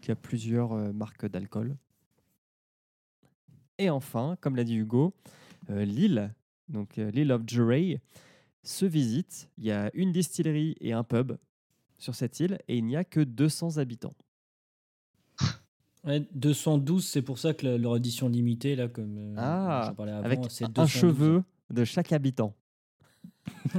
qui 0.01 0.09
a 0.09 0.15
plusieurs 0.15 0.73
marques 0.91 1.27
d'alcool. 1.27 1.75
Et 3.79 3.89
enfin, 3.89 4.37
comme 4.41 4.55
l'a 4.55 4.63
dit 4.63 4.75
Hugo, 4.75 5.13
euh, 5.69 5.85
l'île, 5.85 6.33
donc 6.67 6.97
euh, 6.97 7.09
l'île 7.11 7.31
of 7.31 7.41
Juray, 7.47 7.99
se 8.61 8.85
visite. 8.85 9.49
Il 9.57 9.63
y 9.65 9.71
a 9.71 9.89
une 9.93 10.11
distillerie 10.11 10.75
et 10.81 10.91
un 10.93 11.03
pub 11.03 11.37
sur 11.97 12.13
cette 12.13 12.39
île 12.41 12.59
et 12.67 12.77
il 12.77 12.85
n'y 12.85 12.95
a 12.97 13.03
que 13.03 13.21
200 13.21 13.77
habitants. 13.77 14.13
Ouais, 16.05 16.25
212, 16.33 17.05
c'est 17.05 17.21
pour 17.21 17.39
ça 17.39 17.53
que 17.53 17.65
la- 17.65 17.77
leur 17.77 17.97
édition 17.97 18.29
limitée, 18.29 18.77
là, 18.77 18.87
comme 18.87 19.17
euh, 19.17 19.35
Ah, 19.37 19.83
j'en 19.87 19.95
parlais 19.95 20.13
avant, 20.13 20.23
avec 20.25 20.39
c'est 20.49 20.63
un 20.63 20.69
212. 20.69 20.89
cheveu 20.89 21.43
de 21.71 21.83
chaque 21.83 22.13
habitant. 22.13 22.55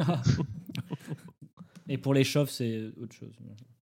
Et 1.88 1.96
pour 1.96 2.12
les 2.12 2.22
chauves, 2.24 2.51
c'est 2.51 2.90
autre 3.01 3.14
chose. 3.14 3.32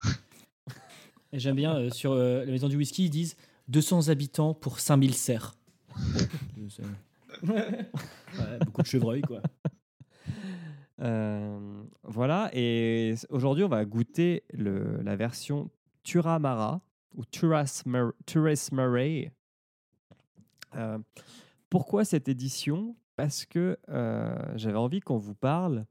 Et 1.33 1.41
j'aime 1.41 1.57
bien, 1.57 1.75
euh, 1.77 1.91
sur 1.91 2.12
euh, 2.12 2.45
la 2.45 2.53
maison 2.53 2.69
du 2.69 2.77
whisky, 2.77 3.07
ils 3.07 3.11
disent 3.11 3.37
200 3.66 4.09
habitants 4.09 4.55
pour 4.55 4.79
5000 4.79 5.14
cerfs. 5.14 5.58
Beaucoup 8.65 8.83
de 8.83 8.87
chevreuils, 8.87 9.23
quoi. 9.23 9.43
Euh, 11.01 11.85
voilà, 12.03 12.51
et 12.53 13.15
aujourd'hui, 13.31 13.63
on 13.63 13.69
va 13.69 13.85
goûter 13.85 14.43
le- 14.53 15.01
la 15.03 15.15
version 15.15 15.71
Turamara 16.03 16.81
ou 17.15 17.25
Turas 17.25 17.85
Murray. 18.73 19.31
Euh, 20.75 20.99
pourquoi 21.71 22.05
cette 22.05 22.29
édition? 22.29 22.97
Parce 23.15 23.45
que 23.47 23.79
euh, 23.91 24.37
j'avais 24.57 24.77
envie 24.77 24.99
qu'on 24.99 25.19
vous 25.19 25.37
parle 25.37 25.87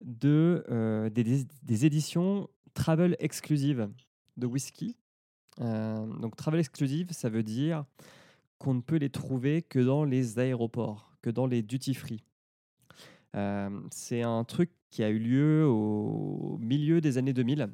de, 0.00 0.64
euh, 0.70 1.10
des, 1.10 1.44
des- 1.62 1.84
éditions 1.84 2.48
travel 2.72 3.16
exclusives 3.18 3.86
de 4.38 4.46
whisky. 4.46 4.96
Donc, 5.60 6.36
travel 6.36 6.58
exclusive, 6.60 7.10
ça 7.12 7.28
veut 7.28 7.42
dire 7.42 7.84
qu'on 8.58 8.74
ne 8.74 8.80
peut 8.80 8.96
les 8.96 9.10
trouver 9.10 9.62
que 9.62 9.78
dans 9.78 10.04
les 10.04 10.38
aéroports, 10.38 11.16
que 11.22 11.30
dans 11.30 11.46
les 11.46 11.62
duty-free. 11.62 12.22
Euh, 13.36 13.80
c'est 13.90 14.22
un 14.22 14.44
truc 14.44 14.70
qui 14.90 15.02
a 15.02 15.10
eu 15.10 15.18
lieu 15.18 15.66
au 15.66 16.58
milieu 16.60 17.00
des 17.00 17.18
années 17.18 17.32
2000. 17.32 17.68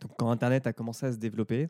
Donc, 0.00 0.10
quand 0.18 0.30
Internet 0.30 0.66
a 0.66 0.72
commencé 0.72 1.06
à 1.06 1.12
se 1.12 1.18
développer, 1.18 1.68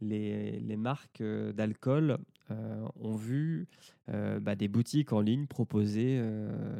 les, 0.00 0.58
les 0.58 0.76
marques 0.76 1.20
euh, 1.20 1.52
d'alcool 1.52 2.18
euh, 2.50 2.88
ont 2.96 3.16
vu 3.16 3.68
bah, 4.08 4.56
des 4.56 4.68
boutiques 4.68 5.12
en 5.12 5.20
ligne 5.20 5.46
proposer 5.46 6.20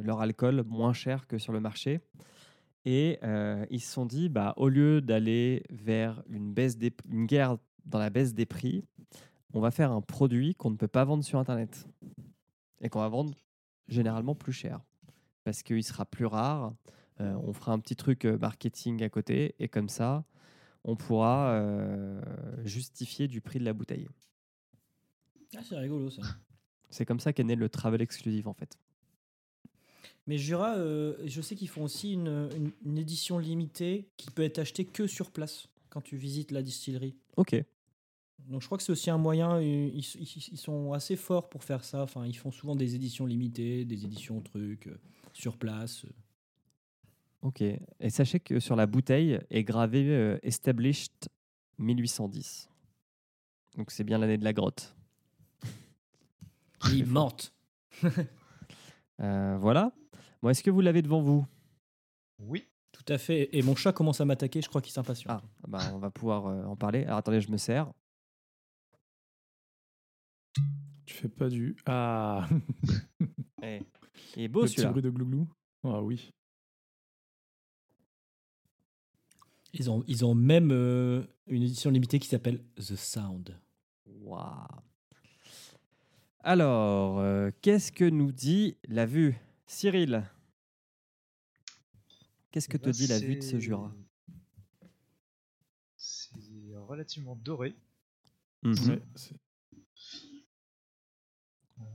leur 0.03 0.21
alcool 0.21 0.63
moins 0.67 0.93
cher 0.93 1.25
que 1.25 1.39
sur 1.39 1.51
le 1.51 1.59
marché. 1.59 1.99
Et 2.85 3.17
ils 3.71 3.79
se 3.79 3.91
sont 3.91 4.05
dit, 4.05 4.29
bah, 4.29 4.53
au 4.57 4.69
lieu 4.69 5.01
d'aller 5.01 5.63
vers 5.71 6.21
une, 6.29 6.53
baisse 6.53 6.77
une 7.09 7.25
guerre 7.25 7.57
dans 7.85 7.97
la 7.97 8.11
baisse 8.11 8.35
des 8.35 8.45
prix, 8.45 8.83
on 9.53 9.59
va 9.61 9.71
faire 9.71 9.91
un 9.91 10.01
produit 10.01 10.55
qu'on 10.55 10.71
ne 10.71 10.75
peut 10.77 10.87
pas 10.87 11.05
vendre 11.05 11.23
sur 11.23 11.39
Internet 11.39 11.87
et 12.81 12.89
qu'on 12.89 12.99
va 12.99 13.09
vendre 13.09 13.33
généralement 13.87 14.35
plus 14.35 14.53
cher 14.53 14.81
parce 15.43 15.63
qu'il 15.63 15.83
sera 15.83 16.05
plus 16.05 16.25
rare. 16.25 16.73
Euh, 17.21 17.33
on 17.43 17.53
fera 17.53 17.71
un 17.73 17.79
petit 17.79 17.95
truc 17.95 18.25
euh, 18.25 18.37
marketing 18.37 19.03
à 19.03 19.09
côté 19.09 19.55
et 19.59 19.67
comme 19.67 19.89
ça, 19.89 20.25
on 20.83 20.95
pourra 20.95 21.51
euh, 21.51 22.21
justifier 22.65 23.27
du 23.27 23.39
prix 23.41 23.59
de 23.59 23.65
la 23.65 23.73
bouteille. 23.73 24.07
Ah, 25.55 25.59
c'est 25.63 25.77
rigolo 25.77 26.09
ça. 26.09 26.21
C'est 26.89 27.05
comme 27.07 27.19
ça 27.19 27.33
qu'est 27.33 27.43
né 27.43 27.55
le 27.55 27.69
travel 27.69 28.01
exclusive 28.03 28.47
en 28.47 28.53
fait. 28.53 28.77
Mais 30.27 30.37
Jura, 30.37 30.75
euh, 30.75 31.15
je 31.25 31.41
sais 31.41 31.55
qu'ils 31.55 31.67
font 31.69 31.83
aussi 31.83 32.13
une, 32.13 32.49
une- 32.55 32.71
une 32.85 32.97
édition 32.99 33.39
limitée 33.39 34.09
qui 34.15 34.29
peut 34.29 34.43
être 34.43 34.59
achetée 34.59 34.85
que 34.85 35.07
sur 35.07 35.31
place 35.31 35.67
quand 35.89 36.01
tu 36.01 36.17
visites 36.17 36.51
la 36.51 36.61
distillerie. 36.61 37.15
Ok. 37.35 37.55
Donc 38.47 38.61
je 38.61 38.65
crois 38.65 38.77
que 38.77 38.83
c'est 38.83 38.91
aussi 38.91 39.09
un 39.09 39.17
moyen, 39.17 39.57
euh, 39.57 39.89
ils, 39.93 40.57
sont 40.57 40.93
assez 40.93 41.15
forts 41.15 41.49
pour 41.49 41.63
faire 41.63 41.83
ça. 41.83 42.03
Enfin, 42.03 42.25
ils 42.25 42.37
font 42.37 42.51
souvent 42.51 42.75
des 42.75 42.95
éditions 42.95 43.25
limitées, 43.25 43.85
des 43.85 44.05
éditions 44.05 44.41
trucs 44.41 44.87
euh, 44.87 44.99
sur 45.33 45.57
place. 45.57 46.05
Ok. 47.41 47.61
Et 47.61 48.09
sachez 48.09 48.39
que 48.39 48.59
sur 48.59 48.75
la 48.75 48.85
bouteille 48.85 49.39
est 49.49 49.63
gravé 49.63 50.07
euh, 50.07 50.37
Established 50.43 51.29
1810. 51.77 52.69
Donc 53.77 53.91
c'est 53.91 54.03
bien 54.03 54.17
l'année 54.17 54.37
de 54.37 54.43
la 54.43 54.53
grotte. 54.53 54.95
Ils 56.91 57.05
mentent. 57.07 57.53
Euh, 59.21 59.57
voilà. 59.59 59.91
Bon, 60.41 60.49
est-ce 60.49 60.63
que 60.63 60.71
vous 60.71 60.81
l'avez 60.81 61.01
devant 61.01 61.21
vous? 61.21 61.45
Oui. 62.39 62.67
Tout 62.91 63.05
à 63.07 63.17
fait. 63.17 63.49
Et 63.55 63.61
mon 63.61 63.75
chat 63.75 63.93
commence 63.93 64.19
à 64.21 64.25
m'attaquer, 64.25 64.61
je 64.61 64.69
crois 64.69 64.81
qu'il 64.81 64.91
s'impatiente. 64.91 65.41
Ah, 65.41 65.67
bah, 65.67 65.79
on 65.93 65.99
va 65.99 66.09
pouvoir 66.09 66.47
euh, 66.47 66.65
en 66.65 66.75
parler. 66.75 67.03
Alors 67.03 67.17
attendez, 67.17 67.41
je 67.41 67.51
me 67.51 67.57
sers. 67.57 67.91
Tu 71.13 71.19
fais 71.19 71.29
pas 71.29 71.47
du. 71.47 71.75
Ah 71.85 72.49
Eh, 73.61 73.81
Il 74.35 74.41
est 74.43 74.47
beau 74.47 74.61
Le 74.61 74.65
petit 74.65 74.73
celui-là. 74.77 74.89
bruit 74.91 75.03
de 75.03 75.09
glouglou 75.11 75.47
Ah 75.83 76.01
oui. 76.01 76.31
Ils 79.73 79.91
ont, 79.91 80.03
ils 80.07 80.25
ont 80.25 80.33
même 80.33 80.71
euh, 80.71 81.23
une 81.45 81.61
édition 81.61 81.91
limitée 81.91 82.17
qui 82.17 82.27
s'appelle 82.27 82.63
The 82.77 82.95
Sound. 82.95 83.59
Waouh. 84.07 84.67
Alors, 86.39 87.19
euh, 87.19 87.51
qu'est-ce 87.61 87.91
que 87.91 88.05
nous 88.09 88.31
dit 88.31 88.75
la 88.87 89.05
vue 89.05 89.35
Cyril? 89.67 90.23
Qu'est-ce 92.49 92.67
que 92.69 92.77
Eh 92.77 92.79
te 92.79 92.85
ben, 92.85 92.91
dit 92.91 93.07
la 93.07 93.19
vue 93.19 93.35
de 93.35 93.41
ce 93.41 93.59
Jura 93.59 93.93
C'est 95.95 96.31
relativement 96.75 97.35
doré. 97.35 97.75
Mhm. 98.63 98.89
Ouais, 98.89 99.01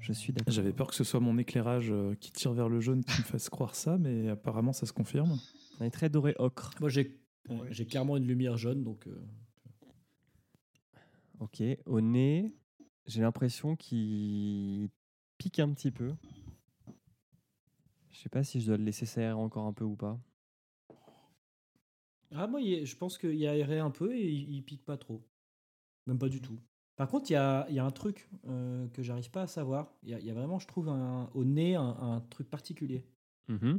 Je 0.00 0.12
suis 0.12 0.32
d'accord. 0.32 0.52
J'avais 0.52 0.72
peur 0.72 0.86
que 0.88 0.94
ce 0.94 1.04
soit 1.04 1.20
mon 1.20 1.38
éclairage 1.38 1.90
euh, 1.90 2.14
qui 2.14 2.30
tire 2.32 2.52
vers 2.52 2.68
le 2.68 2.80
jaune 2.80 3.04
qui 3.04 3.18
me 3.20 3.24
fasse 3.24 3.48
croire 3.48 3.74
ça, 3.74 3.98
mais 3.98 4.28
apparemment 4.28 4.72
ça 4.72 4.86
se 4.86 4.92
confirme. 4.92 5.38
On 5.80 5.84
est 5.84 5.90
très 5.90 6.08
doré 6.08 6.34
ocre. 6.38 6.70
Moi, 6.80 6.88
j'ai 6.88 7.20
j'ai 7.70 7.86
clairement 7.86 8.16
une 8.16 8.26
lumière 8.26 8.56
jaune, 8.56 8.84
donc. 8.84 9.06
euh, 9.06 9.18
Ok. 11.40 11.62
Au 11.86 12.00
nez, 12.00 12.52
j'ai 13.06 13.20
l'impression 13.22 13.76
qu'il 13.76 14.90
pique 15.38 15.58
un 15.60 15.72
petit 15.72 15.90
peu. 15.90 16.12
Je 18.10 18.18
sais 18.18 18.28
pas 18.28 18.42
si 18.42 18.60
je 18.60 18.66
dois 18.66 18.76
le 18.76 18.84
laisser 18.84 19.06
s'aérer 19.06 19.32
encore 19.32 19.64
un 19.66 19.72
peu 19.72 19.84
ou 19.84 19.94
pas. 19.96 20.18
Ah, 22.32 22.46
moi, 22.46 22.60
je 22.60 22.96
pense 22.96 23.16
qu'il 23.16 23.36
y 23.36 23.46
a 23.46 23.52
aéré 23.52 23.78
un 23.78 23.90
peu 23.90 24.14
et 24.14 24.28
il, 24.28 24.50
il 24.56 24.62
pique 24.64 24.84
pas 24.84 24.96
trop. 24.98 25.24
Même 26.06 26.18
pas 26.18 26.28
du 26.28 26.40
tout. 26.42 26.58
Par 26.98 27.08
contre, 27.08 27.30
il 27.30 27.34
y 27.34 27.36
a, 27.36 27.64
il 27.68 27.76
y 27.76 27.78
a 27.78 27.84
un 27.84 27.92
truc 27.92 28.28
euh, 28.48 28.88
que 28.88 29.04
j'arrive 29.04 29.30
pas 29.30 29.42
à 29.42 29.46
savoir. 29.46 29.94
Il 30.02 30.08
y, 30.08 30.14
a, 30.14 30.18
il 30.18 30.26
y 30.26 30.30
a 30.30 30.34
vraiment, 30.34 30.58
je 30.58 30.66
trouve, 30.66 30.88
un- 30.88 31.30
au 31.32 31.44
nez, 31.44 31.76
un, 31.76 31.80
un 31.84 32.20
truc 32.22 32.50
particulier. 32.50 33.06
Mhm. 33.46 33.78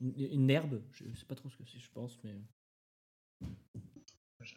Une, 0.00 0.14
une 0.18 0.50
herbe. 0.50 0.82
Je 0.92 1.04
sais 1.14 1.26
pas 1.26 1.34
trop 1.34 1.50
ce 1.50 1.58
que 1.58 1.64
c'est, 1.66 1.78
je 1.78 1.90
pense, 1.90 2.18
mais. 2.24 2.34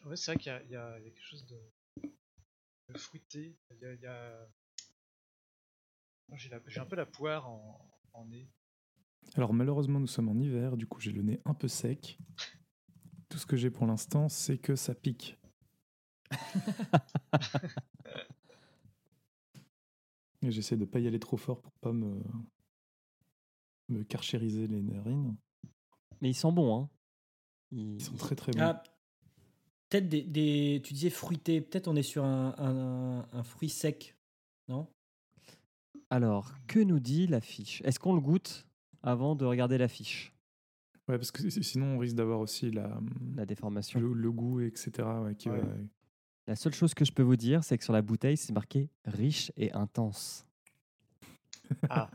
Ouais, 0.05 0.16
c'est 0.16 0.32
vrai 0.32 0.38
qu'il 0.38 0.51
y, 0.72 0.76
a- 0.78 0.99
y 0.99 1.03
quelque 1.03 1.22
chose 1.22 1.45
de, 1.47 1.60
de 2.88 2.97
fruité. 2.97 3.58
Il 3.72 3.99
y 4.01 4.05
a, 4.05 4.14
a- 4.14 4.47
J'ai 6.38 6.80
un 6.80 6.86
peu 6.86 6.95
la 6.95 7.05
poire 7.05 7.49
en, 7.49 7.89
en 8.14 8.26
nez. 8.26 8.49
Alors 9.36 9.53
malheureusement 9.53 9.99
nous 9.99 10.08
sommes 10.08 10.30
en 10.30 10.39
hiver, 10.39 10.78
du 10.78 10.88
coup 10.88 11.01
j'ai 11.01 11.12
le 11.12 11.22
nez 11.22 11.41
un 11.43 11.53
peu 11.53 11.68
sec. 11.68 12.18
Tout 13.28 13.38
ce 13.38 13.45
que 13.45 13.58
j'ai 13.58 13.70
pour 13.70 13.86
l'instant 13.86 14.30
c'est 14.30 14.58
que 14.58 14.78
ça 14.78 14.95
pique. 14.95 15.38
J'essaie 20.43 20.78
de 20.78 20.86
pas 20.86 20.99
y 20.99 21.07
aller 21.07 21.19
trop 21.19 21.38
fort 21.38 21.61
pour 21.61 21.73
pas 21.73 21.91
me, 21.91 22.21
me 23.89 24.03
carchériser 24.03 24.67
les 24.67 24.82
narines. 24.82 25.36
Mais 26.21 26.30
ils 26.30 26.36
sont 26.36 26.51
bons, 26.53 26.80
hein. 26.80 26.89
Ils, 27.71 27.95
Ils 27.95 28.01
sont 28.01 28.15
très 28.15 28.36
très 28.36 28.51
bons. 28.53 28.59
Ah, 28.61 28.82
peut-être 29.89 30.07
des, 30.07 30.21
des- 30.21 30.82
Tu 30.84 30.93
disais 30.93 31.09
fruité. 31.09 31.59
Peut-être 31.61 31.88
on 31.88 31.95
est 31.95 32.03
sur 32.03 32.23
un, 32.23 32.55
un- 32.57 33.28
un 33.38 33.43
fruit 33.43 33.69
sec. 33.69 34.15
Non? 34.69 34.88
Alors, 36.09 36.53
que 36.67 36.80
nous 36.80 36.99
dit 36.99 37.28
l'affiche? 37.28 37.82
Est-ce 37.84 37.99
qu'on 37.99 38.13
le 38.15 38.21
goûte 38.21 38.67
avant 39.03 39.36
de 39.36 39.43
regarder 39.43 39.78
l'affiche? 39.78 40.34
Ouais, 41.09 41.17
parce 41.17 41.32
que 41.32 41.49
si- 41.49 41.63
sinon 41.63 41.95
on 41.95 41.99
risque 41.99 42.15
d'avoir 42.15 42.39
aussi 42.39 42.71
la, 42.71 42.99
La 43.36 43.45
déformation. 43.45 43.99
le, 43.99 44.13
le 44.13 44.32
goût, 44.32 44.61
etc. 44.61 44.91
ouais, 45.23 45.36
qui 45.36 45.49
Ouais. 45.49 45.59
va- 45.61 45.73
La 46.48 46.56
seule 46.56 46.74
chose 46.74 46.93
que 46.93 47.04
je 47.04 47.12
peux 47.12 47.24
vous 47.24 47.36
dire, 47.36 47.64
c'est 47.64 47.78
que 47.78 47.84
sur 47.84 47.93
la 47.93 48.02
bouteille, 48.02 48.38
c'est 48.38 48.54
marqué 48.54 48.89
riche 49.06 49.52
et 49.58 49.72
intense. 49.74 50.45
Ah. 51.89 52.10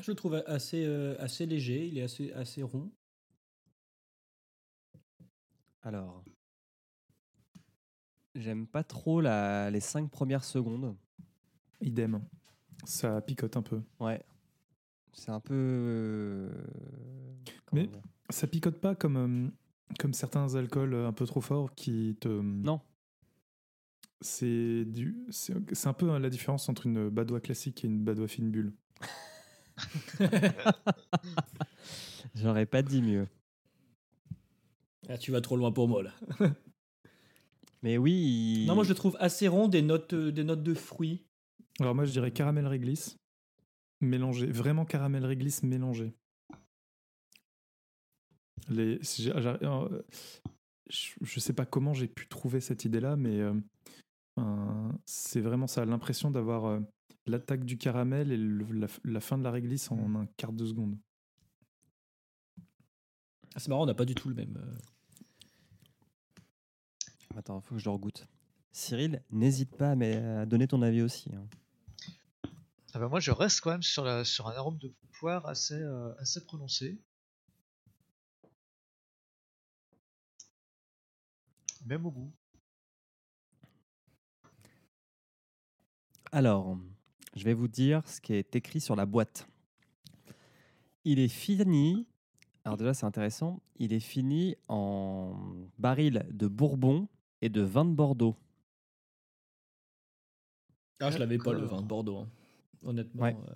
Je 0.00 0.10
le 0.10 0.14
trouve 0.14 0.42
assez, 0.46 0.84
euh, 0.84 1.16
assez 1.18 1.46
léger. 1.46 1.86
Il 1.86 1.98
est 1.98 2.02
assez, 2.02 2.32
assez 2.32 2.62
rond. 2.62 2.90
Alors, 5.82 6.24
j'aime 8.34 8.66
pas 8.66 8.84
trop 8.84 9.20
la- 9.20 9.70
les 9.70 9.80
cinq 9.80 10.10
premières 10.10 10.44
secondes. 10.44 10.96
Idem. 11.80 12.22
Ça 12.84 13.20
picote 13.20 13.56
un 13.56 13.62
peu. 13.62 13.82
Ouais. 13.98 14.22
C'est 15.12 15.30
un 15.30 15.40
peu. 15.40 15.54
euh, 15.54 16.66
Mais- 17.72 17.88
Ça 18.30 18.46
picote 18.46 18.80
pas 18.80 18.94
comme, 18.94 19.16
euh, 19.16 19.48
comme 19.98 20.12
certains 20.14 20.54
alcools 20.54 20.94
euh, 20.94 21.08
un 21.08 21.12
peu 21.12 21.26
trop 21.26 21.40
forts 21.40 21.74
qui 21.74 22.16
te. 22.20 22.28
Non. 22.28 22.80
C'est 24.22 24.84
du, 24.84 25.16
c'est 25.30 25.54
c'est 25.74 25.88
un 25.88 25.92
peu 25.94 26.10
hein, 26.10 26.18
la 26.18 26.28
différence 26.30 26.68
entre 26.68 26.86
une 26.86 27.08
badoie 27.08 27.40
classique 27.40 27.84
et 27.84 27.88
une 27.88 28.04
badoie 28.04 28.28
fine 28.28 28.50
bulle. 28.50 28.72
J'aurais 32.34 32.66
pas 32.66 32.82
dit 32.82 33.02
mieux. 33.02 33.26
Ah, 35.08 35.18
tu 35.18 35.32
vas 35.32 35.40
trop 35.40 35.56
loin 35.56 35.72
pour 35.72 35.88
moi 35.88 36.02
là. 36.02 36.12
Mais 37.82 37.96
oui. 37.96 38.12
il- 38.62 38.66
Non, 38.66 38.74
moi 38.74 38.84
je 38.84 38.90
le 38.90 38.94
trouve 38.94 39.16
assez 39.20 39.48
rond, 39.48 39.66
des 39.68 39.80
notes, 39.82 40.12
euh, 40.12 40.30
des 40.30 40.44
notes 40.44 40.62
de 40.62 40.74
fruits. 40.74 41.24
Alors 41.80 41.94
moi 41.94 42.04
je 42.04 42.12
dirais 42.12 42.30
caramel 42.30 42.66
réglisse 42.66 43.16
mélangé, 44.02 44.46
vraiment 44.46 44.84
caramel 44.84 45.24
réglisse 45.24 45.62
mélangé. 45.62 46.14
Les, 48.70 48.98
euh, 49.18 50.02
je, 50.88 51.08
je 51.20 51.40
sais 51.40 51.52
pas 51.52 51.66
comment 51.66 51.92
j'ai 51.92 52.08
pu 52.08 52.28
trouver 52.28 52.60
cette 52.60 52.84
idée-là, 52.84 53.16
mais 53.16 53.40
euh, 53.40 54.90
c'est 55.04 55.40
vraiment 55.40 55.66
ça, 55.66 55.84
l'impression 55.84 56.30
d'avoir 56.30 56.64
euh, 56.66 56.80
l'attaque 57.26 57.64
du 57.64 57.76
caramel 57.78 58.32
et 58.32 58.36
le- 58.36 58.64
la, 58.72 58.86
la 59.04 59.20
fin 59.20 59.36
de 59.38 59.42
la 59.42 59.50
réglisse 59.50 59.90
en 59.90 60.14
un 60.14 60.26
quart 60.36 60.52
de 60.52 60.64
seconde. 60.64 60.96
Ah, 63.54 63.58
c'est 63.58 63.68
marrant, 63.68 63.82
on 63.82 63.86
n'a 63.86 63.94
pas 63.94 64.04
du 64.04 64.14
tout 64.14 64.28
le 64.28 64.34
même. 64.36 64.56
euh. 64.56 64.78
Attends, 67.36 67.60
faut 67.60 67.74
que 67.74 67.80
je 67.80 67.84
le 67.86 67.90
regoute. 67.90 68.26
Cyril, 68.72 69.22
n'hésite 69.30 69.76
pas 69.76 69.90
à, 69.90 69.94
mais 69.96 70.16
à 70.16 70.46
donner 70.46 70.68
ton 70.68 70.80
avis 70.82 71.02
aussi. 71.02 71.30
hein. 71.34 71.46
Ah 72.92 72.98
bah 72.98 73.08
moi, 73.08 73.20
je 73.20 73.30
reste 73.30 73.60
quand 73.60 73.70
même 73.70 73.82
sur, 73.82 74.04
la, 74.04 74.24
sur 74.24 74.48
un 74.48 74.52
arôme 74.54 74.78
de 74.78 74.92
poire 75.18 75.46
assez, 75.46 75.74
euh, 75.74 76.12
assez 76.18 76.44
prononcé. 76.44 77.00
Même 81.84 82.06
au 82.06 82.10
goût. 82.10 82.30
Alors, 86.32 86.78
je 87.34 87.44
vais 87.44 87.54
vous 87.54 87.68
dire 87.68 88.06
ce 88.06 88.20
qui 88.20 88.34
est 88.34 88.54
écrit 88.54 88.80
sur 88.80 88.94
la 88.96 89.06
boîte. 89.06 89.48
Il 91.04 91.18
est 91.18 91.28
fini 91.28 92.06
Alors 92.64 92.76
déjà, 92.76 92.94
c'est 92.94 93.06
intéressant. 93.06 93.60
Il 93.78 93.92
est 93.92 94.00
fini 94.00 94.54
en 94.68 95.34
baril 95.78 96.26
de 96.30 96.46
Bourbon 96.46 97.08
et 97.42 97.48
de 97.48 97.62
vin 97.62 97.84
de 97.84 97.92
Bordeaux. 97.92 98.36
Ah, 101.00 101.10
je 101.10 101.18
l'avais 101.18 101.38
pas 101.38 101.52
le 101.54 101.64
vin 101.64 101.80
de 101.80 101.86
Bordeaux, 101.86 102.18
hein. 102.18 102.28
honnêtement. 102.82 103.22
Ouais. 103.22 103.34
euh, 103.48 103.54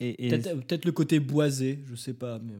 Et, 0.00 0.26
et- 0.26 0.28
Peut-être 0.28 0.60
peut-être 0.66 0.84
le 0.84 0.92
côté 0.92 1.18
boisé, 1.20 1.82
je 1.86 1.94
sais 1.94 2.12
pas. 2.14 2.38
Mais... 2.38 2.54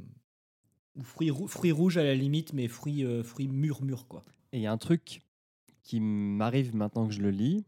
Ou 0.96 1.02
fruits, 1.02 1.30
rou- 1.30 1.48
fruits 1.48 1.72
rouges 1.72 1.98
à 1.98 2.04
la 2.04 2.14
limite, 2.14 2.52
mais 2.54 2.66
fruits, 2.68 3.04
euh, 3.04 3.22
fruits 3.22 3.48
mûrs, 3.48 3.82
mûrs, 3.82 4.08
quoi. 4.08 4.24
Et 4.52 4.58
il 4.58 4.62
y 4.62 4.66
a 4.66 4.72
un 4.72 4.78
truc 4.78 5.22
qui 5.82 6.00
m'arrive 6.00 6.74
maintenant 6.76 7.06
que 7.06 7.12
je 7.12 7.20
le 7.22 7.30
lis. 7.30 7.64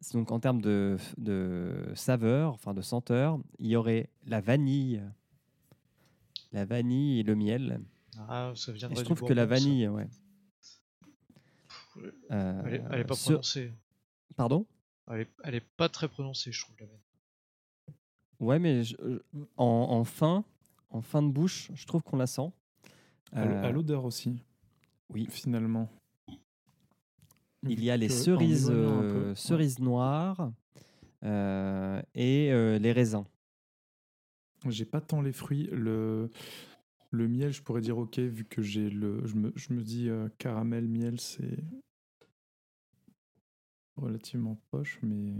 C'est 0.00 0.18
Donc 0.18 0.30
en 0.32 0.40
termes 0.40 0.60
de, 0.60 0.98
de 1.16 1.90
saveur, 1.94 2.52
enfin 2.52 2.74
de 2.74 2.82
senteur, 2.82 3.38
il 3.58 3.68
y 3.68 3.76
aurait 3.76 4.10
la 4.26 4.40
vanille, 4.40 5.02
la 6.52 6.64
vanille 6.66 7.20
et 7.20 7.22
le 7.22 7.34
miel. 7.34 7.80
Ah, 8.28 8.52
ça 8.54 8.72
Et 8.72 8.78
je 8.78 8.86
du 8.86 9.02
trouve 9.04 9.22
que 9.22 9.32
la 9.32 9.46
Bourbon, 9.46 9.56
ça. 9.60 9.64
vanille, 9.64 9.88
ouais. 9.88 10.06
Euh, 12.30 12.62
Elle 12.66 12.74
est, 12.74 12.84
elle 12.90 13.00
est 13.00 13.04
pas 13.04 13.14
ce- 13.14 13.24
prononcée. 13.30 13.72
Pardon? 14.36 14.66
Elle 15.10 15.20
est, 15.22 15.30
elle 15.44 15.54
est 15.54 15.66
pas 15.76 15.88
très 15.88 16.08
prononcée, 16.08 16.50
je 16.52 16.60
trouve, 16.64 16.76
la 16.80 16.86
vanille. 16.86 17.00
Ouais, 18.40 18.58
mais 18.58 18.82
je- 18.82 18.96
je- 19.00 19.38
en, 19.56 19.64
en 19.64 20.04
fin, 20.04 20.44
en 20.90 21.00
fin 21.02 21.22
de 21.22 21.28
bouche, 21.28 21.70
je 21.74 21.86
trouve 21.86 22.02
qu'on 22.02 22.16
la 22.16 22.26
sent. 22.26 22.50
À 23.32 23.42
Euh, 23.42 23.70
l'odeur 23.70 24.04
aussi. 24.04 24.42
Oui. 25.08 25.26
Finalement. 25.30 25.88
Il 27.68 27.82
y 27.84 27.90
a 27.90 27.96
les 27.96 28.08
cerises, 28.08 28.66
peu, 28.66 28.72
euh, 28.72 29.28
ouais. 29.30 29.34
cerises 29.36 29.78
noires 29.78 30.52
euh, 31.22 32.00
et 32.14 32.50
euh, 32.52 32.78
les 32.78 32.92
raisins. 32.92 33.24
J'ai 34.68 34.84
pas 34.84 35.00
tant 35.00 35.20
les 35.22 35.32
fruits. 35.32 35.68
Le, 35.72 36.30
le 37.10 37.28
miel, 37.28 37.52
je 37.52 37.62
pourrais 37.62 37.80
dire 37.80 37.98
ok, 37.98 38.18
vu 38.18 38.44
que 38.44 38.62
j'ai 38.62 38.88
le. 38.90 39.26
Je 39.26 39.34
me, 39.36 39.52
je 39.56 39.72
me 39.72 39.82
dis 39.82 40.08
euh, 40.08 40.28
caramel, 40.38 40.86
miel, 40.88 41.20
c'est 41.20 41.58
relativement 43.96 44.56
proche, 44.70 44.98
mais. 45.02 45.32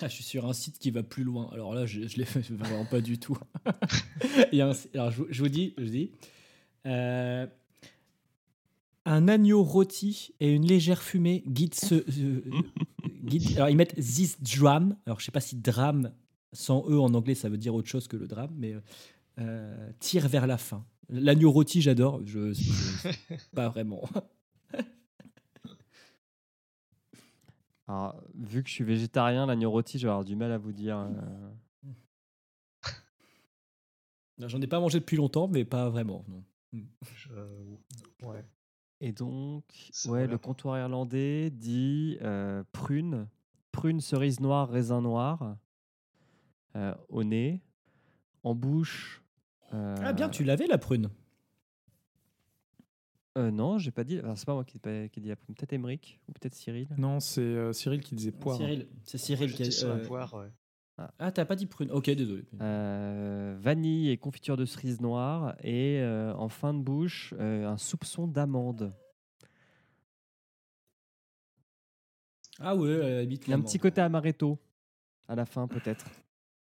Ah, 0.00 0.06
je 0.08 0.14
suis 0.14 0.24
sur 0.24 0.46
un 0.46 0.52
site 0.52 0.78
qui 0.78 0.90
va 0.90 1.02
plus 1.02 1.24
loin. 1.24 1.48
Alors 1.52 1.74
là, 1.74 1.86
je, 1.86 2.06
je 2.06 2.16
l'ai 2.18 2.24
fait 2.24 2.40
vraiment 2.52 2.84
pas 2.84 3.00
du 3.00 3.18
tout. 3.18 3.36
Il 4.52 4.58
y 4.58 4.60
a 4.60 4.68
un- 4.70 4.74
alors, 4.94 5.10
je, 5.10 5.16
vous- 5.22 5.26
je 5.30 5.42
vous 5.42 5.48
dis, 5.48 5.74
je 5.78 5.84
vous 5.84 5.90
dis 5.90 6.12
euh, 6.86 7.46
un 9.10 9.26
agneau 9.28 9.62
rôti 9.62 10.34
et 10.40 10.50
une 10.52 10.66
légère 10.66 11.02
fumée 11.02 11.42
guide 11.46 11.74
ce. 11.74 11.94
euh, 12.20 12.42
guide- 13.24 13.56
alors, 13.56 13.68
ils 13.70 13.76
mettent 13.76 13.94
this 13.96 14.40
dram. 14.40 14.96
Alors, 15.06 15.18
je 15.20 15.24
sais 15.24 15.32
pas 15.32 15.40
si 15.40 15.56
drame, 15.56 16.12
sans 16.52 16.84
E 16.88 16.98
en 16.98 17.12
anglais, 17.14 17.34
ça 17.34 17.48
veut 17.48 17.58
dire 17.58 17.74
autre 17.74 17.88
chose 17.88 18.06
que 18.08 18.16
le 18.16 18.26
drame, 18.26 18.52
mais 18.56 18.74
euh, 19.38 19.90
tire 20.00 20.28
vers 20.28 20.46
la 20.46 20.58
fin. 20.58 20.84
L'agneau 21.08 21.50
rôti, 21.50 21.80
j'adore. 21.80 22.20
Je, 22.26 22.52
je- 22.52 23.08
pas 23.54 23.68
vraiment. 23.68 24.02
Alors, 27.86 28.22
vu 28.34 28.62
que 28.62 28.68
je 28.68 28.74
suis 28.74 28.84
végétarien, 28.84 29.46
l'agneau 29.46 29.70
rôti, 29.70 29.98
je 29.98 30.06
vais 30.06 30.10
avoir 30.10 30.24
du 30.24 30.36
mal 30.36 30.52
à 30.52 30.58
vous 30.58 30.72
dire. 30.72 30.98
euh, 30.98 31.90
J'en 34.38 34.60
ai 34.60 34.66
pas 34.66 34.80
mangé 34.80 35.00
depuis 35.00 35.16
longtemps, 35.16 35.48
mais 35.48 35.64
pas 35.64 35.88
vraiment. 35.88 36.24
Non. 36.28 36.44
Je- 37.14 38.26
ouais. 38.26 38.44
Et 39.00 39.12
donc, 39.12 39.64
ouais, 40.06 40.26
le 40.26 40.38
comptoir 40.38 40.78
irlandais 40.78 41.50
dit 41.50 42.18
euh, 42.22 42.64
prune, 42.72 43.28
prune, 43.70 44.00
cerise 44.00 44.40
noire, 44.40 44.68
raisin 44.68 45.00
noir 45.00 45.56
euh, 46.74 46.94
au 47.08 47.22
nez, 47.22 47.62
en 48.42 48.54
bouche. 48.54 49.22
euh, 49.72 49.94
Ah 50.02 50.12
bien, 50.12 50.28
tu 50.28 50.42
l'avais 50.42 50.66
la 50.66 50.78
prune. 50.78 51.10
euh, 53.36 53.52
non, 53.52 53.78
j'ai 53.78 53.92
pas 53.92 54.02
dit. 54.02 54.20
C'est 54.34 54.46
pas 54.46 54.54
moi 54.54 54.64
qui 54.64 54.80
ai 54.84 55.08
dit 55.20 55.28
la 55.28 55.36
prune. 55.36 55.54
Peut-être 55.54 55.72
Emeric 55.74 56.18
ou 56.28 56.32
peut-être 56.32 56.54
Cyril. 56.54 56.88
Non, 56.98 57.20
c'est 57.20 57.40
euh, 57.40 57.72
Cyril 57.72 58.00
qui 58.02 58.16
disait 58.16 58.32
poire. 58.32 58.56
Cyril, 58.56 58.88
c'est 59.04 59.18
Cyril 59.18 59.54
qui 59.54 59.62
a. 59.62 59.86
Euh, 59.86 60.04
poire, 60.06 60.34
ouais. 60.34 60.50
Ah, 61.20 61.30
t'as 61.30 61.44
pas 61.44 61.54
dit 61.54 61.66
prune. 61.66 61.90
Ok, 61.92 62.10
désolé. 62.10 62.44
Euh, 62.60 63.56
vanille 63.60 64.10
et 64.10 64.16
confiture 64.16 64.56
de 64.56 64.64
cerise 64.64 65.00
noire 65.00 65.54
et 65.62 66.00
euh, 66.00 66.34
en 66.34 66.48
fin 66.48 66.74
de 66.74 66.80
bouche 66.80 67.34
euh, 67.38 67.68
un 67.68 67.76
soupçon 67.76 68.26
d'amande. 68.26 68.92
Ah 72.58 72.74
ouais, 72.74 73.24
Il 73.24 73.48
y 73.48 73.52
a 73.52 73.56
un 73.56 73.60
petit 73.60 73.78
côté 73.78 74.00
amaretto 74.00 74.58
à 75.28 75.36
la 75.36 75.46
fin 75.46 75.68
peut-être. 75.68 76.06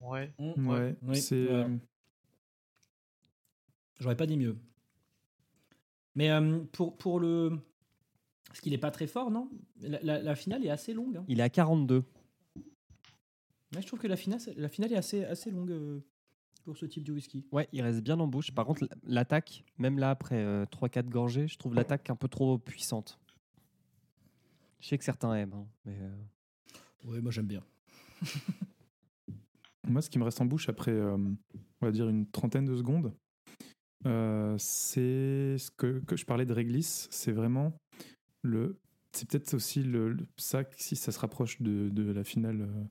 Ouais. 0.00 0.32
Mm, 0.38 0.68
Ouais, 0.68 0.96
oui, 1.02 1.16
c'est. 1.16 1.48
J'aurais 4.00 4.16
pas 4.16 4.26
dit 4.26 4.36
mieux. 4.36 4.56
Mais 6.16 6.30
euh, 6.30 6.60
pour, 6.72 6.96
pour 6.98 7.20
le. 7.20 7.58
Parce 8.48 8.60
qu'il 8.60 8.72
est 8.72 8.78
pas 8.78 8.90
très 8.90 9.06
fort, 9.06 9.30
non? 9.30 9.50
La, 9.80 10.00
la- 10.02 10.20
la 10.22 10.34
finale 10.34 10.64
est 10.66 10.70
assez 10.70 10.92
longue. 10.94 11.16
hein. 11.18 11.24
Il 11.28 11.40
est 11.40 11.42
à 11.44 11.48
42. 11.50 12.02
Ouais, 13.76 13.82
je 13.82 13.86
trouve 13.86 14.00
que 14.00 14.06
la 14.06 14.16
finale, 14.16 14.40
la 14.56 14.68
finale 14.68 14.92
est 14.92 14.96
assez, 14.96 15.24
assez 15.24 15.50
longue 15.50 15.70
euh, 15.70 16.00
pour 16.64 16.76
ce 16.76 16.86
type 16.86 17.04
de 17.04 17.12
whisky. 17.12 17.46
Ouais, 17.52 17.68
il 17.72 17.82
reste 17.82 18.00
bien 18.00 18.18
en 18.18 18.26
bouche. 18.26 18.50
Par 18.52 18.64
contre, 18.64 18.88
l'attaque, 19.04 19.64
même 19.78 19.98
là 19.98 20.10
après 20.10 20.64
3-4 20.64 21.08
gorgées, 21.08 21.46
je 21.46 21.58
trouve 21.58 21.74
l'attaque 21.74 22.10
un 22.10 22.16
peu 22.16 22.28
trop 22.28 22.58
puissante. 22.58 23.20
Je 24.80 24.88
sais 24.88 24.98
que 24.98 25.04
certains 25.04 25.34
aiment, 25.34 25.54
hein, 25.54 25.66
mais 25.84 25.98
euh, 26.00 26.14
Ouais, 27.04 27.20
moi 27.20 27.30
j'aime 27.30 27.46
bien. 27.46 27.62
Moi, 29.88 30.02
ce 30.02 30.10
qui 30.10 30.18
me 30.18 30.24
reste 30.24 30.40
en 30.40 30.46
bouche 30.46 30.68
après, 30.68 30.90
euh, 30.90 31.16
on 31.16 31.86
va 31.86 31.92
dire, 31.92 32.08
une 32.08 32.28
trentaine 32.28 32.64
de 32.64 32.74
secondes, 32.74 33.14
euh, 34.04 34.56
c'est 34.58 35.56
ce 35.58 35.70
que, 35.70 36.00
que 36.00 36.16
je 36.16 36.24
parlais 36.24 36.44
de 36.44 36.52
réglisse. 36.52 37.06
C'est 37.12 37.30
vraiment 37.30 37.72
le. 38.42 38.80
C'est 39.16 39.26
peut-être 39.28 39.54
aussi 39.54 39.82
le, 39.82 40.10
le- 40.12 40.26
ça, 40.36 40.62
si 40.76 40.94
ça 40.94 41.10
se 41.10 41.18
rapproche 41.18 41.62
de, 41.62 41.88
de 41.88 42.12
la 42.12 42.22
finale 42.22 42.60
euh, 42.62 42.84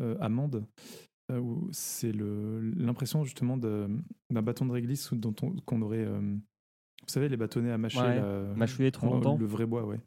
euh, 0.00 0.16
amande, 0.20 0.66
euh, 1.30 1.38
où 1.38 1.68
c'est 1.70 2.10
le- 2.10 2.60
l'impression 2.76 3.22
justement 3.22 3.56
de- 3.56 3.86
d'un 4.30 4.42
bâton 4.42 4.66
de 4.66 4.72
réglisse 4.72 5.12
dont 5.14 5.34
on- 5.42 5.54
qu'on 5.60 5.80
aurait. 5.82 6.04
euh, 6.04 6.20
vous 6.20 7.08
savez, 7.08 7.28
les 7.28 7.36
bâtonnets 7.36 7.70
à 7.70 7.78
mâcher. 7.78 7.98
Ouais, 8.00 8.54
mâchouiller 8.56 8.90
trop 8.90 9.06
longtemps. 9.14 9.36
Le 9.38 9.46
vrai 9.46 9.64
bois, 9.64 9.84
ouais. 9.86 10.00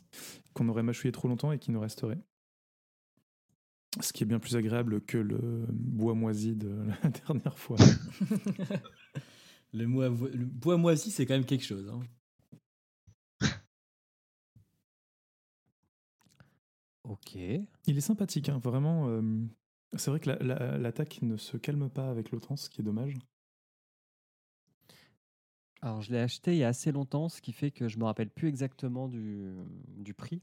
Qu'on 0.54 0.68
aurait 0.68 0.84
mâchouillé 0.84 1.12
trop 1.14 1.28
longtemps 1.30 1.52
et 1.54 1.60
qui 1.60 1.72
nous 1.72 1.80
resterait. 1.80 2.20
Ce 4.02 4.12
qui 4.12 4.24
est 4.24 4.28
bien 4.28 4.40
plus 4.40 4.56
agréable 4.58 5.02
que 5.02 5.18
le 5.18 5.66
bois 5.70 6.14
moisi 6.16 6.56
de 6.56 6.68
la 7.04 7.10
dernière 7.10 7.58
fois. 7.58 7.78
le, 9.74 9.86
mois- 9.88 10.10
le 10.10 10.46
bois 10.46 10.78
moisi, 10.78 11.10
c'est 11.12 11.26
quand 11.26 11.36
même 11.36 11.46
quelque 11.46 11.64
chose. 11.66 11.88
hein. 11.90 12.02
Ok. 17.14 17.36
Il 17.36 17.98
est 17.98 18.02
sympathique, 18.02 18.50
hein, 18.50 18.60
vraiment. 18.64 19.08
euh, 19.08 19.22
c'est 19.96 20.10
vrai 20.12 20.20
que 20.20 20.30
la- 20.30 20.38
la- 20.40 20.78
l'attaque 20.78 21.22
ne 21.22 21.38
se 21.38 21.58
calme 21.58 21.90
pas 21.90 22.10
avec 22.10 22.32
le 22.32 22.40
temps, 22.40 22.56
ce 22.58 22.70
qui 22.70 22.82
est 22.82 22.84
dommage. 22.84 23.14
Alors, 25.82 26.02
je 26.02 26.12
l'ai 26.12 26.20
acheté 26.20 26.54
il 26.54 26.58
y 26.60 26.64
a 26.64 26.70
assez 26.70 26.92
longtemps, 26.92 27.28
ce 27.30 27.42
qui 27.42 27.52
fait 27.52 27.70
que 27.72 27.88
je 27.90 27.98
me 28.00 28.06
rappelle 28.06 28.30
plus 28.30 28.48
exactement 28.48 29.08
du, 29.10 29.52
du 29.98 30.14
prix. 30.14 30.42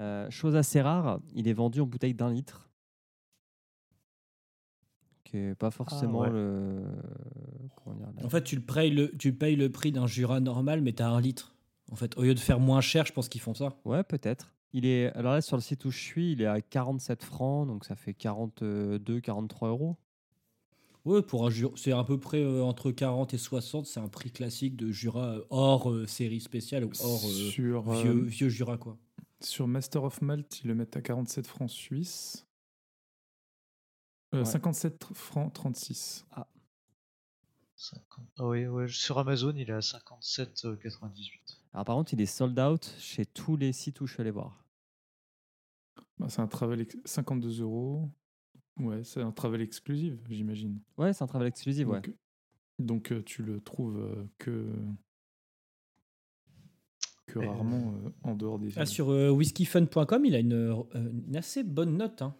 Euh, 0.00 0.30
chose 0.30 0.56
assez 0.56 0.80
rare, 0.80 1.20
il 1.34 1.48
est 1.48 1.52
vendu 1.52 1.80
en 1.80 1.86
bouteille 1.86 2.14
d'un 2.14 2.30
litre. 2.32 2.70
Qui 5.24 5.36
est 5.36 5.54
pas 5.54 5.70
forcément 5.70 6.20
ouais. 6.20 6.30
le. 6.30 6.82
Comment 7.76 7.96
dire 7.96 8.08
la- 8.16 8.24
En 8.24 8.30
fait, 8.30 8.42
tu, 8.42 8.56
le 8.56 8.62
payes 8.62 8.90
le, 8.90 9.16
tu 9.16 9.32
payes 9.34 9.56
le 9.56 9.70
prix 9.70 9.92
d'un 9.92 10.06
Jura 10.06 10.40
normal, 10.40 10.80
mais 10.80 10.92
t'as 10.92 11.08
un 11.08 11.20
litre. 11.20 11.54
En 11.90 11.96
fait, 11.96 12.16
au 12.16 12.22
lieu 12.22 12.34
de 12.34 12.40
faire 12.40 12.58
moins 12.58 12.80
cher, 12.80 13.04
je 13.04 13.12
pense 13.12 13.28
qu'ils 13.28 13.40
font 13.42 13.54
ça. 13.54 13.76
Ouais, 13.84 14.02
peut-être. 14.02 14.54
Il 14.72 14.86
est 14.86 15.12
alors 15.14 15.32
là 15.32 15.42
sur 15.42 15.56
le 15.56 15.62
site 15.62 15.84
où 15.84 15.90
je 15.90 15.98
suis, 15.98 16.32
il 16.32 16.40
est 16.42 16.46
à 16.46 16.60
47 16.62 17.22
francs, 17.22 17.66
donc 17.66 17.84
ça 17.84 17.94
fait 17.94 18.14
42, 18.14 19.20
43 19.20 19.68
euros. 19.68 19.96
Ouais, 21.04 21.20
pour 21.20 21.44
un 21.44 21.50
Jura, 21.50 21.72
c'est 21.76 21.90
à 21.92 22.04
peu 22.04 22.18
près 22.18 22.42
euh, 22.42 22.62
entre 22.62 22.92
40 22.92 23.34
et 23.34 23.38
60. 23.38 23.86
C'est 23.86 23.98
un 24.00 24.08
prix 24.08 24.30
classique 24.30 24.76
de 24.76 24.90
Jura 24.92 25.34
euh, 25.34 25.44
hors 25.50 25.90
euh, 25.90 26.06
série 26.06 26.40
spéciale 26.40 26.84
ou 26.84 26.92
hors 27.00 27.24
euh, 27.24 27.50
Sur, 27.50 27.90
euh, 27.90 28.02
vieux, 28.02 28.20
vieux 28.22 28.48
Jura, 28.48 28.78
quoi. 28.78 28.96
Sur 29.40 29.66
Master 29.66 30.04
of 30.04 30.22
Malt, 30.22 30.60
ils 30.62 30.68
le 30.68 30.74
mettent 30.76 30.96
à 30.96 31.02
47 31.02 31.46
francs 31.46 31.70
suisses. 31.70 32.46
Euh, 34.34 34.38
Ouais. 34.38 34.44
57 34.44 35.04
francs 35.12 35.52
36. 35.52 36.24
50. 37.76 38.24
Ah 38.38 38.46
oui, 38.46 38.66
ouais, 38.66 38.86
sur 38.88 39.18
Amazon, 39.18 39.52
il 39.56 39.68
est 39.68 39.72
à 39.72 39.80
57,98. 39.80 41.58
Alors 41.72 41.84
par 41.84 41.96
contre, 41.96 42.12
il 42.14 42.20
est 42.20 42.26
sold 42.26 42.58
out 42.58 42.94
chez 42.98 43.24
tous 43.24 43.56
les 43.56 43.72
sites 43.72 44.00
où 44.00 44.06
je 44.06 44.12
suis 44.14 44.20
allé 44.20 44.30
voir. 44.30 44.64
Bah, 46.18 46.28
c'est 46.28 46.40
un 46.40 46.46
travel 46.46 46.80
ex- 46.82 46.96
52 47.04 47.60
euros. 47.62 48.08
Ouais, 48.78 49.02
c'est 49.04 49.20
un 49.22 49.32
travel 49.32 49.60
exclusif, 49.60 50.14
j'imagine. 50.28 50.80
Ouais, 50.98 51.12
c'est 51.12 51.22
un 51.24 51.26
travel 51.26 51.48
exclusif, 51.48 51.86
ouais. 51.86 52.00
Donc, 52.00 52.14
donc, 52.78 53.12
euh, 53.12 53.22
tu 53.22 53.42
le 53.42 53.60
trouves 53.60 53.98
euh, 53.98 54.24
que, 54.38 54.66
que 57.26 57.38
rarement 57.38 57.94
euh, 57.94 58.10
en 58.22 58.34
dehors 58.34 58.58
des 58.58 58.76
Ah, 58.78 58.86
sur 58.86 59.10
euh, 59.10 59.30
whiskyfun.com, 59.30 60.24
il 60.24 60.34
a 60.34 60.38
une, 60.40 60.52
euh, 60.54 60.82
une 60.94 61.36
assez 61.36 61.62
bonne 61.62 61.96
note. 61.96 62.22
hein. 62.22 62.34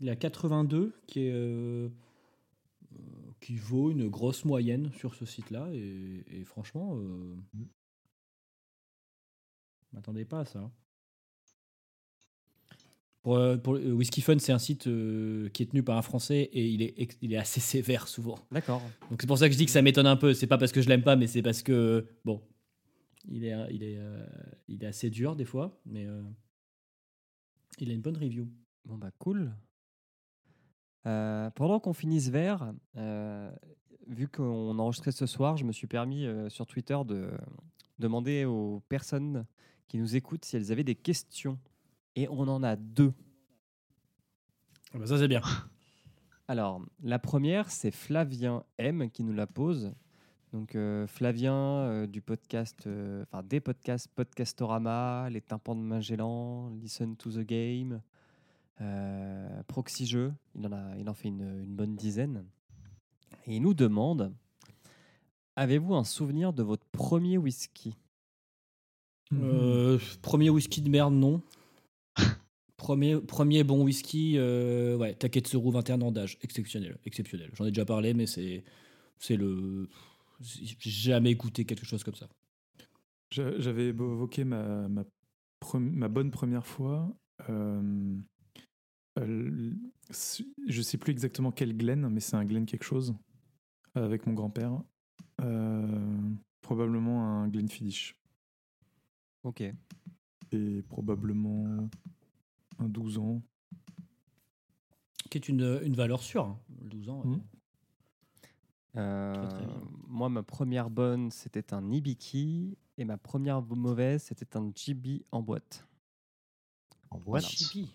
Il 0.00 0.08
a 0.10 0.16
82, 0.16 0.94
qui 1.06 1.20
est, 1.22 1.32
euh, 1.32 1.88
euh, 2.92 2.98
qui 3.40 3.56
vaut 3.56 3.90
une 3.90 4.08
grosse 4.08 4.44
moyenne 4.44 4.90
sur 4.92 5.14
ce 5.14 5.24
site-là. 5.26 5.68
Et, 5.72 6.24
et 6.28 6.44
franchement, 6.44 6.96
euh, 6.96 7.36
je 7.54 7.58
m'attendais 9.92 10.24
pas 10.24 10.40
à 10.40 10.44
ça. 10.44 10.70
Pour, 13.22 13.36
euh, 13.36 13.56
pour, 13.56 13.74
euh, 13.76 13.90
Whisky 13.92 14.20
Fun, 14.20 14.38
c'est 14.38 14.52
un 14.52 14.58
site 14.58 14.86
euh, 14.86 15.48
qui 15.50 15.62
est 15.64 15.66
tenu 15.66 15.82
par 15.82 15.96
un 15.98 16.02
Français 16.02 16.48
et 16.52 16.66
il 16.68 16.82
est, 16.82 16.94
ex- 16.96 17.18
il 17.20 17.32
est 17.32 17.36
assez 17.36 17.60
sévère 17.60 18.08
souvent. 18.08 18.38
D'accord. 18.50 18.80
Donc 19.10 19.20
c'est 19.20 19.26
pour 19.26 19.38
ça 19.38 19.48
que 19.48 19.52
je 19.52 19.58
dis 19.58 19.66
que 19.66 19.72
ça 19.72 19.82
m'étonne 19.82 20.06
un 20.06 20.16
peu. 20.16 20.34
C'est 20.34 20.46
pas 20.46 20.58
parce 20.58 20.72
que 20.72 20.80
je 20.80 20.88
l'aime 20.88 21.02
pas, 21.02 21.16
mais 21.16 21.26
c'est 21.26 21.42
parce 21.42 21.62
que 21.62 22.06
bon, 22.24 22.40
il 23.28 23.44
est, 23.44 23.54
il 23.70 23.82
est, 23.82 23.96
euh, 23.98 24.24
il 24.68 24.82
est 24.84 24.86
assez 24.86 25.10
dur 25.10 25.34
des 25.36 25.44
fois, 25.44 25.78
mais 25.84 26.06
euh, 26.06 26.22
il 27.78 27.90
a 27.90 27.94
une 27.94 28.00
bonne 28.02 28.16
review. 28.16 28.48
Bon 28.84 28.96
bah 28.96 29.10
cool. 29.18 29.52
Pendant 31.02 31.80
qu'on 31.80 31.92
verre, 31.92 32.74
euh, 32.98 33.50
vu 34.08 34.28
qu'on 34.28 34.78
enregistrait 34.78 35.10
ce 35.12 35.24
soir, 35.24 35.56
je 35.56 35.64
me 35.64 35.72
suis 35.72 35.86
permis 35.86 36.26
sur 36.48 36.66
Twitter 36.66 36.98
de 37.06 37.30
demander 37.98 38.44
aux 38.44 38.80
personnes 38.90 39.46
qui 39.88 39.98
nous 39.98 40.16
écoutent 40.16 40.44
si 40.44 40.56
elles 40.56 40.70
avaient 40.70 40.84
des 40.84 40.94
questions. 40.94 41.58
Et 42.14 42.28
on 42.28 42.46
en 42.48 42.62
a 42.62 42.76
deux. 42.76 43.12
Ah 44.94 44.98
bah 44.98 45.06
ça 45.06 45.18
c'est 45.18 45.28
bien. 45.28 45.42
Alors, 46.50 46.80
la 47.02 47.18
première, 47.18 47.70
c'est 47.70 47.90
Flavien 47.90 48.64
M 48.78 49.10
qui 49.10 49.22
nous 49.22 49.34
la 49.34 49.46
pose. 49.46 49.92
Donc, 50.52 50.74
euh, 50.74 51.06
Flavien 51.06 51.54
euh, 51.54 52.06
du 52.06 52.22
podcast, 52.22 52.86
euh, 52.86 53.22
enfin 53.24 53.42
des 53.42 53.60
podcasts 53.60 54.08
Podcastorama, 54.08 55.28
Les 55.30 55.42
Tympans 55.42 55.76
de 55.76 55.82
Magellan, 55.82 56.70
Listen 56.70 57.16
to 57.16 57.30
the 57.30 57.40
Game, 57.40 58.00
Proxy 59.66 60.06
Jeux. 60.06 60.32
Il 60.54 60.66
en, 60.66 60.72
a, 60.72 60.96
il 60.96 61.10
en 61.10 61.14
fait 61.14 61.28
une, 61.28 61.62
une 61.64 61.76
bonne 61.76 61.96
dizaine. 61.96 62.46
Et 63.46 63.56
il 63.56 63.60
nous 63.60 63.74
demande 63.74 64.32
Avez-vous 65.54 65.94
un 65.94 66.04
souvenir 66.04 66.52
de 66.52 66.62
votre 66.62 66.86
premier 66.86 67.36
whisky? 67.36 67.94
Euh, 69.34 69.98
premier 70.22 70.50
whisky 70.50 70.80
de 70.82 70.88
merde, 70.90 71.14
non. 71.14 71.42
Premier, 72.76 73.20
premier 73.20 73.64
bon 73.64 73.82
whisky, 73.82 74.34
euh, 74.38 74.96
ouais, 74.96 75.12
Taketsuru 75.14 75.72
21 75.72 76.00
ans 76.00 76.12
d'âge, 76.12 76.38
exceptionnel, 76.42 76.96
exceptionnel. 77.04 77.50
J'en 77.54 77.64
ai 77.66 77.70
déjà 77.72 77.84
parlé, 77.84 78.14
mais 78.14 78.26
c'est, 78.26 78.62
c'est 79.18 79.36
le, 79.36 79.88
j'ai 80.40 80.76
jamais 80.90 81.34
goûté 81.34 81.64
quelque 81.64 81.84
chose 81.84 82.04
comme 82.04 82.14
ça. 82.14 82.28
J'a- 83.32 83.58
J'avais 83.58 83.86
évoqué 83.88 84.44
ma, 84.44 84.88
ma, 84.88 86.08
bonne 86.08 86.30
première 86.30 86.64
fois. 86.66 87.12
euh, 87.50 88.16
euh, 89.18 89.72
je 90.68 90.82
sais 90.82 90.98
plus 90.98 91.10
exactement 91.10 91.50
quel 91.50 91.76
Glen, 91.76 92.08
mais 92.08 92.20
c'est 92.20 92.36
un 92.36 92.44
Glen 92.44 92.64
quelque 92.64 92.84
chose 92.84 93.12
avec 93.96 94.24
mon 94.26 94.34
grand-père. 94.34 94.80
Euh, 95.42 96.30
probablement 96.62 97.24
un 97.42 97.48
Glenfiddich. 97.48 98.14
Ok. 99.48 99.62
Et 100.52 100.82
probablement 100.88 101.88
un 102.78 102.88
12 102.88 103.16
ans. 103.18 103.42
Qui 105.30 105.38
est 105.38 105.48
une, 105.48 105.80
une 105.82 105.94
valeur 105.94 106.22
sûre, 106.22 106.44
hein, 106.44 106.58
12 106.82 107.08
ans. 107.08 107.20
ouais. 107.22 107.30
Mhm. 107.36 107.42
Euh, 108.96 109.48
très 109.48 109.66
moi, 110.06 110.28
ma 110.28 110.42
première 110.42 110.90
bonne, 110.90 111.30
c'était 111.30 111.72
un 111.74 111.90
Ibiki. 111.90 112.76
Et 112.96 113.04
ma 113.04 113.16
première 113.16 113.62
mauvaise, 113.62 114.22
c'était 114.24 114.56
un 114.56 114.70
GB 114.74 115.24
en 115.30 115.40
boîte. 115.42 115.86
En 117.10 117.18
Voilà. 117.18 117.46
Chippy. 117.46 117.94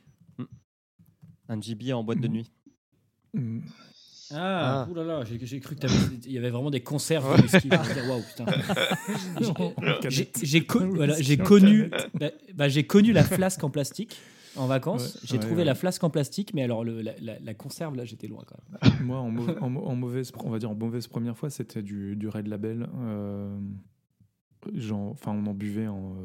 Un 1.49 1.59
GB 1.59 1.91
en 1.93 2.03
boîte 2.03 2.19
de 2.19 2.27
Mhm. 2.27 2.33
nuit. 2.33 2.51
Ah, 4.35 4.87
Ah. 4.87 5.23
j'ai, 5.25 5.59
cru 5.59 5.75
qu'il 5.75 5.89
y 6.31 6.37
avait 6.37 6.49
vraiment 6.49 6.71
des 6.71 6.81
conserves 6.81 7.37
de 7.37 7.41
whisky. 7.43 7.69
Je 7.69 7.75
me 7.77 7.83
disais, 7.83 8.07
Waouh, 8.07 8.21
putain. 8.21 8.45
J'ai- 10.09 10.31
voilà, 10.95 11.15
connu, 11.37 11.89
bah, 12.19 12.31
bah, 12.55 12.69
j'ai 12.69 12.85
connu 12.85 13.11
la 13.11 13.23
flasque 13.23 13.63
en 13.63 13.69
plastique 13.69 14.17
en 14.55 14.67
vacances. 14.67 15.15
Ouais, 15.15 15.21
j'ai 15.23 15.33
ouais, 15.35 15.39
trouvé 15.39 15.55
ouais. 15.57 15.63
la 15.65 15.75
flasque 15.75 16.03
en 16.03 16.09
plastique, 16.09 16.53
mais 16.53 16.63
alors 16.63 16.83
le, 16.83 17.01
la, 17.01 17.13
la- 17.21 17.39
la 17.39 17.53
conserve, 17.53 17.95
là, 17.95 18.05
j'étais 18.05 18.27
loin 18.27 18.43
quand 18.45 18.57
même. 18.81 18.93
Moi, 19.05 19.17
en, 19.17 19.29
mau- 19.31 19.57
en 19.61 19.69
mau- 19.69 19.83
en 19.85 19.95
mauvaise, 19.95 20.31
on 20.43 20.49
va 20.49 20.59
dire 20.59 20.69
en 20.71 20.75
mauvaise 20.75 21.07
première 21.07 21.37
fois, 21.37 21.49
c'était 21.49 21.81
du, 21.81 22.15
du 22.15 22.27
Red 22.27 22.47
Label. 22.47 22.87
euh, 22.99 23.57
genre, 24.75 25.11
enfin, 25.11 25.31
on 25.31 25.45
en 25.47 25.53
buvait 25.53 25.87
en, 25.87 26.15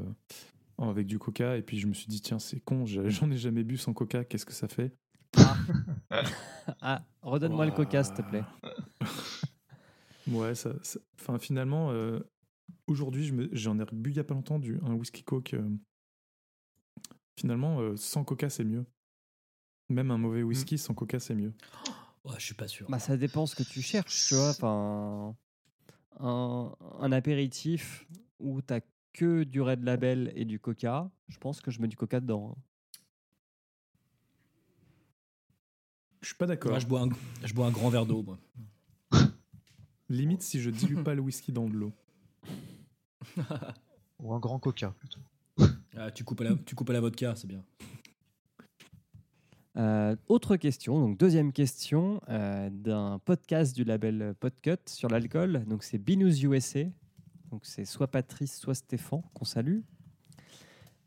euh, 0.80 0.90
avec 0.90 1.06
du 1.06 1.18
Coca, 1.18 1.56
et 1.56 1.62
puis 1.62 1.78
je 1.78 1.86
me 1.86 1.94
suis 1.94 2.06
dit, 2.06 2.20
tiens, 2.20 2.38
c'est 2.38 2.61
con, 2.61 2.84
j'en 2.86 3.30
ai 3.30 3.36
jamais 3.36 3.64
bu 3.64 3.76
sans 3.76 3.92
Coca, 3.92 4.24
qu'est-ce 4.24 4.46
que 4.46 4.52
ça 4.52 4.68
fait? 4.68 4.92
Ah, 6.82 7.02
redonne-moi 7.22 7.64
le 7.66 7.72
coca, 7.72 8.04
s'il 8.04 8.14
te 8.14 8.22
plaît. 8.22 8.44
Ouais, 10.26 10.54
ça, 10.54 10.72
ça- 10.82 11.00
enfin, 11.18 11.38
finalement, 11.38 11.90
euh, 11.90 12.20
aujourd'hui, 12.86 13.32
me- 13.32 13.48
j'en 13.52 13.78
ai 13.80 13.84
bu 13.90 14.10
il 14.10 14.16
y 14.16 14.20
a 14.20 14.24
pas 14.24 14.34
longtemps 14.34 14.58
du, 14.58 14.78
un 14.82 14.92
whisky 14.92 15.22
Coke. 15.24 15.54
euh, 15.54 15.66
finalement, 17.38 17.80
euh, 17.80 17.96
sans 17.96 18.24
Coca, 18.24 18.50
c'est 18.50 18.64
mieux. 18.64 18.84
Même 19.88 20.10
un 20.10 20.18
mauvais 20.18 20.42
whisky 20.42 20.76
sans 20.76 20.92
Coca, 20.92 21.18
c'est 21.18 21.34
mieux. 21.34 21.54
Ouais, 22.24 22.34
je 22.38 22.44
suis 22.44 22.54
pas 22.54 22.68
sûr. 22.68 22.90
Bah, 22.90 22.98
ça 22.98 23.16
dépend 23.16 23.46
ce 23.46 23.54
que 23.54 23.62
tu 23.62 23.80
cherches, 23.80 24.28
tu 24.28 24.34
vois. 24.34 24.50
Enfin, 24.50 25.34
un, 26.20 26.74
un 27.00 27.12
apéritif 27.12 28.06
où 28.38 28.60
t'as 28.60 28.80
que 29.14 29.44
du 29.44 29.62
Red 29.62 29.82
Label 29.82 30.30
et 30.36 30.44
du 30.44 30.60
Coca, 30.60 31.10
je 31.28 31.38
pense 31.38 31.62
que 31.62 31.70
je 31.70 31.80
mets 31.80 31.88
du 31.88 31.96
Coca 31.96 32.20
dedans. 32.20 32.54
hein. 32.54 32.62
Je 36.20 36.26
suis 36.26 36.36
pas 36.36 36.46
d'accord. 36.46 36.72
Moi, 36.72 36.80
je 36.80 36.86
bois 36.86 37.02
un, 37.02 37.08
je 37.44 37.54
bois 37.54 37.66
un 37.66 37.70
grand 37.70 37.88
verre 37.90 38.06
d'eau, 38.06 38.22
moi. 38.22 38.38
Limite 40.08 40.42
si 40.42 40.60
je 40.60 40.70
dilue 40.70 41.02
pas 41.02 41.14
le 41.14 41.20
whisky 41.20 41.52
dans 41.52 41.68
de 41.68 41.74
l'eau. 41.74 41.92
Ou 44.20 44.32
un 44.32 44.40
grand 44.40 44.58
coca, 44.58 44.94
plutôt. 44.98 45.20
Ah, 45.96 46.10
tu, 46.10 46.24
coupes 46.24 46.40
à 46.40 46.44
la, 46.44 46.54
tu 46.54 46.74
coupes 46.74 46.90
à 46.90 46.92
la 46.92 47.00
vodka, 47.00 47.34
c'est 47.34 47.46
bien. 47.46 47.64
Euh, 49.76 50.16
autre 50.26 50.56
question, 50.56 50.98
donc 51.00 51.18
deuxième 51.18 51.52
question 51.52 52.20
euh, 52.28 52.68
d'un 52.70 53.20
podcast 53.24 53.76
du 53.76 53.84
label 53.84 54.34
Podcut 54.40 54.78
sur 54.86 55.08
l'alcool. 55.08 55.64
Donc 55.66 55.84
c'est 55.84 55.98
Binous 55.98 56.42
USA. 56.42 56.84
Donc 57.50 57.64
c'est 57.64 57.84
soit 57.84 58.08
Patrice, 58.08 58.58
soit 58.58 58.74
Stéphane 58.74 59.22
qu'on 59.34 59.44
salue, 59.44 59.80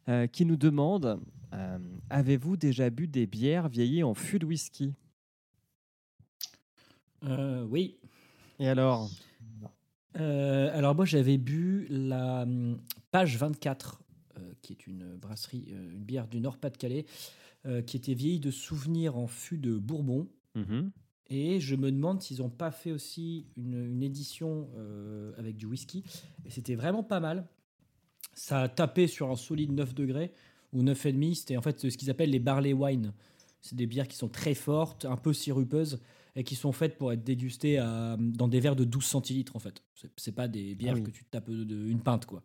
euh, 0.07 0.27
qui 0.27 0.45
nous 0.45 0.55
demande 0.55 1.19
euh, 1.53 1.77
avez-vous 2.09 2.57
déjà 2.57 2.89
bu 2.89 3.07
des 3.07 3.27
bières 3.27 3.69
vieillies 3.69 4.03
en 4.03 4.13
fût 4.13 4.39
de 4.39 4.45
whisky? 4.45 4.93
Euh, 7.23 7.63
oui. 7.65 7.97
Et 8.59 8.67
alors? 8.67 9.09
Euh, 10.19 10.69
alors 10.77 10.93
moi 10.95 11.05
j'avais 11.05 11.37
bu 11.37 11.87
la 11.89 12.43
hum, 12.43 12.79
page 13.11 13.37
24, 13.37 14.01
euh, 14.37 14.53
qui 14.61 14.73
est 14.73 14.87
une 14.87 15.15
brasserie, 15.15 15.69
euh, 15.71 15.93
une 15.93 16.03
bière 16.03 16.27
du 16.27 16.41
Nord-Pas-de-Calais, 16.41 17.05
euh, 17.65 17.81
qui 17.81 17.97
était 17.97 18.13
vieillie 18.13 18.39
de 18.39 18.51
souvenirs 18.51 19.17
en 19.17 19.27
fût 19.27 19.57
de 19.57 19.77
Bourbon. 19.77 20.27
Mhm. 20.55 20.91
Et 21.29 21.61
je 21.61 21.75
me 21.75 21.91
demande 21.91 22.21
s'ils 22.21 22.39
n'ont 22.39 22.49
pas 22.49 22.71
fait 22.71 22.91
aussi 22.91 23.45
une, 23.55 23.85
une 23.85 24.03
édition 24.03 24.69
euh, 24.75 25.31
avec 25.37 25.55
du 25.55 25.65
whisky. 25.65 26.03
Et 26.45 26.49
c'était 26.49 26.75
vraiment 26.75 27.03
pas 27.03 27.21
mal. 27.21 27.47
Ça 28.33 28.61
a 28.63 28.69
tapé 28.69 29.07
sur 29.07 29.31
un 29.31 29.37
solide 29.37 29.71
9 29.71 29.93
degrés 29.93 30.33
ou 30.73 30.83
9,5. 30.83 31.35
C'était 31.35 31.57
en 31.57 31.61
fait 31.61 31.79
ce 31.89 31.97
qu'ils 31.97 32.09
appellent 32.09 32.29
les 32.31 32.39
barley 32.39 32.73
wine. 32.73 33.13
C'est 33.61 33.75
des 33.75 33.85
bières 33.87 34.07
qui 34.07 34.17
sont 34.17 34.29
très 34.29 34.53
fortes, 34.55 35.05
un 35.05 35.17
peu 35.17 35.33
sirupeuses 35.33 35.99
et 36.35 36.43
qui 36.43 36.55
sont 36.55 36.71
faites 36.71 36.97
pour 36.97 37.11
être 37.13 37.23
dégustées 37.23 37.77
à- 37.77 38.17
dans 38.19 38.47
des 38.47 38.59
verres 38.59 38.75
de 38.75 38.85
12 38.85 39.03
centilitres 39.05 39.55
en 39.55 39.59
fait. 39.59 39.83
C'est- 40.17 40.31
pas 40.31 40.47
des 40.47 40.73
bières 40.75 40.93
Ah 40.95 40.99
oui. 40.99 41.03
que 41.03 41.11
tu 41.11 41.25
tapes 41.25 41.49
de, 41.49 41.63
de- 41.63 41.87
une 41.87 41.99
pinte 41.99 42.25
quoi. 42.25 42.41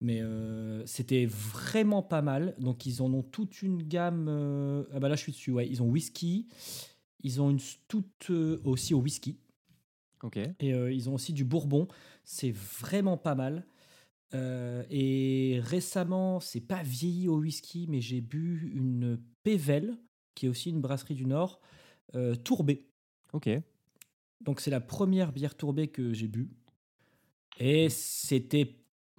Mais 0.00 0.20
euh, 0.22 0.86
c'était 0.86 1.26
vraiment 1.26 2.02
pas 2.02 2.22
mal. 2.22 2.54
Donc 2.60 2.86
ils 2.86 3.02
en 3.02 3.12
ont 3.12 3.22
toute 3.24 3.62
une 3.62 3.82
gamme. 3.82 4.26
euh, 4.28 4.84
Ah 4.92 5.00
bah 5.00 5.08
là 5.08 5.16
je 5.16 5.22
suis 5.22 5.32
dessus. 5.32 5.50
Ouais, 5.50 5.68
ils 5.68 5.82
ont 5.82 5.88
whisky. 5.88 6.46
Ils 7.24 7.42
ont 7.42 7.50
une 7.50 7.58
stout 7.58 8.04
euh, 8.30 8.60
aussi 8.64 8.94
au 8.94 9.00
whisky. 9.00 9.36
Ok. 10.22 10.36
Et 10.36 10.72
euh, 10.72 10.92
ils 10.92 11.10
ont 11.10 11.14
aussi 11.14 11.32
du 11.32 11.44
bourbon. 11.44 11.88
C'est 12.24 12.52
vraiment 12.52 13.16
pas 13.16 13.34
mal. 13.34 13.66
Euh, 14.34 14.84
et 14.90 15.60
récemment, 15.62 16.40
c'est 16.40 16.60
pas 16.60 16.82
vieilli 16.82 17.28
au 17.28 17.38
whisky, 17.38 17.86
mais 17.88 18.00
j'ai 18.00 18.20
bu 18.20 18.70
une 18.74 19.18
Pével, 19.42 19.98
qui 20.34 20.46
est 20.46 20.48
aussi 20.48 20.70
une 20.70 20.80
brasserie 20.80 21.14
du 21.14 21.26
Nord, 21.26 21.60
euh, 22.14 22.34
tourbée. 22.34 22.86
Ok. 23.32 23.48
Donc 24.40 24.60
c'est 24.60 24.70
la 24.70 24.80
première 24.80 25.32
bière 25.32 25.56
tourbée 25.56 25.88
que 25.88 26.12
j'ai 26.12 26.28
bu. 26.28 26.50
Et 27.58 27.88
c'était 27.88 28.76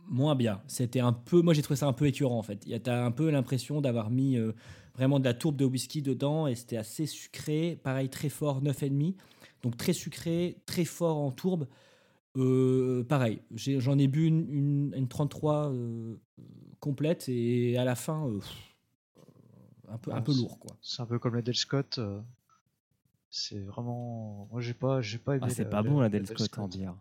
moins 0.08 0.36
bien. 0.36 0.62
C'était 0.68 1.02
un 1.02 1.14
peu, 1.14 1.42
moi 1.42 1.54
j'ai 1.54 1.62
trouvé 1.62 1.78
ça 1.78 1.88
un 1.88 1.94
peu 1.94 2.08
écœurant 2.08 2.40
en 2.40 2.44
fait. 2.44 2.64
Il 2.66 2.72
y 2.72 2.76
a 2.76 2.80
t'as 2.80 3.04
un 3.04 3.12
peu 3.12 3.30
l'impression 3.30 3.82
d'avoir 3.82 4.10
mis 4.10 4.38
euh, 4.38 4.54
vraiment 4.96 5.20
de 5.20 5.26
la 5.26 5.34
tourbe 5.34 5.58
de 5.58 5.66
whisky 5.66 6.02
dedans 6.02 6.48
et 6.48 6.56
c'était 6.56 6.78
assez 6.78 7.06
sucré. 7.06 7.80
Pareil, 7.84 8.10
très 8.10 8.30
fort, 8.30 8.62
9,5. 8.62 9.16
Donc 9.62 9.78
très 9.78 9.94
sucré, 9.94 10.62
très 10.66 10.86
fort 10.86 11.18
en 11.18 11.32
tourbe. 11.32 11.68
Euh, 12.38 13.04
pareil, 13.04 13.42
j'en 13.56 13.98
ai, 13.98 14.08
bu 14.08 14.26
une, 14.26 14.48
une, 14.50 14.94
une 14.96 15.08
33 15.08 15.72
euh, 15.72 16.16
complète 16.80 17.28
et 17.28 17.78
à 17.78 17.84
la 17.84 17.96
fin, 17.96 18.28
euh, 18.28 18.40
pff, 18.40 19.24
un, 19.90 19.98
peu, 19.98 20.14
un 20.14 20.22
peu 20.22 20.34
lourd 20.34 20.60
quoi. 20.60 20.78
C'est 20.82 21.02
un 21.02 21.06
peu 21.06 21.18
comme 21.20 21.36
la 21.36 21.42
Del 21.42 21.56
Scott. 21.56 22.00
C'est 23.32 23.60
vraiment. 23.60 24.48
Moi, 24.52 24.62
j'ai 24.62 24.74
pas, 24.74 25.02
j'ai 25.02 25.18
pas 25.18 25.36
aimé. 25.38 25.46
Ah, 25.48 25.50
c'est 25.50 25.70
pas 25.70 25.84
bon 25.84 26.00
la 26.00 26.10
Del 26.10 26.24
Del 26.24 26.38
Scott 26.38 26.60
en 26.60 26.68
bière. 26.68 26.96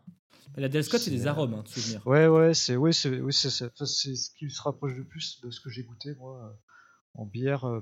Mais 0.56 0.62
la 0.62 0.68
Del 0.68 0.82
Scott, 0.82 1.00
c'est 1.00 1.10
des 1.10 1.26
arômes, 1.26 1.54
hein, 1.54 1.62
de 1.62 1.68
souvenir. 1.68 2.06
Ouais, 2.06 2.26
ouais, 2.26 2.54
c'est 2.54 2.76
ouais, 2.76 2.92
c'est 2.92 3.10
ce 3.10 4.30
qui 4.30 4.50
se 4.50 4.62
rapproche 4.62 4.94
le 4.94 5.04
plus 5.04 5.40
de 5.42 5.50
ce 5.50 5.60
que 5.60 5.68
j'ai 5.68 5.84
goûté 5.84 6.14
moi 6.14 6.58
en 7.18 7.26
bière 7.26 7.64
euh, 7.66 7.80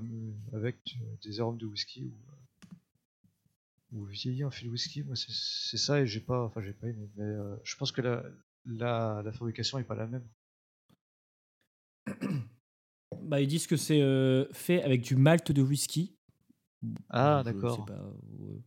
avec 0.53 0.97
des 1.23 1.39
arômes 1.39 1.57
de 1.57 1.67
whisky 1.67 2.05
ou 2.05 2.13
ou 3.91 4.05
vieilli 4.05 4.43
en 4.43 4.51
fil 4.51 4.69
whisky. 4.69 5.03
Moi, 5.03 5.15
c'est 5.15 5.77
ça 5.77 6.01
et 6.01 6.07
j'ai 6.07 6.19
pas, 6.21 6.43
enfin, 6.43 6.61
j'ai 6.61 6.73
pas 6.73 6.87
aimé. 6.87 7.09
Mais 7.15 7.23
euh, 7.23 7.55
je 7.63 7.75
pense 7.75 7.91
que 7.91 8.01
la, 8.01 8.23
la 8.65 9.21
la 9.23 9.31
fabrication 9.31 9.79
est 9.79 9.83
pas 9.83 9.95
la 9.95 10.07
même. 10.07 10.27
Bah, 13.21 13.41
ils 13.41 13.47
disent 13.47 13.67
que 13.67 13.77
c'est 13.77 14.01
euh, 14.01 14.45
fait 14.51 14.81
avec 14.83 15.01
du 15.01 15.15
malt 15.15 15.51
de 15.51 15.61
whisky. 15.61 16.15
Ah, 17.09 17.41
d'accord. 17.43 17.85
ouais. 18.39 18.61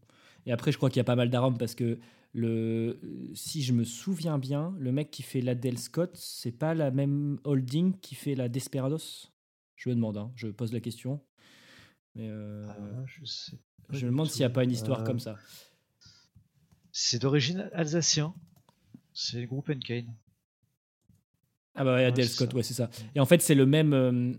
Et 0.47 0.53
après, 0.53 0.73
je 0.73 0.77
crois 0.77 0.91
qu'il 0.91 0.99
y 0.99 1.01
a 1.01 1.05
pas 1.05 1.17
mal 1.17 1.31
d'arômes 1.31 1.59
parce 1.59 1.75
que 1.75 1.99
le, 2.33 2.99
si 3.35 3.63
je 3.63 3.73
me 3.73 3.85
souviens 3.85 4.39
bien, 4.39 4.75
le 4.79 4.93
mec 4.93 5.11
qui 5.11 5.23
fait 5.23 5.41
la 5.41 5.55
Del 5.55 5.79
Scott, 5.79 6.17
c'est 6.17 6.53
pas 6.53 6.75
la 6.75 6.91
même 6.91 7.39
holding 7.45 7.99
qui 8.01 8.15
fait 8.15 8.35
la 8.35 8.49
Desperados? 8.49 9.31
Je 9.77 9.89
me 9.89 9.95
demande, 9.95 10.17
hein, 10.17 10.33
je 10.37 10.49
pose 10.49 10.73
la 10.73 10.81
question. 10.81 11.21
Mais 12.15 12.29
euh, 12.29 12.67
Ah, 12.69 13.05
je 13.07 13.25
sais. 13.25 13.59
Je 13.93 14.07
me 14.07 14.11
demande 14.11 14.29
s'il 14.31 14.41
n'y 14.41 14.47
a 14.47 14.51
pas 14.51 14.65
une 14.65 14.71
histoire 14.73 15.01
Euh, 15.01 15.05
comme 15.05 15.21
ça. 15.21 15.37
C'est 16.93 17.21
d'origine 17.21 17.71
alsacien. 17.73 18.35
C'est 19.13 19.41
le 19.41 19.47
groupe 19.47 19.71
Enkane. 19.71 20.15
Ah 21.75 21.85
bah 21.85 21.95
ouais, 21.95 22.05
Ouais, 22.07 22.13
Del 22.13 22.27
c'est 22.27 22.35
Scott, 22.35 22.51
ça. 22.51 22.57
ouais, 22.57 22.63
c'est 22.63 22.75
ça. 22.75 22.91
Et 23.15 23.21
en 23.21 23.27
fait, 23.27 23.41
c'est 23.41 23.55
le 23.55 23.65
même 23.65 23.93
euh, 23.95 24.33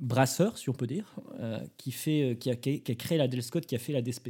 brasseur, 0.00 0.56
si 0.58 0.70
on 0.70 0.72
peut 0.72 0.86
dire, 0.86 1.16
euh, 1.40 1.58
qui, 1.76 1.90
fait, 1.92 2.30
euh, 2.30 2.34
qui, 2.34 2.50
a, 2.50 2.56
qui 2.56 2.82
a 2.86 2.94
créé 2.94 3.18
la 3.18 3.26
Del 3.28 3.42
Scott, 3.42 3.66
qui 3.66 3.74
a 3.74 3.78
fait 3.78 3.92
la 3.92 4.00
DSP. 4.02 4.28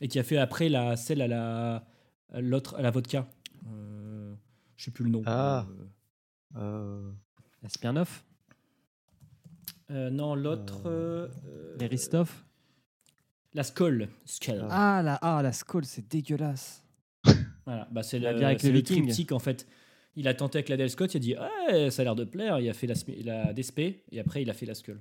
Et 0.00 0.08
qui 0.08 0.18
a 0.18 0.22
fait 0.24 0.38
après 0.38 0.68
la, 0.68 0.96
celle 0.96 1.20
à 1.20 1.28
la, 1.28 1.86
à 2.32 2.40
l'autre, 2.40 2.74
à 2.76 2.82
la 2.82 2.90
vodka. 2.90 3.28
Euh, 3.68 4.34
je 4.76 4.84
sais 4.86 4.90
plus 4.90 5.04
le 5.04 5.10
nom. 5.10 5.22
Ah. 5.26 5.66
Euh, 5.70 5.84
Euh, 6.56 7.12
La 7.62 7.68
Smirnoff? 7.68 8.24
euh, 9.90 10.10
non, 10.10 10.34
l'autre. 10.34 10.82
euh, 10.86 11.28
euh, 11.46 11.76
Les 11.78 11.86
Ristoff 11.86 12.44
La 13.54 13.62
Skoll. 13.64 14.08
Skoll. 14.24 14.66
Ah, 14.70 15.02
la, 15.04 15.14
ah, 15.22 15.42
la 15.42 15.52
Skoll, 15.52 15.84
c'est 15.84 16.08
dégueulasse. 16.10 16.84
Voilà, 17.64 17.86
bah 17.92 18.02
c'est 18.02 18.18
La 18.18 18.32
le, 18.32 18.44
avec 18.44 18.60
c'est 18.60 18.72
le 18.72 18.82
triptyque 18.82 19.30
en 19.30 19.38
fait. 19.38 19.68
Il 20.16 20.26
a 20.26 20.34
tenté 20.34 20.58
avec 20.58 20.68
la 20.68 20.76
Del 20.76 20.90
Scott, 20.90 21.14
il 21.14 21.16
a 21.16 21.20
dit 21.20 21.34
ça 21.92 22.02
a 22.02 22.04
l'air 22.04 22.16
de 22.16 22.24
plaire, 22.24 22.58
il 22.58 22.68
a 22.68 22.72
fait 22.74 22.88
la, 22.88 22.94
la 23.24 23.52
DSP 23.52 23.78
et 24.10 24.18
après 24.18 24.42
il 24.42 24.50
a 24.50 24.52
fait 24.52 24.66
la 24.66 24.74
Skull. 24.74 25.00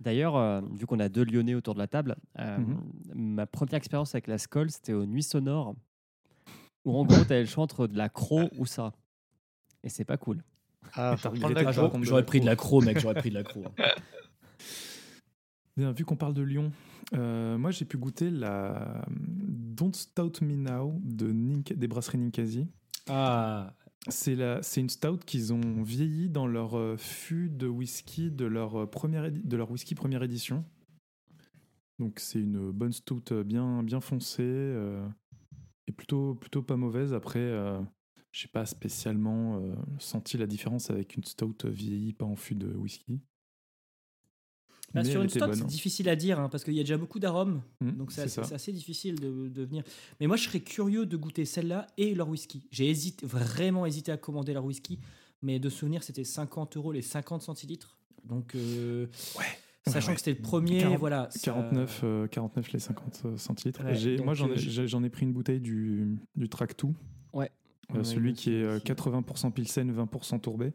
D'ailleurs, 0.00 0.36
euh, 0.36 0.60
vu 0.72 0.86
qu'on 0.86 0.98
a 0.98 1.08
deux 1.08 1.24
Lyonnais 1.24 1.54
autour 1.54 1.74
de 1.74 1.78
la 1.78 1.86
table, 1.86 2.16
euh, 2.40 2.58
Mhm. 2.58 2.80
ma 3.14 3.46
première 3.46 3.74
expérience 3.74 4.12
avec 4.14 4.26
la 4.26 4.38
Skoll, 4.38 4.70
c'était 4.70 4.92
aux 4.92 5.06
Nuits 5.06 5.22
Sonores, 5.22 5.76
où 6.84 6.96
en 6.98 7.04
gros, 7.04 7.24
tu 7.24 7.32
avais 7.32 7.42
le 7.42 7.46
choix 7.46 7.62
entre 7.62 7.86
de 7.86 7.96
la 7.96 8.08
croc 8.08 8.50
ou 8.58 8.66
ça. 8.66 8.92
Et 9.84 9.88
c'est 9.88 10.04
pas 10.04 10.16
cool. 10.16 10.42
Ah, 10.94 11.14
J'aurais 11.22 11.38
pris 12.24 12.40
de 12.40 12.46
croc. 12.46 12.46
la 12.46 12.56
cro, 12.56 12.80
mec, 12.80 12.98
j'aurais 12.98 13.14
pris 13.14 13.30
de 13.30 13.34
la 13.34 13.44
cro. 13.44 13.62
Bien, 15.76 15.92
vu 15.92 16.04
qu'on 16.04 16.16
parle 16.16 16.34
de 16.34 16.42
Lyon, 16.42 16.72
euh, 17.14 17.58
moi 17.58 17.70
j'ai 17.70 17.84
pu 17.84 17.98
goûter 17.98 18.30
la 18.30 19.04
Don't 19.10 19.92
Stout 19.94 20.42
Me 20.42 20.54
Now 20.54 21.00
de 21.04 21.32
Nink- 21.32 21.72
des 21.74 21.88
brasseries 21.88 22.18
Ninkasi. 22.18 22.68
Ah, 23.08 23.74
C'est 24.08 24.34
la- 24.34 24.62
c'est 24.62 24.80
une 24.80 24.88
stout 24.88 25.18
qu'ils 25.26 25.52
ont 25.52 25.82
vieilli 25.82 26.30
dans 26.30 26.46
leur 26.46 26.78
euh, 26.78 26.96
fût 26.96 27.50
de 27.50 27.66
whisky 27.66 28.30
de 28.30 28.46
leur, 28.46 28.82
euh, 28.82 28.86
première 28.86 29.30
de 29.30 29.56
leur 29.56 29.70
whisky 29.70 29.94
première 29.94 30.22
édition. 30.22 30.64
Donc 31.98 32.18
c'est 32.18 32.40
une 32.40 32.70
bonne 32.70 32.92
stout 32.92 33.24
bien, 33.44 33.82
bien 33.82 34.00
foncée 34.00 34.42
euh, 34.42 35.06
et 35.86 35.92
plutôt, 35.92 36.34
plutôt 36.34 36.62
pas 36.62 36.76
mauvaise. 36.76 37.12
Après, 37.12 37.52
j'ai 38.32 38.48
pas 38.48 38.64
spécialement 38.64 39.60
senti 39.98 40.38
la 40.38 40.46
différence 40.46 40.90
avec 40.90 41.16
une 41.16 41.24
stout 41.24 41.56
vieillie 41.64 42.14
pas 42.14 42.24
en 42.24 42.36
fût 42.36 42.54
de 42.54 42.72
whisky. 42.74 43.20
Bah, 44.92 45.02
Mais 45.04 45.10
sur 45.10 45.22
une 45.22 45.28
bonne, 45.28 45.54
c'est 45.54 45.62
hein. 45.62 45.66
difficile 45.66 46.08
à 46.08 46.16
dire 46.16 46.40
hein, 46.40 46.48
parce 46.48 46.64
qu'il 46.64 46.74
y 46.74 46.80
a 46.80 46.82
déjà 46.82 46.96
beaucoup 46.98 47.20
d'arômes, 47.20 47.62
Mm, 47.80 47.90
donc 47.92 48.12
c'est 48.12 48.22
assez, 48.52 48.72
difficile 48.72 49.20
de, 49.20 49.48
de 49.48 49.62
venir. 49.64 49.84
Mais 50.20 50.26
moi, 50.26 50.36
je 50.36 50.44
serais 50.44 50.60
curieux 50.60 51.06
de 51.06 51.16
goûter 51.16 51.44
celle-là 51.44 51.86
et 51.96 52.14
leur 52.14 52.28
whisky. 52.28 52.66
J'ai 52.70 52.88
hésité, 52.90 53.24
vraiment 53.24 53.86
hésité 53.86 54.10
à 54.10 54.16
commander 54.16 54.52
leur 54.52 54.64
whisky, 54.64 54.98
mais 55.42 55.58
de 55.58 55.68
souvenir, 55.68 56.02
c'était 56.02 56.24
50 56.24 56.76
euros 56.76 56.92
les 56.92 57.02
50 57.02 57.42
centilitres. 57.42 57.98
Donc, 58.24 58.54
euh, 58.54 59.06
sachant 59.86 60.08
ouais. 60.08 60.14
que 60.14 60.20
c'était 60.20 60.34
le 60.34 60.42
premier, 60.42 60.80
40 60.80 60.98
voilà. 60.98 61.28
ça- 61.30 61.38
49, 61.40 62.00
euh, 62.04 62.26
49 62.26 62.72
les 62.72 62.78
50 62.80 63.22
euh, 63.24 63.36
centilitres. 63.36 63.82
Moi, 64.24 64.34
j'en 64.34 64.48
ai, 64.48 64.58
euh, 64.58 64.86
j'en 64.86 65.02
ai 65.04 65.08
pris 65.10 65.24
une 65.24 65.32
bouteille 65.32 65.60
du, 65.60 66.18
du 66.34 66.48
Tractou. 66.48 66.94
Ouais. 67.32 67.50
Euh, 67.94 68.04
celui 68.04 68.34
qui 68.34 68.52
est 68.54 68.62
euh, 68.62 68.76
aussi. 68.76 68.84
80% 68.84 69.52
Pilsen, 69.52 69.90
20% 69.92 70.40
Tourbet. 70.40 70.72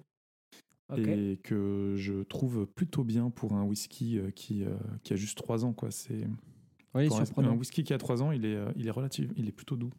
Et 0.97 1.37
que 1.43 1.93
je 1.97 2.21
trouve 2.23 2.67
plutôt 2.67 3.03
bien 3.03 3.29
pour 3.31 3.53
un 3.53 3.63
whisky 3.63 4.19
euh, 4.19 4.29
qui, 4.31 4.63
euh, 4.63 4.75
qui 5.03 5.13
a 5.13 5.15
juste 5.15 5.37
3 5.37 5.65
ans. 5.65 5.73
Quoi. 5.73 5.89
C'est, 5.91 6.23
un- 6.93 7.55
whisky 7.57 7.83
qui 7.83 7.93
a 7.93 7.97
3 7.97 8.21
ans, 8.21 8.31
il 8.31 8.45
est, 8.45 8.55
euh, 8.55 8.71
il 8.75 8.87
est 8.87 8.91
relatif, 8.91 9.29
il 9.35 9.47
est 9.47 9.51
plutôt 9.51 9.75
doux. 9.77 9.91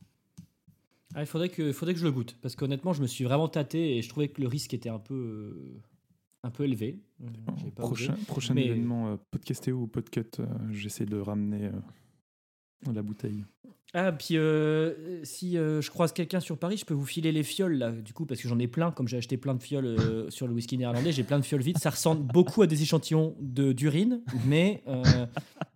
Ah, 1.14 1.22
il 1.22 1.26
faudrait 1.26 1.48
que, 1.48 1.72
faudrait 1.72 1.94
que 1.94 2.00
je 2.00 2.04
le 2.04 2.12
goûte 2.12 2.36
parce 2.40 2.54
qu'honnêtement, 2.56 2.92
je 2.92 3.02
me 3.02 3.06
suis 3.08 3.24
vraiment 3.24 3.48
tâté 3.48 3.96
et 3.96 4.02
je 4.02 4.08
trouvais 4.08 4.28
que 4.28 4.40
le 4.40 4.46
risque 4.48 4.74
était 4.74 4.88
un 4.88 4.98
peu, 4.98 5.56
un 6.44 6.50
peu 6.50 6.64
élevé. 6.64 7.00
Pas 7.74 7.82
Prochain, 7.82 8.14
osé. 8.14 8.24
prochain 8.26 8.54
Mais- 8.54 8.66
événement 8.66 9.18
podcastéo 9.30 9.82
ou 9.82 9.86
podcut, 9.88 10.40
j'essaie 10.70 11.06
de 11.06 11.16
ramener 11.18 11.70
la 12.92 13.02
bouteille. 13.02 13.44
Ah, 13.94 14.12
puis 14.12 14.36
euh, 14.36 15.24
si 15.24 15.56
euh, 15.56 15.80
je 15.80 15.90
croise 15.90 16.12
quelqu'un 16.12 16.40
sur 16.40 16.58
Paris, 16.58 16.76
je 16.76 16.84
peux 16.84 16.94
vous 16.94 17.06
filer 17.06 17.32
les 17.32 17.42
fioles 17.42 17.78
là, 17.78 17.92
du 17.92 18.12
coup, 18.12 18.26
parce 18.26 18.40
que 18.40 18.48
j'en 18.48 18.58
ai 18.58 18.66
plein, 18.66 18.90
comme 18.90 19.08
j'ai 19.08 19.16
acheté 19.16 19.36
plein 19.36 19.54
de 19.54 19.62
fioles 19.62 19.86
euh, 19.86 20.28
sur 20.30 20.46
le 20.46 20.52
whisky 20.52 20.76
néerlandais, 20.76 21.12
j'ai 21.12 21.22
plein 21.22 21.38
de 21.38 21.44
fioles 21.44 21.62
vides. 21.62 21.78
Ça 21.78 21.90
ressemble 21.90 22.22
beaucoup 22.22 22.62
à 22.62 22.66
des 22.66 22.82
échantillons 22.82 23.36
de 23.40 23.72
d'urine, 23.72 24.22
mais 24.44 24.82
euh, 24.86 25.02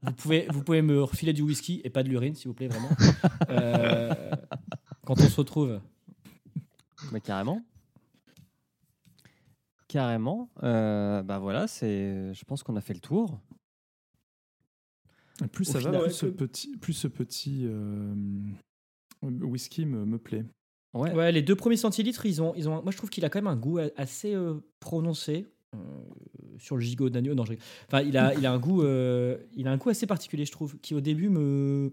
vous, 0.02 0.12
pouvez, 0.12 0.46
vous 0.50 0.62
pouvez 0.62 0.82
me 0.82 1.02
refiler 1.02 1.32
du 1.32 1.42
whisky 1.42 1.80
et 1.84 1.90
pas 1.90 2.02
de 2.02 2.08
l'urine, 2.08 2.34
s'il 2.34 2.48
vous 2.48 2.54
plaît, 2.54 2.68
vraiment. 2.68 2.90
Euh, 3.48 4.14
quand 5.04 5.18
on 5.20 5.28
se 5.28 5.36
retrouve. 5.36 5.80
Mais 7.12 7.20
carrément. 7.20 7.62
Carrément. 9.88 10.50
Euh, 10.62 11.22
bah 11.22 11.38
voilà, 11.38 11.66
c'est. 11.66 12.32
Je 12.32 12.44
pense 12.44 12.62
qu'on 12.62 12.76
a 12.76 12.80
fait 12.80 12.94
le 12.94 13.00
tour. 13.00 13.40
Plus 15.48 15.64
ça 15.64 15.78
final, 15.78 15.94
va, 15.94 16.02
plus 16.04 16.12
ce 16.12 16.26
que- 16.26 16.30
petit, 16.30 16.76
plus 16.76 16.92
ce 16.92 17.08
petit 17.08 17.62
euh, 17.66 18.14
whisky 19.22 19.86
me, 19.86 20.04
me 20.04 20.18
plaît. 20.18 20.44
Ouais. 20.92 21.12
Ouais, 21.14 21.30
les 21.32 21.42
deux 21.42 21.54
premiers 21.56 21.76
centilitres, 21.76 22.26
ils 22.26 22.42
ont, 22.42 22.52
ils 22.56 22.68
ont, 22.68 22.82
moi 22.82 22.90
je 22.90 22.96
trouve 22.96 23.10
qu'il 23.10 23.24
a 23.24 23.28
quand 23.30 23.38
même 23.38 23.46
un 23.46 23.56
goût 23.56 23.78
assez 23.96 24.34
euh, 24.34 24.54
prononcé 24.80 25.46
euh, 25.74 25.78
sur 26.58 26.76
le 26.76 26.82
gigot 26.82 27.10
d'agneau. 27.10 27.34
Non, 27.34 27.44
je 27.44 27.50
rigole. 27.52 27.64
Enfin, 27.86 28.02
il 28.02 28.16
a, 28.16 28.34
il 28.34 28.44
a 28.44 28.52
un 28.52 28.58
goût, 28.58 28.82
euh, 28.82 29.38
il 29.54 29.68
a 29.68 29.72
un 29.72 29.76
goût 29.76 29.90
assez 29.90 30.06
particulier, 30.06 30.44
je 30.44 30.52
trouve, 30.52 30.76
qui 30.80 30.94
au 30.94 31.00
début 31.00 31.28
me, 31.28 31.92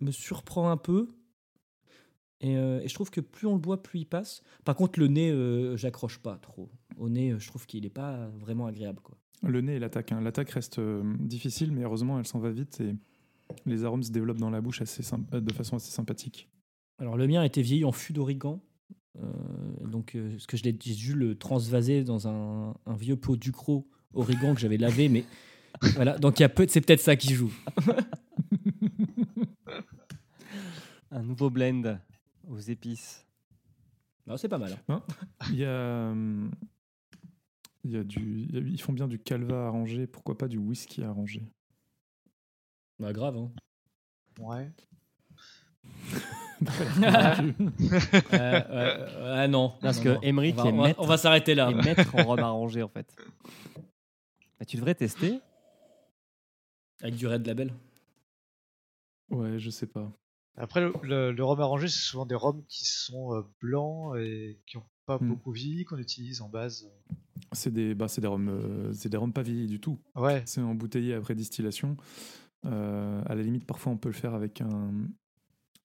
me 0.00 0.10
surprend 0.10 0.70
un 0.70 0.78
peu. 0.78 1.08
Et, 2.40 2.56
euh, 2.56 2.80
et 2.80 2.88
je 2.88 2.94
trouve 2.94 3.10
que 3.10 3.20
plus 3.20 3.46
on 3.46 3.52
le 3.52 3.60
boit, 3.60 3.82
plus 3.82 4.00
il 4.00 4.06
passe. 4.06 4.42
Par 4.64 4.74
contre, 4.74 4.98
le 4.98 5.06
nez, 5.08 5.30
euh, 5.30 5.76
j'accroche 5.76 6.18
pas 6.18 6.36
trop. 6.38 6.70
Au 6.96 7.08
nez, 7.08 7.32
euh, 7.32 7.38
je 7.38 7.46
trouve 7.46 7.66
qu'il 7.66 7.84
est 7.86 7.90
pas 7.90 8.28
vraiment 8.40 8.66
agréable, 8.66 9.00
quoi. 9.02 9.16
Le 9.42 9.60
nez 9.60 9.74
et 9.74 9.78
l'attaque. 9.78 10.12
hein. 10.12 10.20
L'attaque 10.20 10.50
reste 10.50 10.78
euh, 10.78 11.02
difficile, 11.18 11.72
mais 11.72 11.82
heureusement, 11.82 12.18
elle 12.18 12.26
s'en 12.26 12.38
va 12.38 12.50
vite 12.50 12.80
et 12.80 12.94
les 13.66 13.84
arômes 13.84 14.02
se 14.02 14.10
développent 14.12 14.38
dans 14.38 14.50
la 14.50 14.60
bouche 14.60 14.80
assez 14.82 15.02
symp- 15.02 15.26
euh, 15.34 15.40
de 15.40 15.52
façon 15.52 15.76
assez 15.76 15.90
sympathique. 15.90 16.48
Alors 16.98 17.16
le 17.16 17.26
mien 17.26 17.42
était 17.42 17.62
vieilli 17.62 17.84
en 17.84 17.92
fût 17.92 18.12
d'origan. 18.12 18.62
Euh, 19.18 19.26
donc 19.86 20.14
euh, 20.14 20.38
ce 20.38 20.46
que 20.46 20.56
je 20.56 20.62
l'ai 20.62 20.74
j'ai 20.82 20.94
dû 20.94 21.14
le 21.14 21.34
transvaser 21.36 22.02
dans 22.04 22.28
un, 22.28 22.74
un 22.86 22.94
vieux 22.94 23.16
pot 23.16 23.36
ducro 23.36 23.86
origan 24.14 24.54
que 24.54 24.60
j'avais 24.60 24.78
lavé, 24.78 25.08
mais 25.08 25.24
voilà. 25.96 26.16
Donc 26.18 26.38
il 26.38 26.42
y 26.42 26.44
a 26.44 26.48
peu, 26.48 26.64
c'est 26.68 26.80
peut-être 26.80 27.00
ça 27.00 27.16
qui 27.16 27.34
joue. 27.34 27.52
Un 31.10 31.22
nouveau 31.22 31.50
blend 31.50 31.98
aux 32.48 32.58
épices. 32.58 33.26
Non, 34.26 34.36
c'est 34.36 34.48
pas 34.48 34.58
mal. 34.58 34.78
Hein 34.88 35.02
Il 35.50 35.56
y 35.56 35.64
a, 35.64 36.14
il 37.84 37.90
y 37.92 37.96
a 37.96 38.04
du, 38.04 38.48
ils 38.52 38.80
font 38.80 38.92
bien 38.92 39.08
du 39.08 39.18
calva 39.18 39.66
arrangé. 39.66 40.06
Pourquoi 40.06 40.36
pas 40.38 40.48
du 40.48 40.58
whisky 40.58 41.02
arrangé? 41.02 41.42
Bah 42.98 43.12
grave. 43.12 43.36
Hein. 43.36 43.52
Ouais. 44.40 44.70
Euh, 48.32 48.32
ouais, 48.32 49.32
ouais, 49.40 49.48
non. 49.48 49.74
Parce 49.80 49.98
non, 49.98 50.02
que 50.04 50.08
non. 50.10 50.20
Emmerich 50.22 50.54
on 50.58 50.62
va, 50.62 50.68
est 50.68 50.72
on 50.72 50.76
va- 50.76 50.86
maître- 50.88 51.00
on 51.02 51.06
va 51.06 51.16
s'arrêter 51.16 51.54
là. 51.54 51.70
Et 51.70 51.74
mettre 51.74 52.14
en 52.14 52.22
robe 52.24 52.40
arrangée 52.40 52.82
en 52.82 52.88
fait. 52.88 53.12
Bah, 54.58 54.64
tu 54.66 54.76
devrais 54.76 54.94
tester. 54.94 55.40
Avec 57.02 57.16
du 57.16 57.26
Red 57.26 57.44
Label. 57.46 57.72
Ouais, 59.30 59.58
je 59.58 59.70
sais 59.70 59.86
pas. 59.88 60.12
Après, 60.56 60.80
le, 60.80 60.92
le, 61.02 61.32
le 61.32 61.44
rhum 61.44 61.58
arrangé, 61.60 61.88
c'est 61.88 61.98
souvent 61.98 62.26
des 62.26 62.34
rhums 62.36 62.64
qui 62.68 62.84
sont 62.84 63.34
euh, 63.34 63.42
blancs 63.60 64.16
et 64.18 64.60
qui 64.66 64.76
n'ont 64.76 64.84
pas 65.06 65.18
Hmm. 65.18 65.28
beaucoup 65.30 65.50
vieilli, 65.50 65.84
qu'on 65.84 65.98
utilise 65.98 66.42
en 66.42 66.48
base. 66.48 66.88
C'est 67.52 67.72
des, 67.72 67.94
bah, 67.94 68.08
c'est 68.08 68.20
des 68.20 68.28
rhums, 68.28 68.48
euh, 68.48 68.92
c'est 68.92 69.08
des 69.08 69.16
rhums 69.16 69.32
pas 69.32 69.42
vieillis 69.42 69.66
du 69.66 69.80
tout. 69.80 69.98
Ouais. 70.14 70.42
C'est 70.46 70.60
embouteillé 70.60 71.14
après 71.14 71.34
distillation. 71.34 71.96
Euh, 72.64 73.22
à 73.26 73.34
la 73.34 73.42
limite, 73.42 73.66
parfois, 73.66 73.92
on 73.92 73.96
peut 73.98 74.08
le 74.08 74.14
faire 74.14 74.34
avec 74.34 74.60
un, 74.60 74.92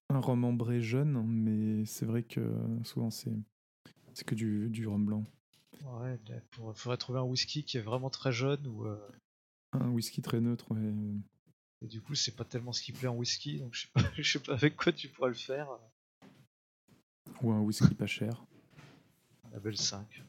un 0.10 0.20
rhum 0.20 0.44
ambré 0.46 0.80
jeune, 0.82 1.22
mais 1.26 1.86
c'est 1.86 2.06
vrai 2.06 2.24
que 2.24 2.42
souvent 2.84 3.10
c'est 3.10 3.34
c'est 4.14 4.26
que 4.26 4.36
du, 4.36 4.70
du 4.70 4.88
rhum 4.88 5.06
blanc. 5.06 5.24
Ouais, 5.86 6.20
il 6.30 6.74
faudrait 6.76 6.98
trouver 6.98 7.20
un 7.20 7.24
whisky 7.24 7.64
qui 7.64 7.78
est 7.78 7.82
vraiment 7.82 8.10
très 8.10 8.32
jeune 8.32 8.66
ou. 8.68 8.86
euh, 8.86 8.98
Un 9.74 9.90
whisky 9.90 10.22
très 10.22 10.40
neutre, 10.42 10.72
ouais. 10.72 10.94
et 11.84 11.88
du 11.88 12.02
coup, 12.02 12.16
c'est 12.16 12.36
pas 12.36 12.46
tellement 12.46 12.72
ce 12.74 12.82
qui 12.82 12.94
plaît 12.94 13.08
en 13.10 13.16
whisky, 13.16 13.60
donc 13.60 13.74
je 13.76 13.82
sais 13.82 13.88
pas, 13.94 14.02
je 14.18 14.24
sais 14.32 14.40
pas 14.40 14.54
avec 14.54 14.76
quoi 14.76 14.92
tu 14.92 15.08
pourrais 15.10 15.30
le 15.30 15.36
faire. 15.36 15.68
ou 17.42 17.52
un 17.52 17.60
whisky 17.62 17.94
pas 17.94 18.08
cher. 18.08 18.44
Un 19.46 19.50
label 19.52 19.78
5. 19.78 20.24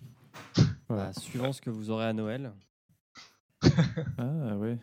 Bah, 0.89 1.13
suivant 1.13 1.53
ce 1.53 1.61
que 1.61 1.71
vous 1.71 1.91
aurez 1.91 2.07
à 2.07 2.13
Noël, 2.13 2.53
Ah 4.19 4.57
ouais. 4.57 4.79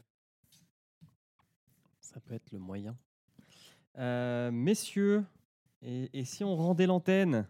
ça 2.00 2.20
peut 2.20 2.34
être 2.36 2.52
le 2.52 2.60
moyen. 2.60 2.96
Euh, 3.98 4.52
messieurs, 4.52 5.24
et, 5.82 6.10
et 6.14 6.26
si 6.26 6.44
on 6.44 6.56
rendait 6.56 6.86
l'antenne? 6.86 7.48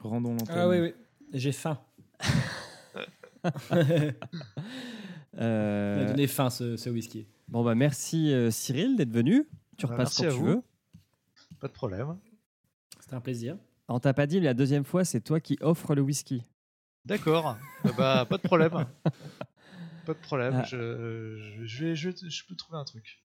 Rendons 0.00 0.32
l'antenne. 0.32 0.56
Ah 0.58 0.68
oui, 0.68 0.80
oui. 0.80 0.94
J'ai 1.32 1.52
faim. 1.52 1.78
Euh, 5.36 5.96
Il 5.98 6.04
m'a 6.04 6.10
donné 6.12 6.26
faim 6.28 6.48
ce, 6.48 6.76
ce 6.76 6.88
whisky. 6.88 7.26
Bon 7.48 7.64
bah 7.64 7.74
merci 7.74 8.32
euh, 8.32 8.50
Cyril 8.52 8.96
d'être 8.96 9.10
venu. 9.10 9.48
Tu 9.76 9.84
Bah, 9.86 9.92
repasses 9.94 10.20
merci 10.20 10.22
quand 10.22 10.28
à 10.28 10.30
tu 10.32 10.38
vous. 10.38 10.46
veux. 10.46 10.62
Pas 11.58 11.66
de 11.66 11.72
problème. 11.72 12.16
C'était 13.00 13.14
un 13.14 13.20
plaisir. 13.20 13.58
On 13.88 13.98
t'a 13.98 14.14
pas 14.14 14.26
dit 14.28 14.38
la 14.38 14.54
deuxième 14.54 14.84
fois, 14.84 15.04
c'est 15.04 15.20
toi 15.20 15.40
qui 15.40 15.58
offres 15.60 15.94
le 15.96 16.02
whisky. 16.02 16.42
D'accord. 17.04 17.56
Eh 17.84 17.92
bah, 17.92 18.26
pas 18.28 18.36
de 18.38 18.42
problème. 18.42 18.70
Pas 20.06 20.12
de 20.12 20.18
problème. 20.18 20.54
Ah. 20.56 20.64
Je, 20.64 21.38
je, 21.38 21.64
je 21.64 21.84
vais, 21.86 21.96
je, 21.96 22.10
je 22.10 22.42
peux 22.46 22.54
trouver 22.54 22.78
un 22.78 22.84
truc. 22.84 23.24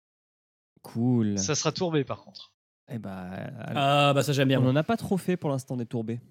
Cool. 0.81 1.37
Ça 1.37 1.53
sera 1.53 1.73
tourbé 1.73 2.05
par 2.05 2.21
contre. 2.21 2.53
Eh 2.89 2.97
bah, 2.99 3.29
Ah, 3.75 4.13
bah 4.15 4.23
ça 4.23 4.31
j'aime 4.31 4.47
bien. 4.47 4.61
on 4.61 4.63
n'en 4.63 4.75
a 4.77 4.83
pas 4.83 4.95
trop 4.95 5.17
fait 5.17 5.35
pour 5.35 5.49
l'instant 5.49 5.75
des 5.75 5.85
tourbés. 5.85 6.21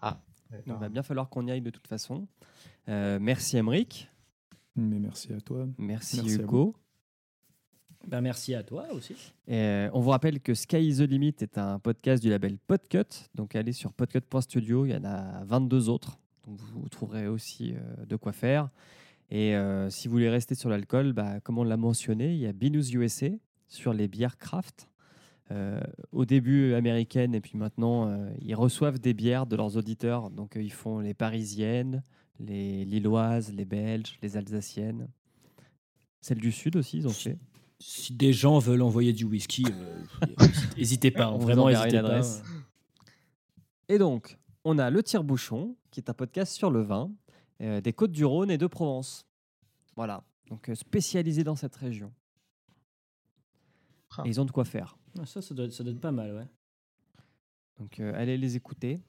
Ah. 0.00 0.20
Il 0.66 0.72
va 0.74 0.88
bien 0.88 1.04
falloir 1.04 1.28
qu'on 1.28 1.46
y 1.46 1.52
aille 1.52 1.62
de 1.62 1.70
toute 1.70 1.86
façon. 1.86 2.26
Euh, 2.88 3.18
merci 3.20 3.56
Emric. 3.56 4.08
Mais 4.74 4.98
merci 4.98 5.32
à 5.32 5.40
toi. 5.40 5.66
Merci, 5.78 6.16
Merci 6.16 6.40
à 6.40 6.42
Hugo. 6.42 6.74
Bah, 8.06 8.20
merci 8.20 8.54
à 8.54 8.62
toi 8.62 8.86
aussi. 8.92 9.14
Et, 9.46 9.56
euh, 9.56 9.90
on 9.92 10.00
vous 10.00 10.10
rappelle 10.10 10.40
que 10.40 10.54
Sky 10.54 10.88
is 10.88 10.96
the 10.96 11.08
Limit 11.08 11.34
est 11.40 11.58
un 11.58 11.78
podcast 11.78 12.22
du 12.22 12.30
label 12.30 12.58
Podcut. 12.58 13.28
Donc 13.34 13.54
allez 13.56 13.72
sur 13.72 13.92
podcut.studio, 13.92 14.86
il 14.86 14.92
y 14.92 14.96
en 14.96 15.04
a 15.04 15.44
22 15.44 15.88
autres. 15.88 16.18
Donc 16.46 16.58
vous 16.58 16.88
trouverez 16.88 17.28
aussi 17.28 17.74
euh, 17.74 18.04
de 18.06 18.16
quoi 18.16 18.32
faire. 18.32 18.70
Et 19.30 19.56
euh, 19.56 19.88
si 19.88 20.08
vous 20.08 20.12
voulez 20.12 20.28
rester 20.28 20.54
sur 20.54 20.68
l'alcool, 20.68 21.14
bah, 21.14 21.40
comme 21.40 21.56
on 21.56 21.64
l'a 21.64 21.78
mentionné, 21.78 22.34
il 22.34 22.38
y 22.38 22.46
a 22.46 22.52
Binous 22.52 22.92
USA 22.92 23.28
sur 23.66 23.94
les 23.94 24.06
bières 24.06 24.36
craft. 24.36 24.88
Euh, 25.50 25.80
au 26.12 26.24
début 26.24 26.72
américaines 26.72 27.34
et 27.34 27.40
puis 27.40 27.58
maintenant 27.58 28.08
euh, 28.08 28.30
ils 28.40 28.54
reçoivent 28.54 28.98
des 28.98 29.12
bières 29.12 29.46
de 29.46 29.56
leurs 29.56 29.76
auditeurs. 29.76 30.30
Donc 30.30 30.52
ils 30.56 30.72
font 30.72 31.00
les 31.00 31.14
parisiennes, 31.14 32.02
les 32.38 32.84
lilloises, 32.84 33.52
les 33.52 33.64
belges, 33.64 34.18
les 34.22 34.36
alsaciennes. 34.36 35.08
Celles 36.20 36.38
du 36.38 36.52
sud 36.52 36.76
aussi, 36.76 36.98
ils 36.98 37.08
ont 37.08 37.10
fait. 37.10 37.38
Si 37.82 38.14
des 38.14 38.32
gens 38.32 38.58
veulent 38.58 38.82
envoyer 38.82 39.12
du 39.12 39.24
whisky, 39.24 39.64
euh, 39.70 40.04
n'hésitez 40.76 41.10
pas. 41.10 41.26
hein, 41.26 41.32
On 41.34 41.38
vraiment, 41.38 41.68
n'hésitez 41.68 41.96
une 41.96 42.02
pas. 42.02 42.08
adresse. 42.08 42.42
Et 43.88 43.98
donc, 43.98 44.38
on 44.64 44.78
a 44.78 44.90
Le 44.90 45.02
Tire-Bouchon, 45.02 45.76
qui 45.90 46.00
est 46.00 46.08
un 46.08 46.14
podcast 46.14 46.52
sur 46.54 46.70
le 46.70 46.80
vin, 46.82 47.10
euh, 47.60 47.80
des 47.80 47.92
Côtes 47.92 48.12
du 48.12 48.24
Rhône 48.24 48.50
et 48.50 48.58
de 48.58 48.66
Provence. 48.66 49.26
Voilà, 49.96 50.22
donc 50.48 50.68
euh, 50.70 50.74
spécialisé 50.74 51.44
dans 51.44 51.56
cette 51.56 51.76
région. 51.76 52.12
Ah. 54.16 54.22
Et 54.24 54.28
ils 54.28 54.40
ont 54.40 54.44
de 54.44 54.50
quoi 54.52 54.64
faire. 54.64 54.96
Ah, 55.18 55.26
Ça, 55.26 55.42
ça 55.42 55.54
doit, 55.54 55.70
ça 55.70 55.82
doit 55.82 55.92
être 55.92 56.00
pas 56.00 56.12
mal, 56.12 56.34
ouais. 56.34 56.46
Donc, 57.78 57.98
euh, 58.00 58.12
allez 58.14 58.36
les 58.38 58.56
écouter. 58.56 59.00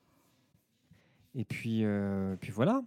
Et 1.36 1.46
puis, 1.46 1.84
euh, 1.84 2.36
puis 2.38 2.52
voilà. 2.52 2.82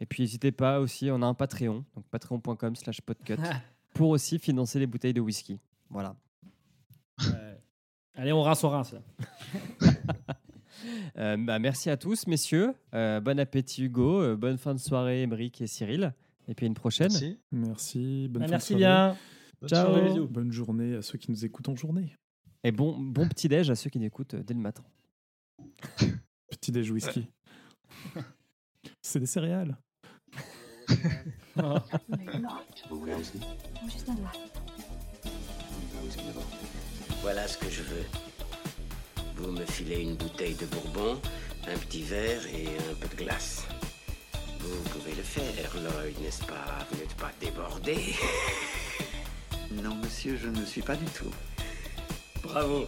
Et 0.00 0.06
puis, 0.06 0.22
n'hésitez 0.22 0.52
pas 0.52 0.80
aussi, 0.80 1.10
on 1.10 1.22
a 1.22 1.26
un 1.26 1.34
Patreon, 1.34 1.84
donc 1.94 2.04
patreon.com 2.10 2.74
slash 2.76 3.00
podcut, 3.00 3.36
pour 3.94 4.10
aussi 4.10 4.38
financer 4.38 4.78
les 4.78 4.86
bouteilles 4.86 5.14
de 5.14 5.20
whisky. 5.20 5.58
Voilà. 5.88 6.16
Allez, 8.14 8.32
on 8.32 8.42
rince, 8.42 8.62
on 8.64 8.68
rince. 8.70 8.92
là. 8.92 9.00
Euh, 11.18 11.36
bah, 11.36 11.58
merci 11.58 11.90
à 11.90 11.96
tous, 11.98 12.26
messieurs. 12.26 12.72
Euh, 12.94 13.20
bon 13.20 13.38
appétit, 13.38 13.82
Hugo. 13.84 14.22
Euh, 14.22 14.36
bonne 14.36 14.56
fin 14.56 14.72
de 14.74 14.78
soirée, 14.78 15.22
Émeric 15.22 15.60
et 15.60 15.66
Cyril. 15.66 16.14
Et 16.48 16.54
puis 16.54 16.64
à 16.64 16.68
une 16.68 16.74
prochaine. 16.74 17.10
Merci. 17.10 17.38
Merci. 17.52 18.28
Bonne 18.30 18.42
Ah, 18.42 18.46
fin 18.46 18.48
de 18.48 18.50
merci 18.52 18.74
bien. 18.76 19.16
Bonne 19.60 19.68
Ciao. 19.68 19.86
soirée. 19.92 20.20
Bonne 20.30 20.52
journée 20.52 20.94
à 20.94 21.02
ceux 21.02 21.18
qui 21.18 21.30
nous 21.30 21.44
écoutent 21.44 21.68
en 21.68 21.76
journée. 21.76 22.16
Et 22.64 22.72
bon, 22.72 22.98
bon 22.98 23.28
petit-déj 23.28 23.68
à 23.68 23.74
ceux 23.74 23.90
qui 23.90 23.98
nous 23.98 24.06
écoutent 24.06 24.36
dès 24.36 24.54
le 24.54 24.60
matin. 24.60 24.82
Petit 26.50 26.72
déj 26.72 26.90
whisky. 26.90 27.26
C'est 29.02 29.20
des 29.20 29.26
céréales. 29.26 29.76
Voilà 37.22 37.46
ce 37.46 37.58
que 37.58 37.68
je 37.68 37.82
veux. 37.82 38.04
Vous 39.36 39.52
me 39.52 39.64
filez 39.66 40.00
une 40.02 40.16
bouteille 40.16 40.54
de 40.54 40.66
bourbon, 40.66 41.20
un 41.68 41.76
petit 41.78 42.02
verre 42.02 42.44
et 42.46 42.66
un 42.90 42.94
peu 43.00 43.08
de 43.08 43.16
glace. 43.16 43.64
Vous 44.60 44.82
pouvez 44.90 45.14
le 45.14 45.22
faire, 45.22 45.74
Lloyd, 45.76 46.18
n'est-ce 46.20 46.44
pas? 46.44 46.86
Vous 46.90 46.98
n'êtes 46.98 47.14
pas 47.14 47.30
débordé? 47.40 47.96
Non, 49.70 49.94
monsieur, 49.94 50.36
je 50.36 50.48
ne 50.48 50.64
suis 50.64 50.82
pas 50.82 50.96
du 50.96 51.04
tout. 51.04 51.30
Bravo. 52.42 52.86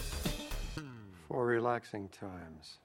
For 1.29 1.47
relaxing 1.47 2.09
times. 2.09 2.81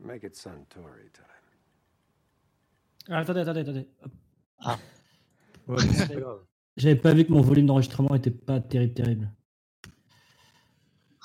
Make 0.00 0.24
it 0.24 0.34
Suntory 0.34 1.12
time. 1.12 1.41
Ah, 3.08 3.18
attendez, 3.18 3.40
attendez, 3.40 3.60
attendez. 3.60 3.88
Ouais, 5.68 5.76
c'est 5.92 6.16
grave. 6.16 6.40
J'avais 6.76 6.96
pas 6.96 7.12
vu 7.12 7.24
que 7.24 7.32
mon 7.32 7.40
volume 7.42 7.66
d'enregistrement 7.66 8.14
était 8.14 8.30
pas 8.30 8.60
terrible, 8.60 8.94
terrible. 8.94 9.32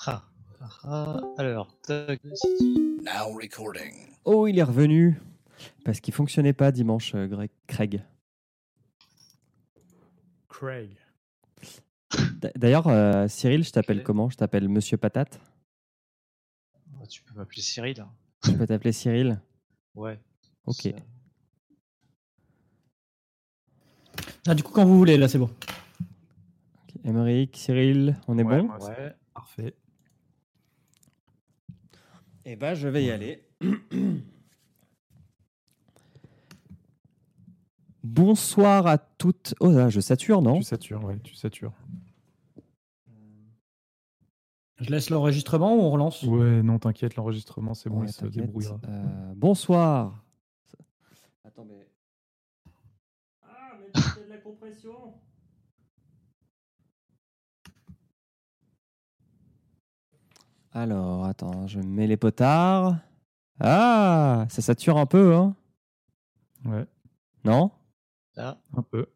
Ah. 0.06 0.24
Ah, 0.84 1.20
alors, 1.38 1.76
tac. 1.82 2.20
Now 3.02 3.32
recording. 3.40 3.92
Oh, 4.24 4.46
il 4.46 4.58
est 4.58 4.62
revenu. 4.62 5.20
Parce 5.84 6.00
qu'il 6.00 6.12
fonctionnait 6.14 6.52
pas 6.52 6.70
dimanche, 6.72 7.14
euh, 7.14 7.26
Greg- 7.26 7.50
Craig. 7.66 8.04
Craig. 10.48 10.96
D'ailleurs, 12.56 12.86
euh, 12.88 13.26
Cyril, 13.28 13.64
je 13.64 13.70
t'appelle 13.72 14.02
comment? 14.02 14.28
Je 14.30 14.36
t'appelle 14.36 14.68
Monsieur 14.68 14.96
Patate? 14.96 15.40
Ah, 17.00 17.06
tu 17.06 17.22
peux 17.22 17.34
m'appeler 17.34 17.62
Cyril. 17.62 18.00
hein. 18.00 18.10
Je 18.44 18.52
peux 18.52 18.66
t'appeler 18.66 18.92
Cyril? 18.92 19.40
Ouais. 19.94 20.20
Ok. 20.66 20.92
Ah, 24.46 24.54
du 24.54 24.62
coup, 24.62 24.72
quand 24.72 24.84
vous 24.84 24.96
voulez, 24.96 25.16
là, 25.18 25.28
c'est 25.28 25.38
bon. 25.38 25.50
Émeric, 27.04 27.56
Cyril, 27.56 28.16
on 28.26 28.38
est 28.38 28.42
Ouais, 28.44 28.62
bon 28.62 28.68
Ouais. 28.84 29.14
Parfait. 29.34 29.74
Eh 32.44 32.56
ben, 32.56 32.74
je 32.74 32.88
vais 32.88 33.04
y 33.04 33.10
aller. 33.10 33.44
Bonsoir 38.04 38.86
à 38.86 38.98
toutes. 38.98 39.54
Oh 39.60 39.70
là, 39.70 39.88
je 39.88 40.00
sature, 40.00 40.40
non 40.42 40.56
Tu 40.56 40.62
satures, 40.62 41.04
ouais, 41.04 41.18
tu 41.22 41.34
satures. 41.34 41.72
Je 44.80 44.90
laisse 44.90 45.10
l'enregistrement 45.10 45.74
ou 45.76 45.80
on 45.80 45.90
relance? 45.90 46.22
Ouais, 46.22 46.62
non, 46.62 46.78
t'inquiète, 46.78 47.16
l'enregistrement, 47.16 47.74
c'est 47.74 47.90
bon, 47.90 48.00
Ouais, 48.02 48.06
il 48.06 48.12
se 48.12 48.26
débrouillera. 48.26 48.78
Euh, 48.88 49.32
bonsoir. 49.34 50.24
Attends, 51.44 51.64
mais. 51.64 51.88
Ah, 53.42 53.72
mais 53.80 54.00
c'est 54.00 54.24
de 54.24 54.30
la 54.30 54.37
compression. 54.48 55.20
Alors, 60.72 61.26
attends, 61.26 61.66
je 61.66 61.80
mets 61.80 62.06
les 62.06 62.16
potards. 62.16 62.96
Ah, 63.60 64.46
ça 64.48 64.62
sature 64.62 64.96
un 64.96 65.04
peu, 65.04 65.34
hein 65.34 65.54
Ouais, 66.64 66.86
Non? 67.44 67.70
Là. 68.36 68.58
un 68.74 68.82
peu. 68.82 69.06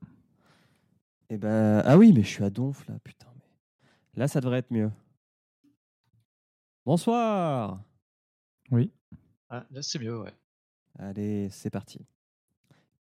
Eh 1.30 1.38
ben, 1.38 1.82
ah 1.84 1.96
oui, 1.96 2.12
mais 2.12 2.22
je 2.22 2.28
suis 2.28 2.44
à 2.44 2.50
donf 2.50 2.86
là, 2.86 2.98
putain. 3.02 3.32
Mais... 3.34 4.20
Là, 4.20 4.28
ça 4.28 4.40
devrait 4.40 4.58
être 4.58 4.70
mieux. 4.70 4.90
Bonsoir. 6.84 7.82
Oui. 8.70 8.92
Ah, 9.48 9.64
là, 9.70 9.80
c'est 9.80 9.98
mieux, 9.98 10.20
ouais. 10.20 10.34
Allez, 10.98 11.48
c'est 11.50 11.70
parti. 11.70 12.04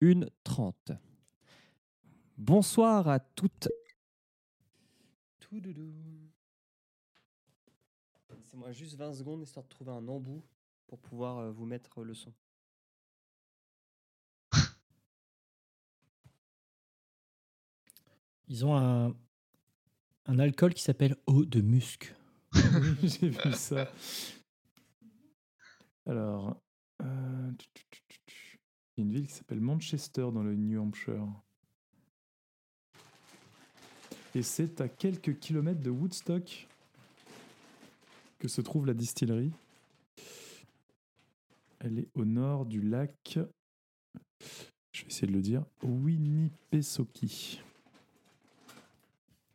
Une 0.02 0.30
trente. 0.44 0.92
Bonsoir 2.38 3.08
à 3.08 3.20
toutes. 3.20 3.68
Toudoudou. 5.40 5.92
Laissez-moi 8.30 8.72
juste 8.74 8.96
20 8.96 9.16
secondes 9.16 9.42
histoire 9.42 9.64
de 9.66 9.70
trouver 9.70 9.90
un 9.92 10.08
embout 10.08 10.44
pour 10.86 11.00
pouvoir 11.00 11.40
euh, 11.40 11.52
vous 11.52 11.66
mettre 11.66 12.04
le 12.04 12.14
son. 12.14 12.32
Ils 18.48 18.64
ont 18.68 18.78
un, 18.78 19.16
un 20.28 20.38
alcool 20.38 20.76
qui 20.76 20.84
s'appelle 20.84 21.16
eau 21.26 21.44
de 21.44 21.62
musc. 21.62 22.14
J'ai 23.02 23.30
vu 23.30 23.54
ça. 23.54 23.92
Alors, 26.06 26.62
euh, 27.02 27.52
il 28.96 29.00
y 29.00 29.02
a 29.02 29.04
une 29.06 29.12
ville 29.12 29.26
qui 29.26 29.34
s'appelle 29.34 29.60
Manchester 29.60 30.30
dans 30.32 30.44
le 30.44 30.56
New 30.56 30.80
Hampshire. 30.80 31.28
Et 34.38 34.44
c'est 34.44 34.82
à 34.82 34.88
quelques 34.88 35.40
kilomètres 35.40 35.82
de 35.82 35.90
Woodstock 35.90 36.68
que 38.38 38.48
se 38.48 38.62
trouve 38.62 38.86
la 38.86 38.94
distillerie. 38.94 39.52
Elle 41.80 41.98
est 41.98 42.08
au 42.14 42.24
nord 42.24 42.68
du 42.68 42.80
lac. 42.80 43.40
Je 44.92 45.02
vais 45.02 45.08
essayer 45.08 45.26
de 45.26 45.32
le 45.34 45.42
dire. 45.42 45.66
Winnipesaukee. 45.82 47.64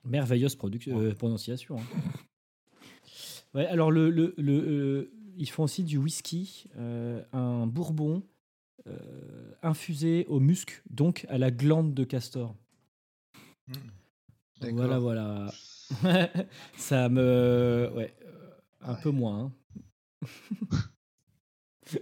Merveilleuse 0.05 0.59
euh, 0.89 1.14
prononciation. 1.14 1.76
hein. 1.78 1.85
Ouais, 3.55 3.66
alors 3.66 3.93
le, 3.93 4.11
le, 4.11 4.35
le, 4.37 4.53
euh, 4.53 5.12
ils 5.37 5.49
font 5.49 5.62
aussi 5.62 5.85
du 5.85 5.97
whisky, 5.97 6.64
euh, 6.76 7.22
un 7.33 7.68
bourbon 7.68 8.24
euh, 8.89 9.53
infusé 9.62 10.26
au 10.26 10.41
musc, 10.41 10.83
donc 10.91 11.24
à 11.28 11.39
la 11.39 11.53
glande 11.53 11.95
de 11.95 12.03
castor. 12.03 12.57
D'accord. 13.68 14.01
Voilà, 14.70 14.98
voilà. 14.98 15.52
Ça 16.76 17.08
me. 17.08 17.90
Ouais, 17.94 18.14
euh, 18.24 18.50
un 18.82 18.94
peu 18.94 19.10
moins. 19.10 19.52
hein. 20.22 20.78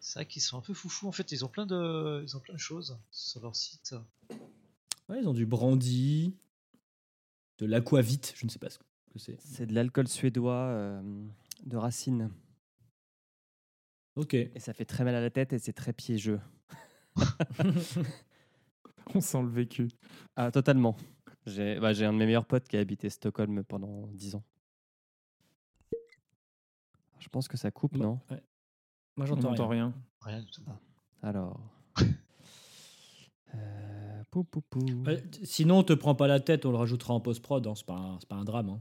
C'est 0.00 0.18
vrai 0.18 0.26
qu'ils 0.26 0.42
sont 0.42 0.58
un 0.58 0.60
peu 0.62 0.74
foufous. 0.74 1.06
En 1.08 1.12
fait, 1.12 1.30
ils 1.32 1.44
ont 1.44 1.48
plein 1.48 1.66
de, 1.66 2.22
ils 2.22 2.36
ont 2.36 2.40
plein 2.40 2.54
de 2.54 2.58
choses 2.60 2.98
sur 3.10 3.40
leur 3.42 3.54
site. 3.54 3.94
Ouais, 5.08 5.20
ils 5.20 5.28
ont 5.28 5.34
du 5.34 5.46
brandy, 5.46 6.34
de 7.58 7.66
l'aquavite, 7.66 8.32
je 8.36 8.44
ne 8.46 8.50
sais 8.50 8.58
pas 8.58 8.70
ce 8.70 8.78
que 8.78 8.84
c'est. 9.18 9.36
C'est 9.40 9.66
de 9.66 9.74
l'alcool 9.74 10.08
suédois 10.08 10.54
euh, 10.54 11.02
de 11.64 11.76
racine. 11.76 12.30
Ok. 14.16 14.34
Et 14.34 14.58
ça 14.58 14.72
fait 14.72 14.84
très 14.84 15.04
mal 15.04 15.14
à 15.14 15.20
la 15.20 15.30
tête 15.30 15.52
et 15.52 15.58
c'est 15.58 15.72
très 15.72 15.92
piégeux. 15.92 16.40
On 19.14 19.20
sent 19.20 19.42
le 19.42 19.48
vécu. 19.48 19.88
Ah, 20.36 20.50
totalement. 20.50 20.96
J'ai 21.46 21.80
bah, 21.80 21.92
j'ai 21.92 22.04
un 22.04 22.12
de 22.12 22.18
mes 22.18 22.26
meilleurs 22.26 22.44
potes 22.46 22.68
qui 22.68 22.76
a 22.76 22.80
habité 22.80 23.08
Stockholm 23.10 23.64
pendant 23.64 24.06
10 24.08 24.34
ans. 24.34 24.44
Je 27.18 27.28
pense 27.28 27.48
que 27.48 27.56
ça 27.56 27.70
coupe, 27.70 27.96
Bah, 27.98 28.04
non? 28.04 28.20
ouais. 28.30 28.42
Moi, 29.16 29.26
j'entends 29.26 29.50
rien. 29.52 29.66
rien. 29.68 29.94
Rien 30.22 30.40
du 30.42 30.50
tout. 30.50 30.62
Alors. 31.22 31.60
Euh, 33.54 34.22
pou, 34.30 34.44
pou, 34.44 34.60
pou. 34.62 34.80
Sinon, 35.44 35.78
on 35.78 35.82
te 35.82 35.92
prend 35.92 36.14
pas 36.14 36.26
la 36.28 36.40
tête, 36.40 36.64
on 36.64 36.70
le 36.70 36.76
rajoutera 36.78 37.14
en 37.14 37.20
post-prod. 37.20 37.66
hein, 37.66 37.74
C'est 37.74 37.84
pas, 37.86 37.94
un- 37.96 38.18
c'est 38.20 38.28
pas 38.28 38.36
un 38.36 38.44
drame. 38.44 38.70
hein. 38.70 38.80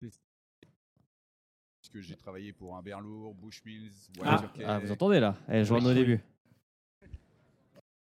Parce 0.00 1.90
que 1.92 2.00
j'ai 2.00 2.16
travaillé 2.16 2.52
pour 2.52 2.76
un 2.76 2.82
Berlour, 2.82 3.34
Bushmills, 3.34 3.90
Ah, 4.22 4.40
ah, 4.64 4.78
vous 4.78 4.92
entendez 4.92 5.18
là? 5.20 5.36
Eh, 5.48 5.64
Je 5.64 5.74
au 5.74 5.92
début. 5.94 6.20